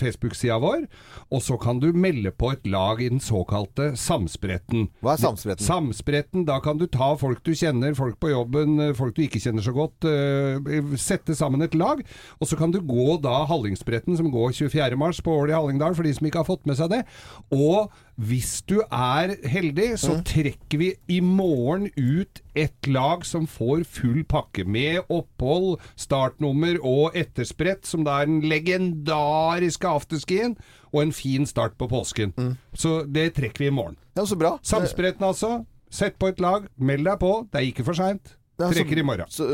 Facebook-sida 0.01 0.57
vår, 0.65 0.87
og 1.33 1.41
så 1.41 1.57
kan 1.61 1.79
du 1.81 1.87
melde 1.97 2.31
på 2.35 2.51
et 2.53 2.67
lag 2.69 3.01
i 3.01 3.09
den 3.09 3.21
såkalte 3.23 3.91
Samspretten. 3.97 4.89
Hva 5.01 5.15
er 5.15 5.21
Samspretten? 5.23 5.65
Samspretten, 5.65 6.45
da 6.47 6.59
kan 6.63 6.77
du 6.77 6.85
ta 6.91 7.13
folk 7.19 7.41
du 7.45 7.53
kjenner, 7.57 7.95
folk 7.97 8.19
på 8.21 8.29
jobben, 8.29 8.77
øh, 8.79 8.93
folk 8.97 9.15
du 9.17 9.23
ikke 9.25 9.41
kjenner 9.41 9.65
så 9.65 9.73
godt, 9.75 10.05
øh, 10.05 10.93
sette 11.01 11.35
sammen 11.35 11.65
et 11.65 11.75
lag, 11.75 12.03
og 12.39 12.47
så 12.47 12.59
kan 12.59 12.71
du 12.71 12.79
gå 12.85 13.17
da 13.23 13.43
Hallingspretten, 13.49 14.17
som 14.17 14.31
går 14.31 14.53
24. 14.53 14.99
mars 14.99 15.21
på 15.21 15.33
Ål 15.33 15.49
i 15.49 15.57
Hallingdal, 15.57 15.95
for 15.95 16.05
de 16.05 16.13
som 16.13 16.29
ikke 16.29 16.43
har 16.43 16.49
fått 16.49 16.65
med 16.69 16.77
seg 16.79 16.93
det. 16.93 17.03
Og 17.51 17.91
hvis 18.15 18.61
du 18.63 18.77
er 18.85 19.33
heldig, 19.43 19.87
så 19.99 20.15
trekker 20.23 20.79
vi 20.79 20.89
i 21.11 21.19
morgen 21.19 21.89
ut 21.97 22.39
et 22.55 22.87
lag 22.87 23.25
som 23.27 23.47
får 23.47 23.83
full 23.97 24.21
pakke 24.23 24.63
med 24.63 25.03
opphold, 25.11 25.81
startnummer 25.99 26.79
og 26.79 27.17
ettersprett, 27.19 27.83
som 27.87 28.05
da 28.07 28.21
er 28.21 28.31
den 28.31 28.39
legendariske 28.47 29.89
afterskien, 29.89 30.55
og 30.93 31.03
en 31.03 31.13
fin 31.15 31.47
start 31.49 31.75
på 31.75 31.89
påsken. 31.91 32.31
Så 32.73 33.01
det 33.03 33.33
trekker 33.35 33.65
vi 33.65 33.71
i 33.71 33.75
morgen. 33.75 33.99
Ja, 34.15 34.23
så 34.23 34.39
bra. 34.39 34.55
Samspretten 34.63 35.27
altså. 35.27 35.57
Sett 35.91 36.17
på 36.19 36.31
et 36.31 36.39
lag, 36.43 36.65
meld 36.75 37.05
deg 37.07 37.19
på. 37.21 37.35
Det 37.51 37.61
er 37.61 37.69
ikke 37.69 37.85
for 37.87 37.99
seint. 37.99 38.35
Ja, 38.55 38.69
Trekker 38.71 38.99
i 38.99 39.03
morgen. 39.03 39.27
Så, 39.27 39.47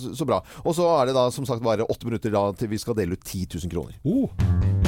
så, 0.00 0.14
så 0.16 0.24
bra. 0.28 0.40
Og 0.64 0.72
så 0.76 0.88
er 0.96 1.10
det 1.10 1.16
da 1.18 1.28
som 1.32 1.44
sagt 1.48 1.64
bare 1.64 1.84
åtte 1.84 2.08
minutter 2.08 2.32
da 2.32 2.48
til 2.56 2.72
vi 2.72 2.80
skal 2.80 2.96
dele 2.96 3.16
ut 3.16 3.24
10 3.24 3.60
000 3.60 3.72
kroner. 3.72 4.00
Oh. 4.08 4.85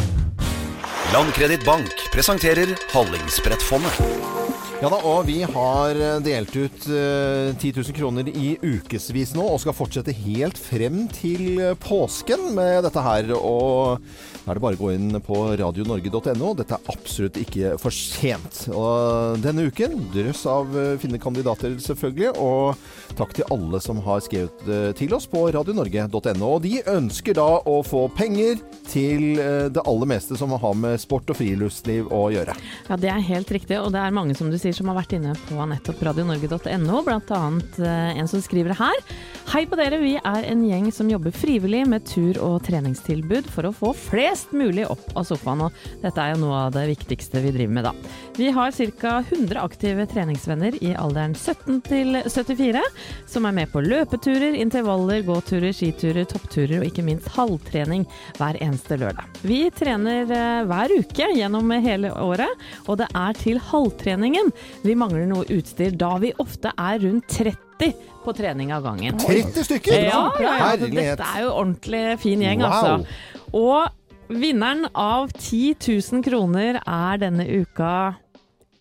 Landkreditt 1.12 1.64
Bank 1.64 2.10
presenterer 2.12 2.68
Hallingsbrettfondet. 2.92 4.37
Ja 4.78 4.86
da, 4.92 4.98
og 5.10 5.24
vi 5.26 5.40
har 5.42 5.98
eh, 5.98 6.20
delt 6.22 6.52
ut 6.54 6.84
eh, 6.86 7.48
10 7.50 7.80
000 7.80 7.94
kroner 7.96 8.28
i 8.30 8.52
ukevis 8.62 9.32
nå, 9.34 9.42
og 9.42 9.58
skal 9.58 9.74
fortsette 9.74 10.14
helt 10.14 10.54
frem 10.54 11.00
til 11.10 11.58
eh, 11.58 11.72
påsken 11.82 12.52
med 12.54 12.84
dette 12.86 13.02
her. 13.02 13.32
Og 13.34 13.98
da 14.44 14.52
er 14.52 14.54
det 14.54 14.62
bare 14.62 14.78
å 14.78 14.80
gå 14.84 14.92
inn 14.94 15.18
på 15.26 15.40
radionorge.no. 15.58 16.52
Dette 16.60 16.78
er 16.78 16.92
absolutt 16.94 17.40
ikke 17.42 17.72
for 17.82 17.90
sent. 17.90 18.68
Og 18.70 19.42
denne 19.42 19.66
uken 19.66 19.98
drøss 20.14 20.44
av 20.46 20.70
eh, 20.78 20.92
fine 21.02 21.18
kandidater, 21.18 21.74
selvfølgelig. 21.82 22.30
Og 22.38 23.18
takk 23.18 23.34
til 23.34 23.50
alle 23.50 23.82
som 23.82 23.98
har 24.06 24.22
skrevet 24.22 24.94
til 24.94 25.18
oss 25.18 25.26
på 25.26 25.42
radionorge.no. 25.58 26.52
Og 26.52 26.62
de 26.68 26.76
ønsker 26.86 27.34
da 27.40 27.48
å 27.66 27.80
få 27.82 28.04
penger 28.14 28.62
til 28.86 29.42
det 29.74 29.82
aller 29.82 30.08
meste 30.08 30.38
som 30.38 30.54
har 30.54 30.78
med 30.78 31.02
sport 31.02 31.28
og 31.34 31.36
friluftsliv 31.36 32.06
å 32.14 32.28
gjøre. 32.32 32.54
Ja, 32.86 32.96
det 33.00 33.10
er 33.10 33.26
helt 33.26 33.50
riktig, 33.52 33.82
og 33.82 33.90
det 33.92 34.06
er 34.06 34.14
mange 34.14 34.38
som 34.38 34.48
du 34.48 34.56
sier 34.56 34.67
sier 34.68 34.76
som 34.76 34.90
har 34.90 34.98
vært 34.98 35.16
inne 35.16 35.32
på 35.48 35.64
nettopp 35.70 36.02
radionorge.no, 36.10 37.00
bl.a. 37.06 37.40
en 37.88 38.28
som 38.28 38.42
skriver 38.44 38.76
her. 38.76 39.02
Hei 39.48 39.62
på 39.68 39.78
dere, 39.80 40.00
vi 40.02 40.14
er 40.18 40.44
en 40.44 40.64
gjeng 40.66 40.90
som 40.92 41.08
jobber 41.08 41.32
frivillig 41.32 41.86
med 41.88 42.04
tur- 42.04 42.40
og 42.44 42.60
treningstilbud 42.66 43.48
for 43.48 43.68
å 43.68 43.72
få 43.72 43.94
flest 43.96 44.52
mulig 44.52 44.84
opp 44.90 45.06
av 45.16 45.24
sofaen, 45.24 45.62
og 45.64 46.02
dette 46.02 46.20
er 46.20 46.34
jo 46.34 46.42
noe 46.42 46.66
av 46.66 46.74
det 46.74 46.84
viktigste 46.90 47.40
vi 47.40 47.52
driver 47.54 47.78
med, 47.78 47.88
da. 47.88 47.94
Vi 48.36 48.50
har 48.52 48.74
ca. 49.00 49.14
100 49.24 49.62
aktive 49.62 50.04
treningsvenner 50.10 50.76
i 50.84 50.92
alderen 50.92 51.32
17 51.34 51.80
til 51.88 52.20
74, 52.28 52.82
som 53.30 53.48
er 53.48 53.56
med 53.56 53.72
på 53.72 53.82
løpeturer, 53.82 54.58
intervaller, 54.60 55.24
gåturer, 55.26 55.72
skiturer, 55.72 56.28
toppturer 56.28 56.82
og 56.82 56.90
ikke 56.90 57.06
minst 57.08 57.30
halvtrening 57.38 58.04
hver 58.36 58.60
eneste 58.60 59.00
lørdag. 59.00 59.40
Vi 59.48 59.62
trener 59.74 60.28
eh, 60.28 60.60
hver 60.68 60.92
uke 61.00 61.32
gjennom 61.38 61.72
hele 61.72 62.12
året, 62.20 62.68
og 62.84 63.00
det 63.00 63.08
er 63.16 63.40
til 63.40 63.62
halvtreningen 63.70 64.52
vi 64.84 64.94
mangler 64.98 65.26
noe 65.30 65.44
utstyr, 65.54 65.90
da 65.98 66.16
vi 66.22 66.32
ofte 66.42 66.72
er 66.78 66.98
rundt 67.04 67.28
30 67.28 67.92
på 68.24 68.32
trening 68.36 68.72
av 68.74 68.82
gangen. 68.84 69.18
30 69.22 69.64
stykker? 69.68 69.92
Ja, 70.08 70.32
ja, 70.38 70.42
ja. 70.42 70.54
Herlighet. 70.72 71.18
Dette 71.18 71.28
er 71.36 71.42
jo 71.46 71.52
ordentlig 71.54 72.04
fin 72.22 72.40
gjeng, 72.42 72.60
Wow. 72.62 72.72
altså. 72.72 73.06
Og 73.52 73.88
vinneren 74.28 74.86
av 74.94 75.30
10 75.38 75.76
000 76.12 76.22
kroner 76.26 76.80
er 76.84 77.16
denne 77.22 77.46
uka 77.62 77.92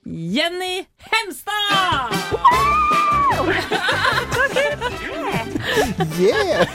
Jenny 0.07 0.85
Hemstad! 1.11 2.15
Yeah! 6.17 6.65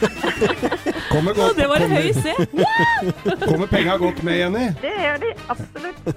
Kommer 1.10 1.34
godt, 1.36 1.56
det 1.58 1.68
var 1.68 1.82
en 1.84 1.92
høy 1.92 2.12
C. 2.16 2.34
Kommer 3.50 3.66
penga 3.70 3.96
godt 4.00 4.22
med, 4.24 4.38
Jenny? 4.40 4.66
Det 4.82 4.92
gjør 5.04 5.18
de 5.22 5.32
absolutt. 5.52 6.12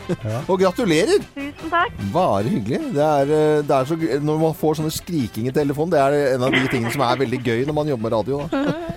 Og 0.51 0.59
gratulerer! 0.61 1.25
Tusen 1.35 1.73
takk. 1.73 2.03
Bare 2.13 2.45
hyggelig. 2.47 2.81
Det 2.95 3.05
er, 3.05 3.33
eh, 3.37 3.63
det 3.65 3.77
er 3.79 3.89
så, 3.89 3.97
når 4.29 4.43
man 4.45 4.57
får 4.57 4.79
sånne 4.79 4.93
skriking 4.93 5.49
i 5.49 5.55
telefonen, 5.55 5.95
det 5.95 6.03
er 6.03 6.35
en 6.35 6.45
av 6.47 6.55
de 6.55 6.63
tingene 6.71 6.93
som 6.93 7.03
er 7.07 7.23
veldig 7.25 7.41
gøy 7.43 7.65
når 7.67 7.79
man 7.79 7.91
jobber 7.93 8.07
med 8.07 8.17
radio. 8.19 8.43
Da. 8.45 8.63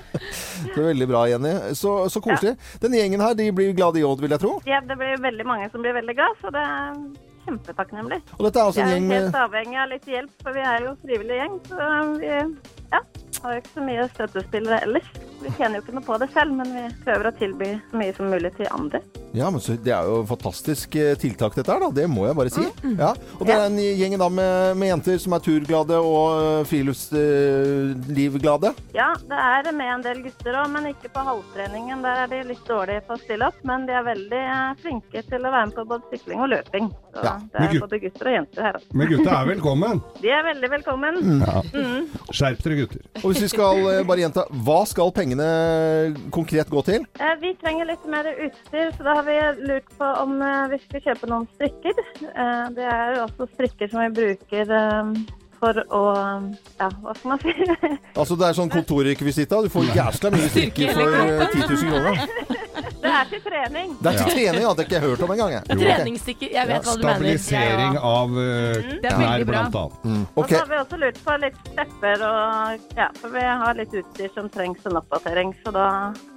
Det 0.59 0.83
er 0.83 0.89
veldig 0.91 1.07
bra, 1.09 1.23
Jenny. 1.31 1.53
Så, 1.79 1.93
så 2.13 2.21
koselig. 2.23 2.57
Denne 2.83 2.99
gjengen 3.01 3.23
her 3.23 3.35
de 3.39 3.47
blir 3.55 3.73
glade 3.79 4.01
i 4.01 4.05
Odd, 4.07 4.21
vil 4.23 4.35
jeg 4.35 4.43
tro. 4.43 4.53
Ja, 4.69 4.81
det 4.85 4.99
blir 5.01 5.19
veldig 5.23 5.47
mange 5.47 5.69
som 5.73 5.83
blir 5.83 5.95
veldig 5.97 6.15
glad, 6.19 6.35
så 6.43 6.53
det 6.55 6.63
er 6.63 6.99
kjempetakknemlig. 7.47 8.19
Og 8.37 8.45
dette 8.47 8.61
er 8.61 8.71
altså 8.71 8.85
en 8.85 9.09
Vi 9.09 9.17
er 9.17 9.25
helt 9.25 9.39
avhengig 9.43 9.81
av 9.83 9.89
litt 9.95 10.11
hjelp, 10.11 10.35
for 10.43 10.57
vi 10.57 10.67
er 10.67 10.85
jo 10.85 10.95
frivillig 11.05 11.41
gjeng. 11.41 11.57
Så 11.71 11.89
vi 12.19 12.33
ja, 12.93 13.01
har 13.43 13.51
jo 13.55 13.59
ikke 13.63 13.75
så 13.77 13.83
mye 13.87 14.09
støttespillere 14.15 14.79
ellers. 14.87 15.09
Vi 15.39 15.49
tjener 15.55 15.79
jo 15.79 15.83
ikke 15.85 15.95
noe 15.95 16.03
på 16.09 16.17
det 16.19 16.27
selv, 16.35 16.51
men 16.59 16.69
vi 16.75 16.83
prøver 17.05 17.29
å 17.31 17.35
tilby 17.39 17.69
så 17.91 17.95
mye 18.01 18.15
som 18.17 18.27
mulig 18.33 18.51
til 18.57 18.67
andre. 18.75 18.99
Ja, 19.37 19.51
men 19.53 19.61
så, 19.61 19.75
Det 19.77 19.93
er 19.93 20.07
jo 20.09 20.23
fantastisk 20.27 20.95
eh, 20.97 21.13
tiltak, 21.21 21.53
dette 21.55 21.71
her. 21.71 21.81
da. 21.85 21.91
Det 21.95 22.07
må 22.11 22.25
jeg 22.27 22.35
bare 22.35 22.51
si. 22.51 22.65
Mm. 22.83 22.97
Ja. 22.99 23.11
Og 23.39 23.45
det 23.47 23.55
er 23.55 23.67
en 23.69 23.77
gjeng 23.79 24.17
da 24.19 24.29
med, 24.33 24.77
med 24.81 24.89
jenter 24.89 25.19
som 25.21 25.37
er 25.37 25.43
turglade 25.45 25.99
og 26.01 26.41
eh, 26.41 26.65
friluftslivglade. 26.71 28.73
Ja, 28.97 29.11
det 29.29 29.39
er 29.39 29.69
med 29.77 29.91
en 29.93 30.03
del 30.07 30.23
gutter 30.25 30.57
òg, 30.63 30.71
men 30.75 30.89
ikke 30.91 31.11
på 31.15 31.23
halvtreningen. 31.29 32.03
Der 32.03 32.25
er 32.25 32.33
de 32.33 32.41
litt 32.51 32.65
dårlige 32.67 33.05
på 33.07 33.15
å 33.15 33.21
stille 33.23 33.47
opp, 33.53 33.61
men 33.69 33.85
de 33.87 33.95
er 33.99 34.07
veldig 34.09 34.43
eh, 34.43 34.73
flinke 34.83 35.23
til 35.29 35.41
å 35.45 35.53
være 35.55 35.67
med 35.71 35.77
på 35.79 35.87
både 35.93 36.11
sykling 36.17 36.43
og 36.47 36.51
løping. 36.57 36.87
Så 37.15 37.25
Ja, 37.29 37.37
det 37.53 37.63
er 37.69 37.79
både 37.85 38.01
gutter 38.03 38.33
og 38.33 38.37
jenter 38.39 38.67
her. 38.69 38.81
òg. 38.81 38.89
Men 38.97 39.13
gutta 39.13 39.37
er 39.43 39.47
velkommen. 39.53 40.03
De 40.23 40.33
er 40.35 40.43
veldig 40.49 40.73
velkommen. 40.79 41.21
Ja. 41.45 41.63
Mm. 41.75 42.09
Skjerp 42.33 42.65
dere, 42.65 42.78
gutter. 42.83 43.03
Og 43.23 43.31
hvis 43.33 43.43
vi 43.45 43.49
skal 43.53 43.83
eh, 43.93 44.03
bare 44.09 44.23
gjenta, 44.25 44.45
hva 44.67 44.79
skal 44.89 45.13
pengene 45.17 45.49
konkret 46.35 46.71
gå 46.73 46.83
til? 46.87 47.07
Eh, 47.21 47.35
Vi 47.43 47.55
trenger 47.63 47.87
litt 47.91 48.05
mer 48.11 48.29
utstyr, 48.35 48.93
så 48.97 49.07
da 49.07 49.15
har 49.21 49.27
vi 49.29 49.39
lurt 49.69 49.91
på 49.99 50.13
om 50.23 50.39
eh, 50.43 50.69
vi 50.75 50.79
skal 50.87 51.05
kjøpe 51.11 51.31
noen 51.31 51.49
strikker. 51.57 52.01
Eh, 52.29 52.65
Det 52.79 52.87
er 52.87 53.17
jo 53.17 53.27
også 53.27 53.49
strikker 53.55 53.91
som 53.93 54.05
vi 54.07 54.15
bruker 54.23 54.73
for 55.59 55.75
å 55.91 56.03
Ja, 56.79 56.87
hva 57.03 57.15
skal 57.19 57.33
man 57.33 57.41
si? 57.43 57.51
Altså 58.15 58.37
Det 58.39 58.47
er 58.47 58.55
sånn 58.55 58.71
kontorrekvisitt. 58.71 59.51
da. 59.51 59.63
Du 59.63 59.69
får 59.73 59.89
jævla 59.99 60.31
mye 60.37 60.49
strikker 60.53 60.93
for 60.95 61.19
eh, 61.19 61.47
10 61.51 61.67
000 61.67 61.77
kroner. 61.91 62.65
Det 63.03 63.11
er 63.15 63.29
til 63.31 63.41
trening. 63.45 63.93
Det 64.03 64.11
er 64.11 64.17
til 64.19 64.31
trening, 64.35 64.63
ja. 64.65 64.71
Det 64.75 64.83
har 64.83 64.87
ikke 64.89 64.97
jeg 64.99 65.05
hørt 65.05 65.23
om 65.23 65.31
engang. 65.35 65.53
Treningsstikker. 65.69 66.49
Jeg 66.55 66.69
vet 66.69 66.87
hva 66.89 66.95
du 66.99 67.05
mener. 67.05 67.39
Stabilisering 67.39 67.99
av 67.99 68.33
uh, 68.35 68.89
Det 69.05 69.13
knær, 69.15 69.45
blant 69.49 69.79
annet. 69.81 69.99
Mm. 70.05 70.25
Og 70.35 70.49
så 70.51 70.59
har 70.59 70.71
vi 70.73 70.79
også 70.83 70.99
lurt 71.03 71.21
på 71.25 71.37
litt 71.45 71.59
stepper 71.73 72.25
og 72.29 72.97
Ja, 72.99 73.07
for 73.21 73.35
vi 73.35 73.45
har 73.63 73.79
litt 73.79 73.95
utstyr 74.01 74.33
som 74.35 74.49
trengs 74.53 74.87
en 74.89 74.99
oppdatering, 74.99 75.55
så 75.65 75.73
da 75.75 75.87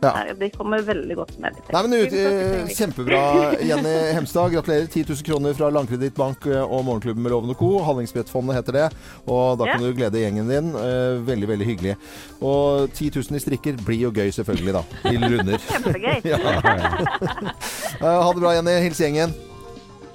Ja. 0.05 0.13
de 0.37 0.49
kommer 0.53 0.81
veldig 0.85 1.15
godt 1.17 1.39
med. 1.39 1.55
Litt. 1.57 1.71
Nei, 1.73 1.81
men 1.87 1.97
ut, 2.05 2.13
eh, 2.13 2.67
Kjempebra, 2.77 3.23
Jenny 3.61 3.95
Hemstad. 4.17 4.51
Gratulerer. 4.53 4.87
10 4.91 5.05
000 5.09 5.23
kroner 5.25 5.53
fra 5.57 5.69
Landkredittbank 5.73 6.45
eh, 6.45 6.61
og 6.61 6.85
Morgenklubben 6.85 7.23
med 7.23 7.31
Loven 7.31 7.49
og 7.53 7.57
Co. 7.57 7.71
Hallingsbrettfondet 7.85 8.55
heter 8.59 8.77
det. 8.77 8.87
Og 9.27 9.57
da 9.57 9.65
kan 9.71 9.81
Ja. 9.81 9.87
du 9.87 9.93
glede 9.97 10.21
gjengen 10.21 10.47
din. 10.49 10.71
Veldig, 11.25 11.47
veldig 11.47 11.65
hyggelig. 11.65 11.95
Og 12.41 12.89
10 12.93 13.09
000 13.15 13.35
i 13.37 13.39
strikker 13.39 13.77
blir 13.85 13.99
jo 14.07 14.11
gøy, 14.11 14.29
selvfølgelig, 14.31 14.73
da. 14.73 14.83
I 15.09 15.17
lunder. 15.17 15.57
Kjempegøy. 15.57 16.21
ja. 16.31 16.37
Eh, 18.01 18.05
Ha 18.07 18.33
det 18.33 18.41
bra, 18.41 18.51
Jenny. 18.55 18.71
Hils 18.81 18.99
gjengen. 19.01 19.33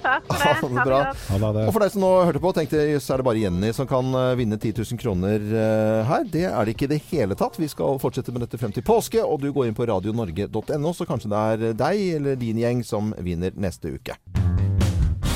Takk 0.03 0.59
for 0.59 0.69
Ha 0.75 0.83
det. 0.83 0.83
det 0.83 0.85
bra. 0.87 1.63
Og 1.67 1.71
for 1.73 1.83
deg 1.83 1.93
som 1.93 2.03
nå 2.03 2.09
hørte 2.27 2.41
på, 2.43 2.51
tenkte 2.55 2.81
jøss, 2.89 3.07
er 3.13 3.21
det 3.21 3.25
bare 3.27 3.41
Jenny 3.41 3.71
som 3.75 3.87
kan 3.89 4.11
eh, 4.15 4.33
vinne 4.39 4.59
10 4.59 4.73
000 4.81 4.99
kroner 5.01 5.39
eh, 5.47 6.01
her. 6.09 6.27
Det 6.33 6.45
er 6.49 6.67
det 6.67 6.75
ikke 6.75 6.87
i 6.89 6.91
det 6.95 7.01
hele 7.11 7.37
tatt. 7.39 7.59
Vi 7.61 7.69
skal 7.71 7.99
fortsette 8.03 8.33
med 8.35 8.43
dette 8.45 8.59
frem 8.61 8.75
til 8.75 8.85
påske, 8.87 9.23
og 9.23 9.39
du 9.43 9.49
går 9.55 9.69
inn 9.69 9.77
på 9.77 9.87
radionorge.no, 9.87 10.93
så 10.95 11.07
kanskje 11.07 11.31
det 11.31 11.43
er 11.53 11.79
deg 11.85 12.03
eller 12.19 12.39
din 12.39 12.59
gjeng 12.63 12.83
som 12.87 13.13
vinner 13.23 13.55
neste 13.55 13.95
uke. 13.95 14.17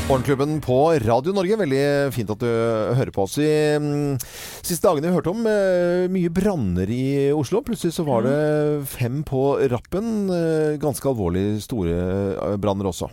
Morgenklubben 0.10 0.58
på 0.62 0.78
Radio 1.06 1.34
Norge. 1.36 1.58
Veldig 1.62 1.84
fint 2.16 2.32
at 2.34 2.42
du 2.42 2.50
hører 2.98 3.12
på 3.16 3.24
oss. 3.24 3.38
I 3.40 3.78
mm, 3.80 4.18
siste 4.64 4.88
dagene 4.88 5.12
vi 5.12 5.16
hørte 5.16 5.32
om 5.32 5.46
eh, 5.48 6.08
mye 6.12 6.32
branner 6.34 6.90
i 6.92 7.30
Oslo. 7.36 7.62
Plutselig 7.66 7.94
så 7.96 8.06
var 8.08 8.26
det 8.26 8.36
fem 8.92 9.22
på 9.28 9.44
rappen. 9.72 10.30
Eh, 10.34 10.80
ganske 10.82 11.08
alvorlig 11.12 11.62
store 11.64 11.96
eh, 12.34 12.58
branner 12.62 12.90
også. 12.92 13.12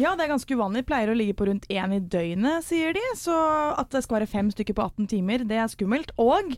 Ja, 0.00 0.14
det 0.16 0.24
er 0.26 0.32
ganske 0.32 0.56
uvanlig. 0.56 0.82
Pleier 0.88 1.10
å 1.12 1.16
ligge 1.16 1.34
på 1.36 1.46
rundt 1.48 1.66
én 1.70 1.92
i 1.94 2.00
døgnet, 2.00 2.64
sier 2.66 2.94
de. 2.96 3.02
Så 3.20 3.34
at 3.78 3.90
det 3.92 4.02
skal 4.04 4.18
være 4.20 4.30
fem 4.30 4.48
stykker 4.52 4.76
på 4.78 4.84
18 4.88 5.08
timer, 5.12 5.44
det 5.48 5.58
er 5.60 5.68
skummelt. 5.72 6.10
Og 6.20 6.54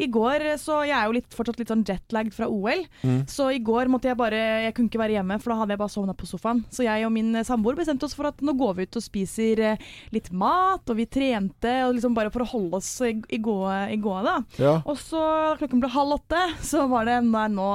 i 0.00 0.08
går, 0.12 0.44
så 0.62 0.80
jeg 0.88 0.96
er 0.96 1.06
jo 1.10 1.16
litt, 1.18 1.28
fortsatt 1.36 1.60
litt 1.60 1.70
sånn 1.72 1.84
jetlagd 1.86 2.34
fra 2.36 2.48
OL, 2.48 2.84
Mm. 3.04 3.22
så 3.28 3.50
i 3.54 3.58
går 3.60 3.88
måtte 3.92 4.08
jeg 4.08 4.16
bare 4.16 4.38
Jeg 4.66 4.74
kunne 4.74 4.88
ikke 4.88 5.00
være 5.02 5.16
hjemme, 5.18 5.36
for 5.42 5.52
da 5.52 5.58
hadde 5.60 5.74
jeg 5.74 5.78
bare 5.82 5.92
sovna 5.92 6.14
på 6.16 6.26
sofaen. 6.26 6.64
Så 6.72 6.84
jeg 6.86 7.04
og 7.06 7.12
min 7.12 7.32
samboer 7.44 7.76
bestemte 7.76 8.04
oss 8.08 8.14
for 8.16 8.26
at 8.30 8.40
nå 8.40 8.52
går 8.56 8.74
vi 8.76 8.82
ut 8.88 8.96
og 8.96 9.02
spiser 9.04 9.60
eh, 9.60 9.76
litt 10.12 10.30
mat, 10.32 10.88
og 10.88 10.96
vi 10.96 11.06
trente, 11.06 11.74
og 11.86 11.94
liksom 11.96 12.14
bare 12.16 12.30
for 12.32 12.42
å 12.44 12.50
holde 12.50 12.80
oss 12.80 12.90
i, 13.02 13.12
i 13.30 13.38
gåa, 13.38 14.22
da. 14.24 14.36
Ja. 14.58 14.78
Og 14.86 14.96
så 14.98 15.20
da 15.20 15.56
klokken 15.60 15.80
ble 15.82 15.90
halv 15.92 16.16
åtte, 16.18 16.40
så 16.64 16.86
var 16.88 17.04
det 17.08 17.20
nei, 17.26 17.46
nå 17.52 17.68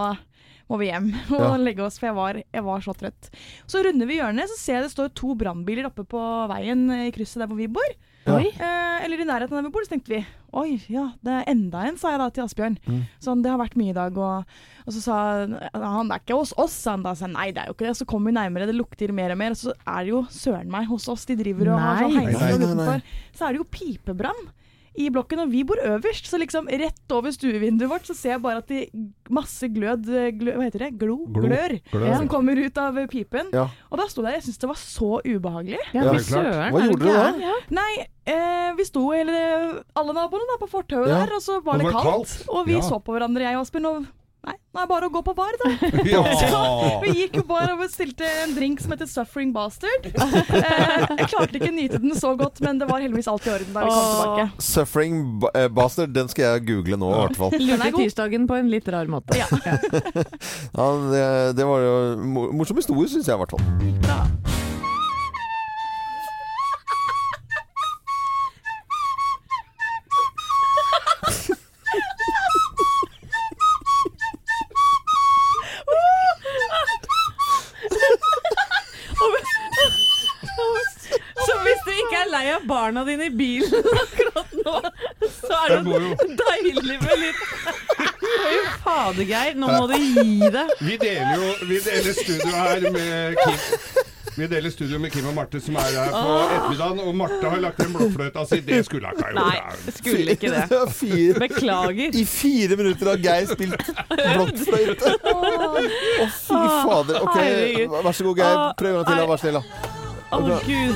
må 0.72 0.80
vi 0.82 0.88
hjem 0.92 1.10
og 1.36 1.42
Ja. 1.44 1.52
legge 1.60 1.84
oss, 1.86 2.00
for 2.00 2.10
jeg 2.12 2.18
var, 2.18 2.40
jeg 2.42 2.64
var 2.68 2.86
så 2.86 2.96
trøtt. 2.98 3.32
Så 3.70 3.84
runder 3.86 4.08
vi 4.10 4.22
hjørnet, 4.22 4.48
så 4.52 4.58
ser 4.62 4.80
jeg 4.80 4.88
det 4.88 4.94
står 4.96 5.12
to 5.20 5.36
brannbiler 5.38 5.92
oppe 5.92 6.08
på 6.08 6.22
veien 6.52 6.88
i 7.02 7.12
krysset 7.16 7.44
der 7.44 7.52
hvor 7.52 7.60
vi 7.60 7.68
bor. 7.72 7.92
Ja. 8.22 8.36
Eh, 8.38 8.98
eller 9.06 9.18
i 9.18 9.26
nærheten 9.26 9.56
av 9.56 9.64
der 9.64 9.66
vi 9.66 9.74
bor, 9.74 9.84
så 9.88 9.96
tenkte 9.96 10.12
vi 10.14 10.20
oi, 10.54 10.76
ja, 10.92 11.08
det 11.26 11.32
er 11.32 11.46
enda 11.50 11.80
en, 11.88 11.96
sa 11.98 12.10
jeg 12.12 12.20
da 12.22 12.26
til 12.36 12.44
Asbjørn. 12.44 12.76
Mm. 12.86 13.00
Sånn, 13.24 13.42
det 13.42 13.50
har 13.54 13.58
vært 13.62 13.78
mye 13.80 13.94
i 13.94 13.96
dag, 13.98 14.18
og, 14.20 14.50
og 14.86 14.94
så 14.94 15.02
sa 15.02 15.20
han 15.48 15.56
han 15.80 16.10
det 16.12 16.18
er 16.18 16.24
ikke 16.26 16.38
hos 16.42 16.52
oss, 16.60 16.76
sa 16.84 16.94
han 16.98 17.06
da. 17.08 17.14
Så 17.18 17.30
nei, 17.32 17.48
det 17.56 17.64
er 17.64 17.72
jo 17.72 17.76
ikke 17.78 17.88
det. 17.88 17.94
Så 18.02 18.08
kom 18.12 18.28
vi 18.28 18.34
nærmere, 18.36 18.68
det 18.70 18.76
lukter 18.78 19.14
mer 19.16 19.32
og 19.34 19.40
mer, 19.42 19.56
og 19.56 19.62
så 19.62 19.74
er 19.80 20.04
det 20.06 20.12
jo 20.12 20.22
søren 20.36 20.70
meg 20.74 20.90
hos 20.92 21.08
oss. 21.12 21.24
De 21.30 21.38
driver 21.40 21.72
og 21.74 21.80
har 21.82 22.04
sånn 22.04 22.18
Nei. 22.18 22.26
heising 22.28 22.42
Nei, 22.44 22.52
nei, 22.52 22.60
nei. 22.60 22.74
utenfor. 22.76 23.06
Så 23.40 23.48
er 23.48 23.56
det 23.56 23.62
jo 23.64 23.70
pipebrann 23.80 24.44
i 24.96 25.10
blokken, 25.10 25.40
og 25.40 25.50
vi 25.52 25.64
bor 25.64 25.80
øverst, 25.80 26.26
så 26.28 26.38
liksom 26.38 26.68
rett 26.68 27.12
over 27.16 27.32
stuevinduet 27.32 27.90
vårt 27.90 28.04
så 28.10 28.14
ser 28.16 28.34
jeg 28.36 28.42
bare 28.44 28.58
at 28.58 28.68
de 28.68 28.82
masse 29.30 29.64
glød, 29.72 30.04
glød 30.40 30.56
Hva 30.60 30.64
heter 30.68 30.80
det? 30.84 30.90
Glo? 31.00 31.16
Glo. 31.32 31.46
Glør. 31.48 31.78
Glør. 31.94 32.16
Som 32.18 32.28
kommer 32.28 32.60
ut 32.60 32.78
av 32.78 33.00
pipen. 33.08 33.48
Ja. 33.56 33.70
Og 33.90 33.98
da 34.02 34.08
sto 34.12 34.22
jeg 34.22 34.28
der, 34.28 34.38
jeg 34.40 34.44
syntes 34.50 34.60
det 34.60 34.70
var 34.74 34.82
så 34.82 35.12
ubehagelig. 35.24 35.80
Ja, 35.94 36.04
Ja, 36.04 36.12
klart. 36.12 36.28
søren, 36.28 36.72
Hva 36.76 36.82
du 36.82 36.90
gjorde 36.90 37.06
dere 37.06 37.32
da? 37.32 37.40
Ja. 37.40 37.56
Nei, 37.70 38.06
eh, 38.28 38.74
vi 38.76 38.84
sto 38.86 39.06
hele 39.12 39.84
alle 39.96 40.14
naboene 40.14 40.48
da 40.52 40.58
på 40.66 40.70
fortauet 40.70 41.08
Ja. 41.08 41.26
der, 41.26 41.36
og 41.36 41.42
så 41.42 41.62
var 41.64 41.78
Det 41.78 41.86
det, 41.88 41.94
var 41.94 42.02
kaldt. 42.04 42.28
kaldt. 42.38 42.50
Og 42.50 42.66
vi 42.68 42.74
Ja. 42.74 42.82
så 42.82 43.00
på 43.04 43.16
hverandre, 43.16 43.40
jeg 43.48 43.56
og 43.56 43.62
Aspen. 43.62 43.86
og 43.86 44.06
Nei, 44.42 44.56
nå 44.74 44.80
er 44.82 44.86
det 44.88 44.90
bare 44.90 45.08
å 45.08 45.12
gå 45.14 45.20
på 45.22 45.34
bar, 45.38 45.58
da. 45.62 45.70
Ja. 46.12 46.22
Så 46.42 46.62
vi 47.04 47.12
gikk 47.20 47.36
jo 47.42 47.44
bare 47.46 47.76
og 47.76 47.84
bestilte 47.84 48.26
en 48.42 48.56
drink 48.58 48.82
som 48.82 48.94
heter 48.96 49.10
Suffering 49.10 49.54
Bastard. 49.56 50.10
Eh, 50.62 51.06
jeg 51.18 51.28
klarte 51.32 51.58
ikke 51.58 51.70
å 51.70 51.74
nyte 51.76 52.00
den 52.02 52.14
så 52.18 52.32
godt, 52.38 52.60
men 52.64 52.80
det 52.80 52.88
var 52.90 53.02
heldigvis 53.02 53.28
alt 53.32 53.46
i 53.48 53.52
orden 53.54 53.74
da 53.74 53.84
vi 53.84 53.92
kom 53.92 54.12
tilbake. 54.12 54.46
Suffering 54.66 55.18
eh, 55.58 55.68
Bastard, 55.74 56.14
den 56.16 56.30
skal 56.32 56.46
jeg 56.48 56.66
google 56.70 57.00
nå, 57.02 57.10
i 57.12 57.20
hvert 57.26 57.40
fall. 57.40 57.56
Lurte 57.58 57.92
tirsdagen 57.98 58.48
på 58.50 58.60
en 58.60 58.72
litt 58.72 58.88
rar 58.92 59.10
måte. 59.12 59.38
Ja, 59.42 60.88
det, 61.12 61.26
det 61.58 61.68
var 61.68 61.86
jo 61.86 61.98
morsom 62.62 62.82
historie, 62.82 63.12
syns 63.12 63.30
jeg 63.30 63.38
i 63.38 63.44
hvert 63.44 63.58
fall. 63.58 63.68
Så 64.08 64.51
barna 83.02 83.06
dine 83.10 83.26
i 83.26 83.30
bilen 83.30 83.84
akkurat 84.04 84.52
nå, 84.66 84.82
så 85.42 85.54
er 85.66 85.70
det 85.70 85.84
jo- 85.92 86.16
deilig 86.46 87.02
med 87.02 87.18
litt 87.20 87.36
Fy 88.32 88.60
Fader, 88.84 89.24
Geir, 89.28 89.56
nå 89.60 89.68
må 89.68 89.88
du 89.90 89.96
gi 89.98 90.50
deg. 90.54 90.70
Vi 90.82 90.96
deler 91.02 91.36
jo 91.42 91.50
vi 91.68 91.80
deler 91.84 92.14
studio 92.16 92.52
her 92.56 92.86
med 92.94 93.36
Kim. 93.42 93.58
Vi 94.38 94.48
deler 94.48 94.72
studio 94.72 95.00
med 95.04 95.12
Kim 95.12 95.26
og 95.28 95.34
Marte 95.36 95.60
som 95.62 95.76
er 95.82 95.90
her 95.92 96.12
på 96.14 96.36
ettermiddagen, 96.46 97.00
og 97.04 97.16
Marte 97.20 97.50
har 97.52 97.60
lagt 97.66 97.80
en 97.84 97.92
blokkfløyta 97.98 98.46
si. 98.48 98.62
Det 98.66 98.80
skulle 98.88 99.12
hun 99.12 99.18
ikke 99.20 99.26
ha 99.28 99.32
gjort. 99.36 99.52
Nei, 99.52 99.92
skulle 99.98 100.32
ikke 100.38 100.50
det. 100.54 100.64
Fire, 101.02 101.36
Beklager. 101.44 102.10
I 102.16 102.24
fire 102.32 102.74
minutter 102.80 103.06
har 103.12 103.18
Geir 103.26 103.46
spilt 103.52 103.84
blokkfløyte. 104.08 105.08
Å, 106.24 106.26
fy 106.38 106.62
fader. 106.88 107.16
Ok, 107.26 107.38
vær 107.98 108.14
så 108.16 108.24
god, 108.30 108.36
Geir. 108.40 108.58
Prøv 108.80 108.90
en 108.94 108.96
gang 109.02 109.08
til. 109.12 109.16
da. 109.20 109.26
Vær 109.34 109.40
snill, 109.44 109.58
da. 109.60 109.64
Å, 110.32 110.34
gud. 110.64 110.96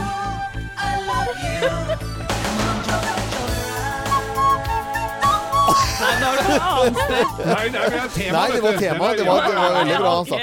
Nei, 6.25 6.35
det 6.39 6.55
et 6.55 6.65
annet 6.65 6.99
sted. 7.05 7.35
Nei, 7.45 7.65
nei, 7.73 7.85
vi 7.93 8.01
tema, 8.15 8.37
Nei, 8.37 8.47
det 8.55 8.61
var 8.63 8.79
tema. 8.79 9.09
Det 9.15 9.25
var, 9.27 9.47
det 9.47 9.55
var 9.57 9.75
veldig 9.75 9.97
bra, 9.99 10.13
altså. 10.19 10.39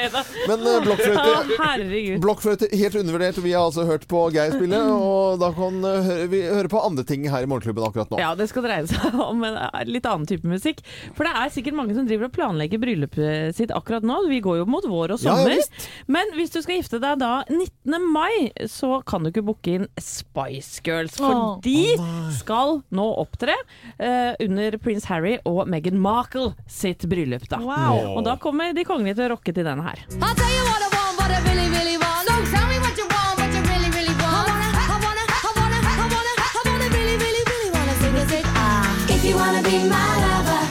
Men 0.48 0.66
uh, 0.66 0.76
blokkfløyte 0.86 2.18
Blokkfløyte 2.22 2.68
helt 2.76 2.98
undervurdert. 3.02 3.40
Vi 3.42 3.54
har 3.54 3.66
altså 3.66 3.86
hørt 3.88 4.06
på 4.10 4.24
Geir 4.34 4.54
spille, 4.56 4.80
og 4.92 5.40
da 5.42 5.52
kan 5.56 5.78
uh, 5.84 6.12
vi 6.32 6.42
høre 6.46 6.70
på 6.72 6.82
andre 6.82 7.04
ting 7.08 7.26
her 7.30 7.44
i 7.44 7.50
Morgenklubben 7.50 7.86
akkurat 7.86 8.12
nå. 8.12 8.20
Ja, 8.22 8.32
det 8.38 8.48
skal 8.52 8.66
dreie 8.66 8.86
seg 8.90 9.18
om 9.30 9.42
en 9.46 9.58
eh, 9.58 9.82
litt 9.88 10.06
annen 10.08 10.28
type 10.28 10.48
musikk. 10.48 10.82
For 11.16 11.26
det 11.26 11.34
er 11.38 11.54
sikkert 11.54 11.78
mange 11.78 11.96
som 11.96 12.08
driver 12.08 12.28
og 12.28 12.36
planlegger 12.36 12.82
bryllupet 12.82 13.56
sitt 13.58 13.74
akkurat 13.74 14.06
nå. 14.06 14.22
Vi 14.30 14.42
går 14.44 14.62
jo 14.62 14.68
mot 14.70 14.86
vår 14.88 15.16
og 15.16 15.24
ja, 15.24 15.36
sommer. 15.36 15.88
Men 16.12 16.34
hvis 16.38 16.54
du 16.54 16.60
skal 16.62 16.80
gifte 16.80 17.02
deg 17.02 17.20
da 17.22 17.32
19. 17.50 17.98
mai, 18.12 18.52
så 18.70 19.00
kan 19.06 19.24
du 19.24 19.32
ikke 19.32 19.46
booke 19.46 19.76
inn 19.78 19.88
Spice 20.00 20.82
Girls. 20.86 21.18
For 21.18 21.58
de 21.64 21.94
skal 22.38 22.80
nå 22.94 23.08
opptre 23.22 23.56
eh, 23.98 24.32
under 24.42 24.78
prins 24.82 25.06
Harry 25.10 25.38
og 25.48 25.64
Meghan 25.72 25.98
Markle 25.98 26.52
sitt 26.68 27.04
bryllup. 27.08 27.48
da. 27.48 27.58
Wow. 27.58 28.16
Og 28.16 28.24
da 28.24 28.36
kommer 28.36 28.72
de 28.76 28.84
kongelige 28.84 29.16
til 29.20 29.24
å 29.30 29.32
rocke 29.36 29.52
til 29.56 29.64
denne 29.64 29.84
her. 29.88 29.98
I'll 30.20 30.34
tell 30.36 30.52
you 30.56 30.64
what 30.68 30.82
I 30.84 30.90
want, 30.96 31.12
what 31.20 31.30
I 31.32 31.40
really, 31.48 31.68
really 31.76 31.96
want. 31.96 32.28
So 32.28 32.34
tell 32.52 32.66
me 32.72 32.76
what 32.84 32.94
you 33.00 33.06
want, 33.14 33.34
what 33.40 33.50
you 33.56 33.62
really, 33.72 33.90
really 33.96 34.16
want. 34.20 34.52
I 34.52 34.52
wanna, 34.52 34.68
I 34.76 34.98
wanna, 35.04 35.24
I 35.32 35.50
wanna, 35.56 35.78
I 35.80 36.06
wanna, 36.12 36.34
I 36.44 36.60
wanna 36.68 36.88
really, 36.96 37.16
really, 37.24 37.42
really 37.52 37.70
wanna 37.76 37.94
sing 38.02 38.14
sing. 38.32 38.46
Ah. 38.52 39.14
If 39.14 39.24
you 39.24 39.34
wanna 39.40 39.62
be 39.70 39.76
my 39.94 40.08
lover, 40.26 40.62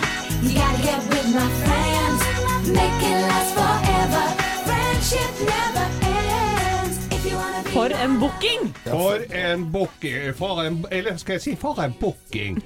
you 0.46 0.54
gotta 0.62 0.82
get 0.88 1.00
with 1.12 1.28
my 1.38 1.48
friends. 1.66 2.20
Make 2.78 3.02
it 3.12 3.31
For 7.92 8.04
en 8.04 8.20
booking! 8.20 8.74
For 8.86 9.18
en 9.36 9.72
booking 9.72 10.34
For 10.36 10.62
en 10.64 10.86
Eller 10.92 11.18
skal 11.18 11.34
jeg 11.34 11.42
si 11.42 11.56
for 11.60 11.80
en 11.84 11.94
booking? 12.00 12.62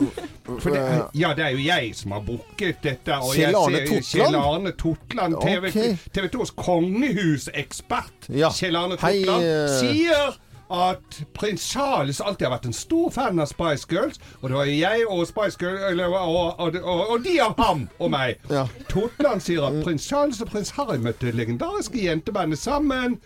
For 0.46 0.70
det, 0.70 0.82
ja, 1.18 1.32
det 1.34 1.46
er 1.46 1.50
jo 1.56 1.58
jeg 1.66 1.96
som 1.98 2.12
har 2.12 2.20
booket 2.28 2.84
dette. 2.84 3.16
og 3.18 3.34
Kjell 3.34 3.56
Arne 3.58 3.78
ser- 3.78 3.88
Totland? 3.88 4.06
Kjell 4.12 4.36
Arne 4.36 4.72
Totland, 4.72 5.36
TV. 5.42 5.72
TV 6.14 6.28
2s 6.36 6.52
kongehusekspert. 6.56 8.30
Ja. 8.30 8.50
Kjell 8.54 8.76
Arne 8.78 8.98
Totland 8.98 9.42
Hei, 9.42 9.80
sier 9.80 10.36
at 10.76 11.18
prins 11.38 11.62
Charles 11.72 12.22
alltid 12.22 12.48
har 12.48 12.56
vært 12.56 12.66
en 12.70 12.74
stor 12.74 13.10
fan 13.14 13.40
av 13.42 13.50
Spice 13.50 13.86
Girls. 13.90 14.20
Og 14.42 14.50
det 14.50 14.58
var 14.58 14.70
jeg 14.70 15.06
og 15.10 15.26
Spice 15.30 15.58
Girls 15.62 15.82
eller, 15.92 16.06
og, 16.14 16.60
og, 16.60 16.76
og, 16.84 17.10
og 17.16 17.24
de 17.26 17.36
av 17.42 17.58
ham 17.62 17.88
og 18.00 18.12
meg. 18.14 18.38
Ja. 18.50 18.68
Totland 18.90 19.42
sier 19.46 19.66
at 19.68 19.82
prins 19.86 20.06
Charles 20.10 20.42
og 20.42 20.50
prins 20.54 20.74
Harry 20.78 20.98
møtte 21.02 21.32
legendariske 21.34 22.06
jentebandet 22.06 22.60
sammen. 22.62 23.20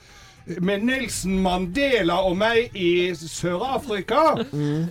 Med 0.61 0.81
Nelson 0.83 1.35
Mandela 1.43 2.15
og 2.25 2.37
meg 2.39 2.73
i 2.73 3.11
Sør-Afrika. 3.13 4.21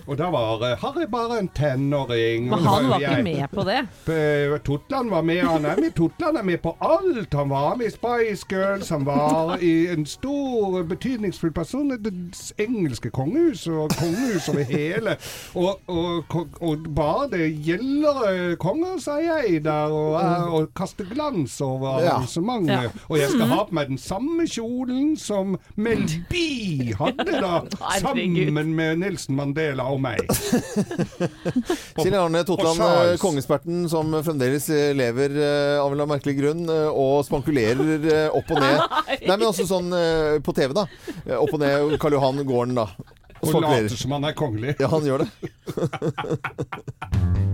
Og 0.07 0.15
da 0.19 0.29
var 0.31 0.63
eh, 0.63 0.77
Harry 0.81 1.05
bare 1.11 1.39
en 1.41 1.49
tenåring. 1.55 2.47
Men 2.49 2.63
han 2.63 2.87
var 2.89 3.03
ikke 3.03 3.23
med 3.25 3.47
på 3.51 3.65
det. 3.67 3.79
Eh, 4.13 4.55
Totland 4.65 5.09
var 5.11 5.21
med. 5.27 5.41
Han 5.43 5.65
er 5.65 5.81
med. 5.81 5.91
Totland 5.97 6.37
er 6.37 6.43
med 6.47 6.61
på 6.63 6.75
alt. 6.81 7.33
Han 7.33 7.49
var 7.51 7.75
med 7.75 7.89
i 7.89 7.91
Spice 7.91 8.45
Girls. 8.49 8.89
Han 8.89 9.05
var 9.05 9.57
i 9.61 9.87
en 9.91 10.05
stor, 10.05 10.83
betydningsfull 10.89 11.51
person 11.53 11.91
i 11.91 11.97
det 12.07 12.13
engelske 12.59 13.09
kongehus 13.11 13.67
og 13.67 13.91
kongehus 13.99 14.49
over 14.49 14.63
hele. 14.69 15.17
Og, 15.55 15.81
og, 15.87 16.47
og 16.61 16.87
bare 16.95 17.27
det 17.33 17.49
gjelder 17.65 18.55
konger, 18.61 18.95
sa 19.03 19.17
jeg 19.23 19.63
der, 19.65 19.91
og, 19.91 20.15
eh, 20.21 20.53
og 20.53 20.71
kaste 20.77 21.05
glans 21.09 21.59
over 21.61 21.99
Ja. 21.99 22.15
arrangementet. 22.15 22.73
Ja. 22.89 22.89
Og 23.09 23.17
jeg 23.19 23.29
skal 23.33 23.47
ha 23.51 23.63
på 23.67 23.75
meg 23.75 23.87
den 23.91 23.97
samme 23.97 24.45
kjolen 24.47 25.15
som 25.19 25.48
Mel 25.79 26.03
B 26.29 26.93
hadde 26.99 27.39
da, 27.41 27.61
sammen 28.01 28.73
med 28.75 29.01
Nelson 29.01 29.37
Mandela 29.37 29.85
og 29.91 30.01
meg. 30.03 30.23
Kjell 31.99 32.17
Arne 32.19 32.43
Totland, 32.47 32.81
eh, 32.83 33.13
kongesperten 33.21 33.85
som 33.91 34.13
fremdeles 34.25 34.69
eh, 34.73 34.91
lever 34.97 35.35
eh, 35.37 35.77
av 35.81 35.93
en 35.95 36.05
merkelig 36.09 36.35
grunn, 36.39 36.65
og 36.69 37.23
spankulerer 37.27 38.29
opp 38.35 38.55
og 38.55 38.63
ned. 38.63 38.81
Nei, 39.27 39.35
men 39.35 39.47
også 39.49 39.67
sånn 39.69 39.93
på 40.45 40.55
TV, 40.57 40.75
da. 40.77 40.87
Opp 41.39 41.55
og 41.55 41.63
ned 41.63 41.97
Karl 42.01 42.17
Johan 42.19 42.43
gården, 42.45 42.79
da. 42.79 42.89
Og 43.39 43.61
later 43.63 43.95
som 43.95 44.17
han 44.17 44.27
er 44.27 44.35
kongelig. 44.35 44.75
Ja, 44.81 44.89
han 44.91 45.05
gjør 45.07 45.23
det. 45.23 45.29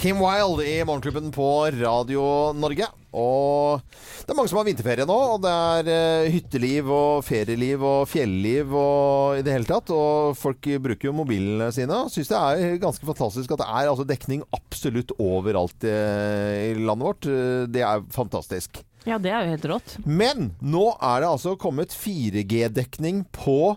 Kim 0.00 0.16
Wilde 0.16 0.64
i 0.64 0.84
Morgenklubben 0.84 1.26
på 1.28 1.46
Radio 1.76 2.22
Norge. 2.56 2.86
Og 3.12 3.82
det 4.24 4.32
er 4.32 4.38
mange 4.38 4.48
som 4.48 4.56
har 4.56 4.64
vinterferie 4.64 5.04
nå, 5.04 5.16
og 5.34 5.42
det 5.44 5.50
er 5.52 5.90
eh, 5.92 6.28
hytteliv 6.32 6.88
og 6.88 7.24
ferieliv 7.26 7.84
og 7.84 8.06
fjelliv 8.08 8.72
og 8.80 9.36
i 9.36 9.44
det 9.44 9.52
hele 9.52 9.68
tatt. 9.68 9.92
Og 9.92 10.32
folk 10.40 10.70
bruker 10.86 11.10
jo 11.10 11.14
mobilene 11.18 11.68
sine 11.76 12.00
syns 12.08 12.32
det 12.32 12.40
er 12.40 12.80
ganske 12.80 13.04
fantastisk 13.10 13.52
at 13.52 13.60
det 13.60 13.68
er 13.68 13.90
altså, 13.92 14.08
dekning 14.08 14.40
absolutt 14.56 15.12
overalt 15.20 15.84
eh, 15.84 16.70
i 16.70 16.72
landet 16.80 17.10
vårt. 17.10 17.30
Det 17.68 17.84
er 17.84 18.08
fantastisk. 18.16 18.80
Ja, 19.04 19.20
det 19.20 19.34
er 19.34 19.44
jo 19.44 19.52
helt 19.52 19.70
rått. 19.74 19.96
Men 20.08 20.54
nå 20.64 20.94
er 20.96 21.26
det 21.26 21.34
altså 21.34 21.58
kommet 21.60 21.92
4G-dekning 21.92 23.26
på 23.36 23.74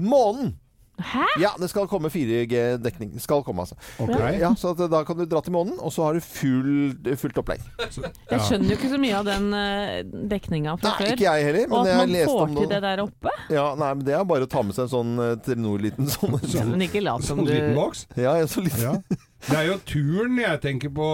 månen. 0.00 0.54
Hæ? 0.94 1.24
Ja, 1.42 1.50
det 1.58 1.66
skal 1.72 1.88
komme 1.90 2.08
4G-dekning. 2.12 3.16
Skal 3.22 3.42
komme, 3.42 3.64
altså. 3.64 3.74
Okay. 3.98 4.38
Ja, 4.38 4.52
så 4.58 4.70
at 4.74 4.82
da 4.92 5.00
kan 5.06 5.18
du 5.18 5.24
dra 5.26 5.40
til 5.42 5.54
månen, 5.56 5.74
og 5.82 5.90
så 5.92 6.04
har 6.06 6.14
du 6.14 6.22
full, 6.22 6.94
fullt 7.18 7.40
opplegg. 7.42 7.64
Jeg 7.82 8.40
skjønner 8.46 8.70
jo 8.70 8.78
ikke 8.78 8.90
så 8.92 9.00
mye 9.02 9.16
av 9.18 9.26
den 9.26 9.48
uh, 9.50 10.22
dekninga 10.30 10.76
fra 10.78 10.92
Nei, 10.92 10.94
før. 11.00 11.12
ikke 11.16 11.26
jeg 11.26 11.48
heller, 11.48 11.66
men 11.66 11.76
og 11.80 11.90
at 11.90 11.98
man 11.98 12.14
jeg 12.14 12.30
får 12.30 12.42
om 12.44 12.54
til 12.54 12.62
det. 12.62 12.70
det 12.76 12.82
der 12.86 13.04
oppe. 13.04 13.34
Ja, 13.50 13.66
nei, 13.80 13.90
men 13.98 14.06
Det 14.06 14.14
er 14.14 14.24
bare 14.30 14.46
å 14.46 14.50
ta 14.54 14.62
med 14.62 14.76
seg 14.78 14.86
en 14.86 14.92
sånn 14.94 15.12
eh, 15.24 15.34
Telenor-liten 15.44 16.10
sånn. 16.14 16.38
Men 16.70 16.86
ikke 16.86 17.02
lat 17.02 17.26
som 17.26 17.42
Sånn 17.42 17.48
du 17.48 17.54
liten 17.54 17.74
boks? 17.78 18.06
Ja, 18.14 18.36
en 18.38 18.50
sånn 18.50 18.68
liten. 18.68 18.86
Ja. 18.86 19.18
Det 19.44 19.56
er 19.58 19.66
jo 19.68 19.76
turen 19.84 20.38
jeg 20.40 20.60
tenker 20.62 20.92
på. 20.94 21.08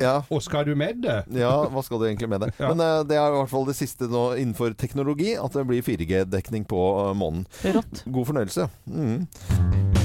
Hva 0.00 0.40
skal 0.44 0.68
du 0.68 0.74
med 0.78 1.02
det? 1.02 1.18
Ja, 1.34 1.54
hva 1.72 1.82
skal 1.86 2.02
du 2.02 2.06
egentlig 2.06 2.30
med 2.30 2.44
det? 2.46 2.52
Ja. 2.60 2.70
Men 2.70 2.84
eh, 2.84 3.00
det 3.10 3.18
er 3.18 3.26
i 3.26 3.38
hvert 3.40 3.50
fall 3.52 3.66
det 3.68 3.76
siste 3.78 4.10
nå 4.10 4.30
innenfor 4.38 4.76
teknologi, 4.78 5.34
at 5.34 5.56
det 5.58 5.66
blir 5.68 5.82
4G-dekning 5.86 6.68
på 6.70 6.84
eh, 7.08 7.16
månen. 7.18 7.46
Rått. 7.66 8.04
God 8.06 8.30
fornøyelse. 8.30 8.70
Mm. 8.86 9.99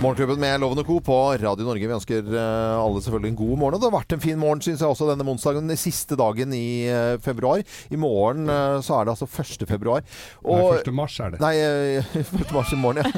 Morgenklubben 0.00 0.38
med 0.40 0.62
Loven 0.62 0.78
og 0.80 0.86
Co. 0.88 0.94
på 1.04 1.14
Radio 1.36 1.66
Norge. 1.66 1.84
Vi 1.84 1.92
ønsker 1.92 2.24
eh, 2.32 2.78
alle 2.80 3.02
selvfølgelig 3.04 3.34
en 3.34 3.36
god 3.36 3.58
morgen. 3.60 3.74
Og 3.76 3.82
det 3.82 3.88
har 3.90 3.98
vært 3.98 4.14
en 4.16 4.22
fin 4.22 4.38
morgen, 4.40 4.62
syns 4.64 4.80
jeg 4.80 4.88
også, 4.88 5.04
denne 5.10 5.26
onsdagen. 5.28 5.68
Den 5.68 5.76
siste 5.76 6.16
dagen 6.16 6.54
i 6.56 6.88
eh, 6.88 7.18
februar. 7.20 7.60
I 7.92 7.96
morgen 8.00 8.48
eh, 8.48 8.80
så 8.80 8.96
er 8.96 9.04
det 9.04 9.12
altså 9.12 9.28
1. 9.28 9.68
februar. 9.68 10.00
Nei, 10.40 10.78
1. 10.78 10.88
mars 10.96 11.20
er 11.20 11.28
det. 11.34 11.40
Nei, 11.44 11.52
eh, 11.60 12.00
1. 12.40 12.48
mars 12.56 12.72
i 12.72 12.78
morgen, 12.80 13.04
ja. 13.04 13.12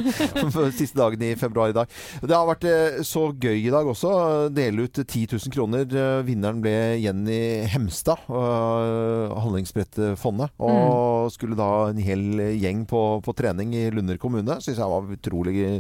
Siste 0.81 0.99
dagen 0.99 1.23
i 1.23 1.39
februar 1.39 1.71
i 1.71 1.77
dag. 1.77 1.87
Det 2.19 2.35
har 2.35 2.51
vært 2.51 2.67
så 3.07 3.31
gøy 3.31 3.61
i 3.61 3.71
dag 3.71 3.87
også. 3.93 4.51
Dele 4.51 4.83
ut 4.89 4.99
10 5.05 5.37
000 5.37 5.55
kroner. 5.55 5.87
Vinneren 6.27 6.59
ble 6.65 6.99
Jenny 6.99 7.63
Hemstad. 7.71 8.27
Handlingsbrettfondet. 8.27 10.51
Og 10.59 11.31
skulle 11.31 11.55
da 11.63 11.93
en 11.93 12.03
hel 12.03 12.43
gjeng 12.59 12.83
på, 12.91 13.23
på 13.23 13.31
trening 13.39 13.71
i 13.79 13.87
Lunder 13.95 14.19
kommune. 14.19 14.59
Syns 14.59 14.83
jeg 14.83 14.91
var 14.97 15.07
utrolig 15.15 15.79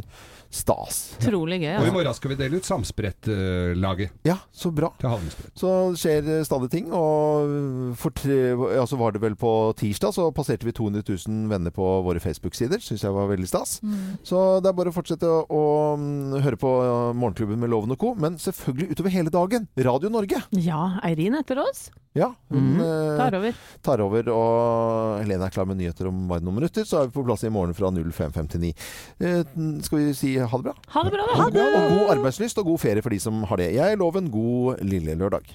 stas. 0.53 1.17
Utrolig 1.21 1.61
gøy. 1.63 1.73
Og 1.79 1.83
i 1.83 1.89
Altså. 1.89 1.93
morgen 1.97 2.15
skal 2.15 2.31
vi 2.35 2.37
dele 2.43 2.57
ut 2.61 2.69
samsprettlaget. 2.69 4.11
Ja, 4.29 4.37
så 4.53 4.71
bra. 4.75 4.91
Til. 5.01 5.31
Så 5.59 5.71
skjer 5.99 6.29
eh, 6.39 6.45
stadig 6.47 6.71
ting. 6.73 6.91
Og 6.93 7.95
for 7.99 8.11
tre, 8.17 8.37
ja, 8.77 8.85
så 8.89 8.99
var 9.01 9.13
det 9.17 9.23
vel 9.23 9.37
på 9.39 9.53
tirsdag 9.79 10.13
så 10.17 10.29
passerte 10.35 10.67
vi 10.69 10.75
200 10.77 11.03
000 11.09 11.49
venner 11.53 11.71
på 11.75 11.87
våre 12.07 12.21
Facebook-sider. 12.23 12.83
Syns 12.83 13.03
jeg 13.07 13.15
var 13.17 13.31
veldig 13.33 13.49
stas. 13.49 13.79
Mm. 13.83 14.19
Så 14.27 14.61
det 14.63 14.71
er 14.73 14.77
bare 14.79 14.93
å 14.93 14.97
fortsette 14.97 15.29
å, 15.29 15.43
å 15.49 15.63
mm, 15.99 16.39
høre 16.45 16.61
på 16.61 16.73
Morgenklubben 17.17 17.59
med 17.63 17.73
Loven 17.73 17.95
og 17.97 18.01
Co. 18.03 18.15
Men 18.19 18.37
selvfølgelig 18.43 18.93
utover 18.97 19.11
hele 19.17 19.33
dagen. 19.33 19.69
Radio 19.79 20.13
Norge. 20.13 20.43
Ja, 20.61 20.99
Eirin 21.07 21.39
etter 21.41 21.63
oss. 21.65 21.89
Ja, 22.15 22.27
hun 22.53 22.75
Mhm. 22.77 22.81
eh, 22.85 23.17
Tar 23.17 23.35
over. 23.39 23.55
tar 23.83 24.01
over. 24.05 24.27
Og 24.29 25.23
Helene 25.23 25.47
er 25.47 25.51
klar 25.55 25.65
med 25.65 25.79
nyheter 25.79 26.09
om 26.11 26.29
bare 26.29 26.43
noen 26.45 26.59
minutter. 26.61 26.85
Så 26.85 27.01
er 27.01 27.07
vi 27.09 27.15
på 27.17 27.25
plass 27.25 27.45
i 27.45 27.49
morgen 27.49 27.73
fra 27.73 27.89
05.59. 27.89 28.75
Eh, 29.19 29.45
skal 29.81 29.99
vi 29.99 30.13
si 30.13 30.35
ha 30.49 30.59
det 30.61 30.65
bra? 30.71 30.75
Ha 30.95 31.05
det 31.07 31.13
bra, 31.15 31.27
da. 31.29 31.37
Og 31.45 31.53
god, 31.53 31.77
og 31.79 31.91
god 31.97 32.15
arbeidslyst 32.17 32.59
og 32.59 32.67
god 32.71 32.79
ferie 32.83 33.03
for 33.05 33.15
de 33.15 33.21
som 33.23 33.43
har 33.51 33.61
det. 33.61 33.73
Jeg 33.77 33.99
lover 34.01 34.23
en 34.23 34.31
god 34.31 34.83
lille 34.87 35.15
lørdag. 35.19 35.53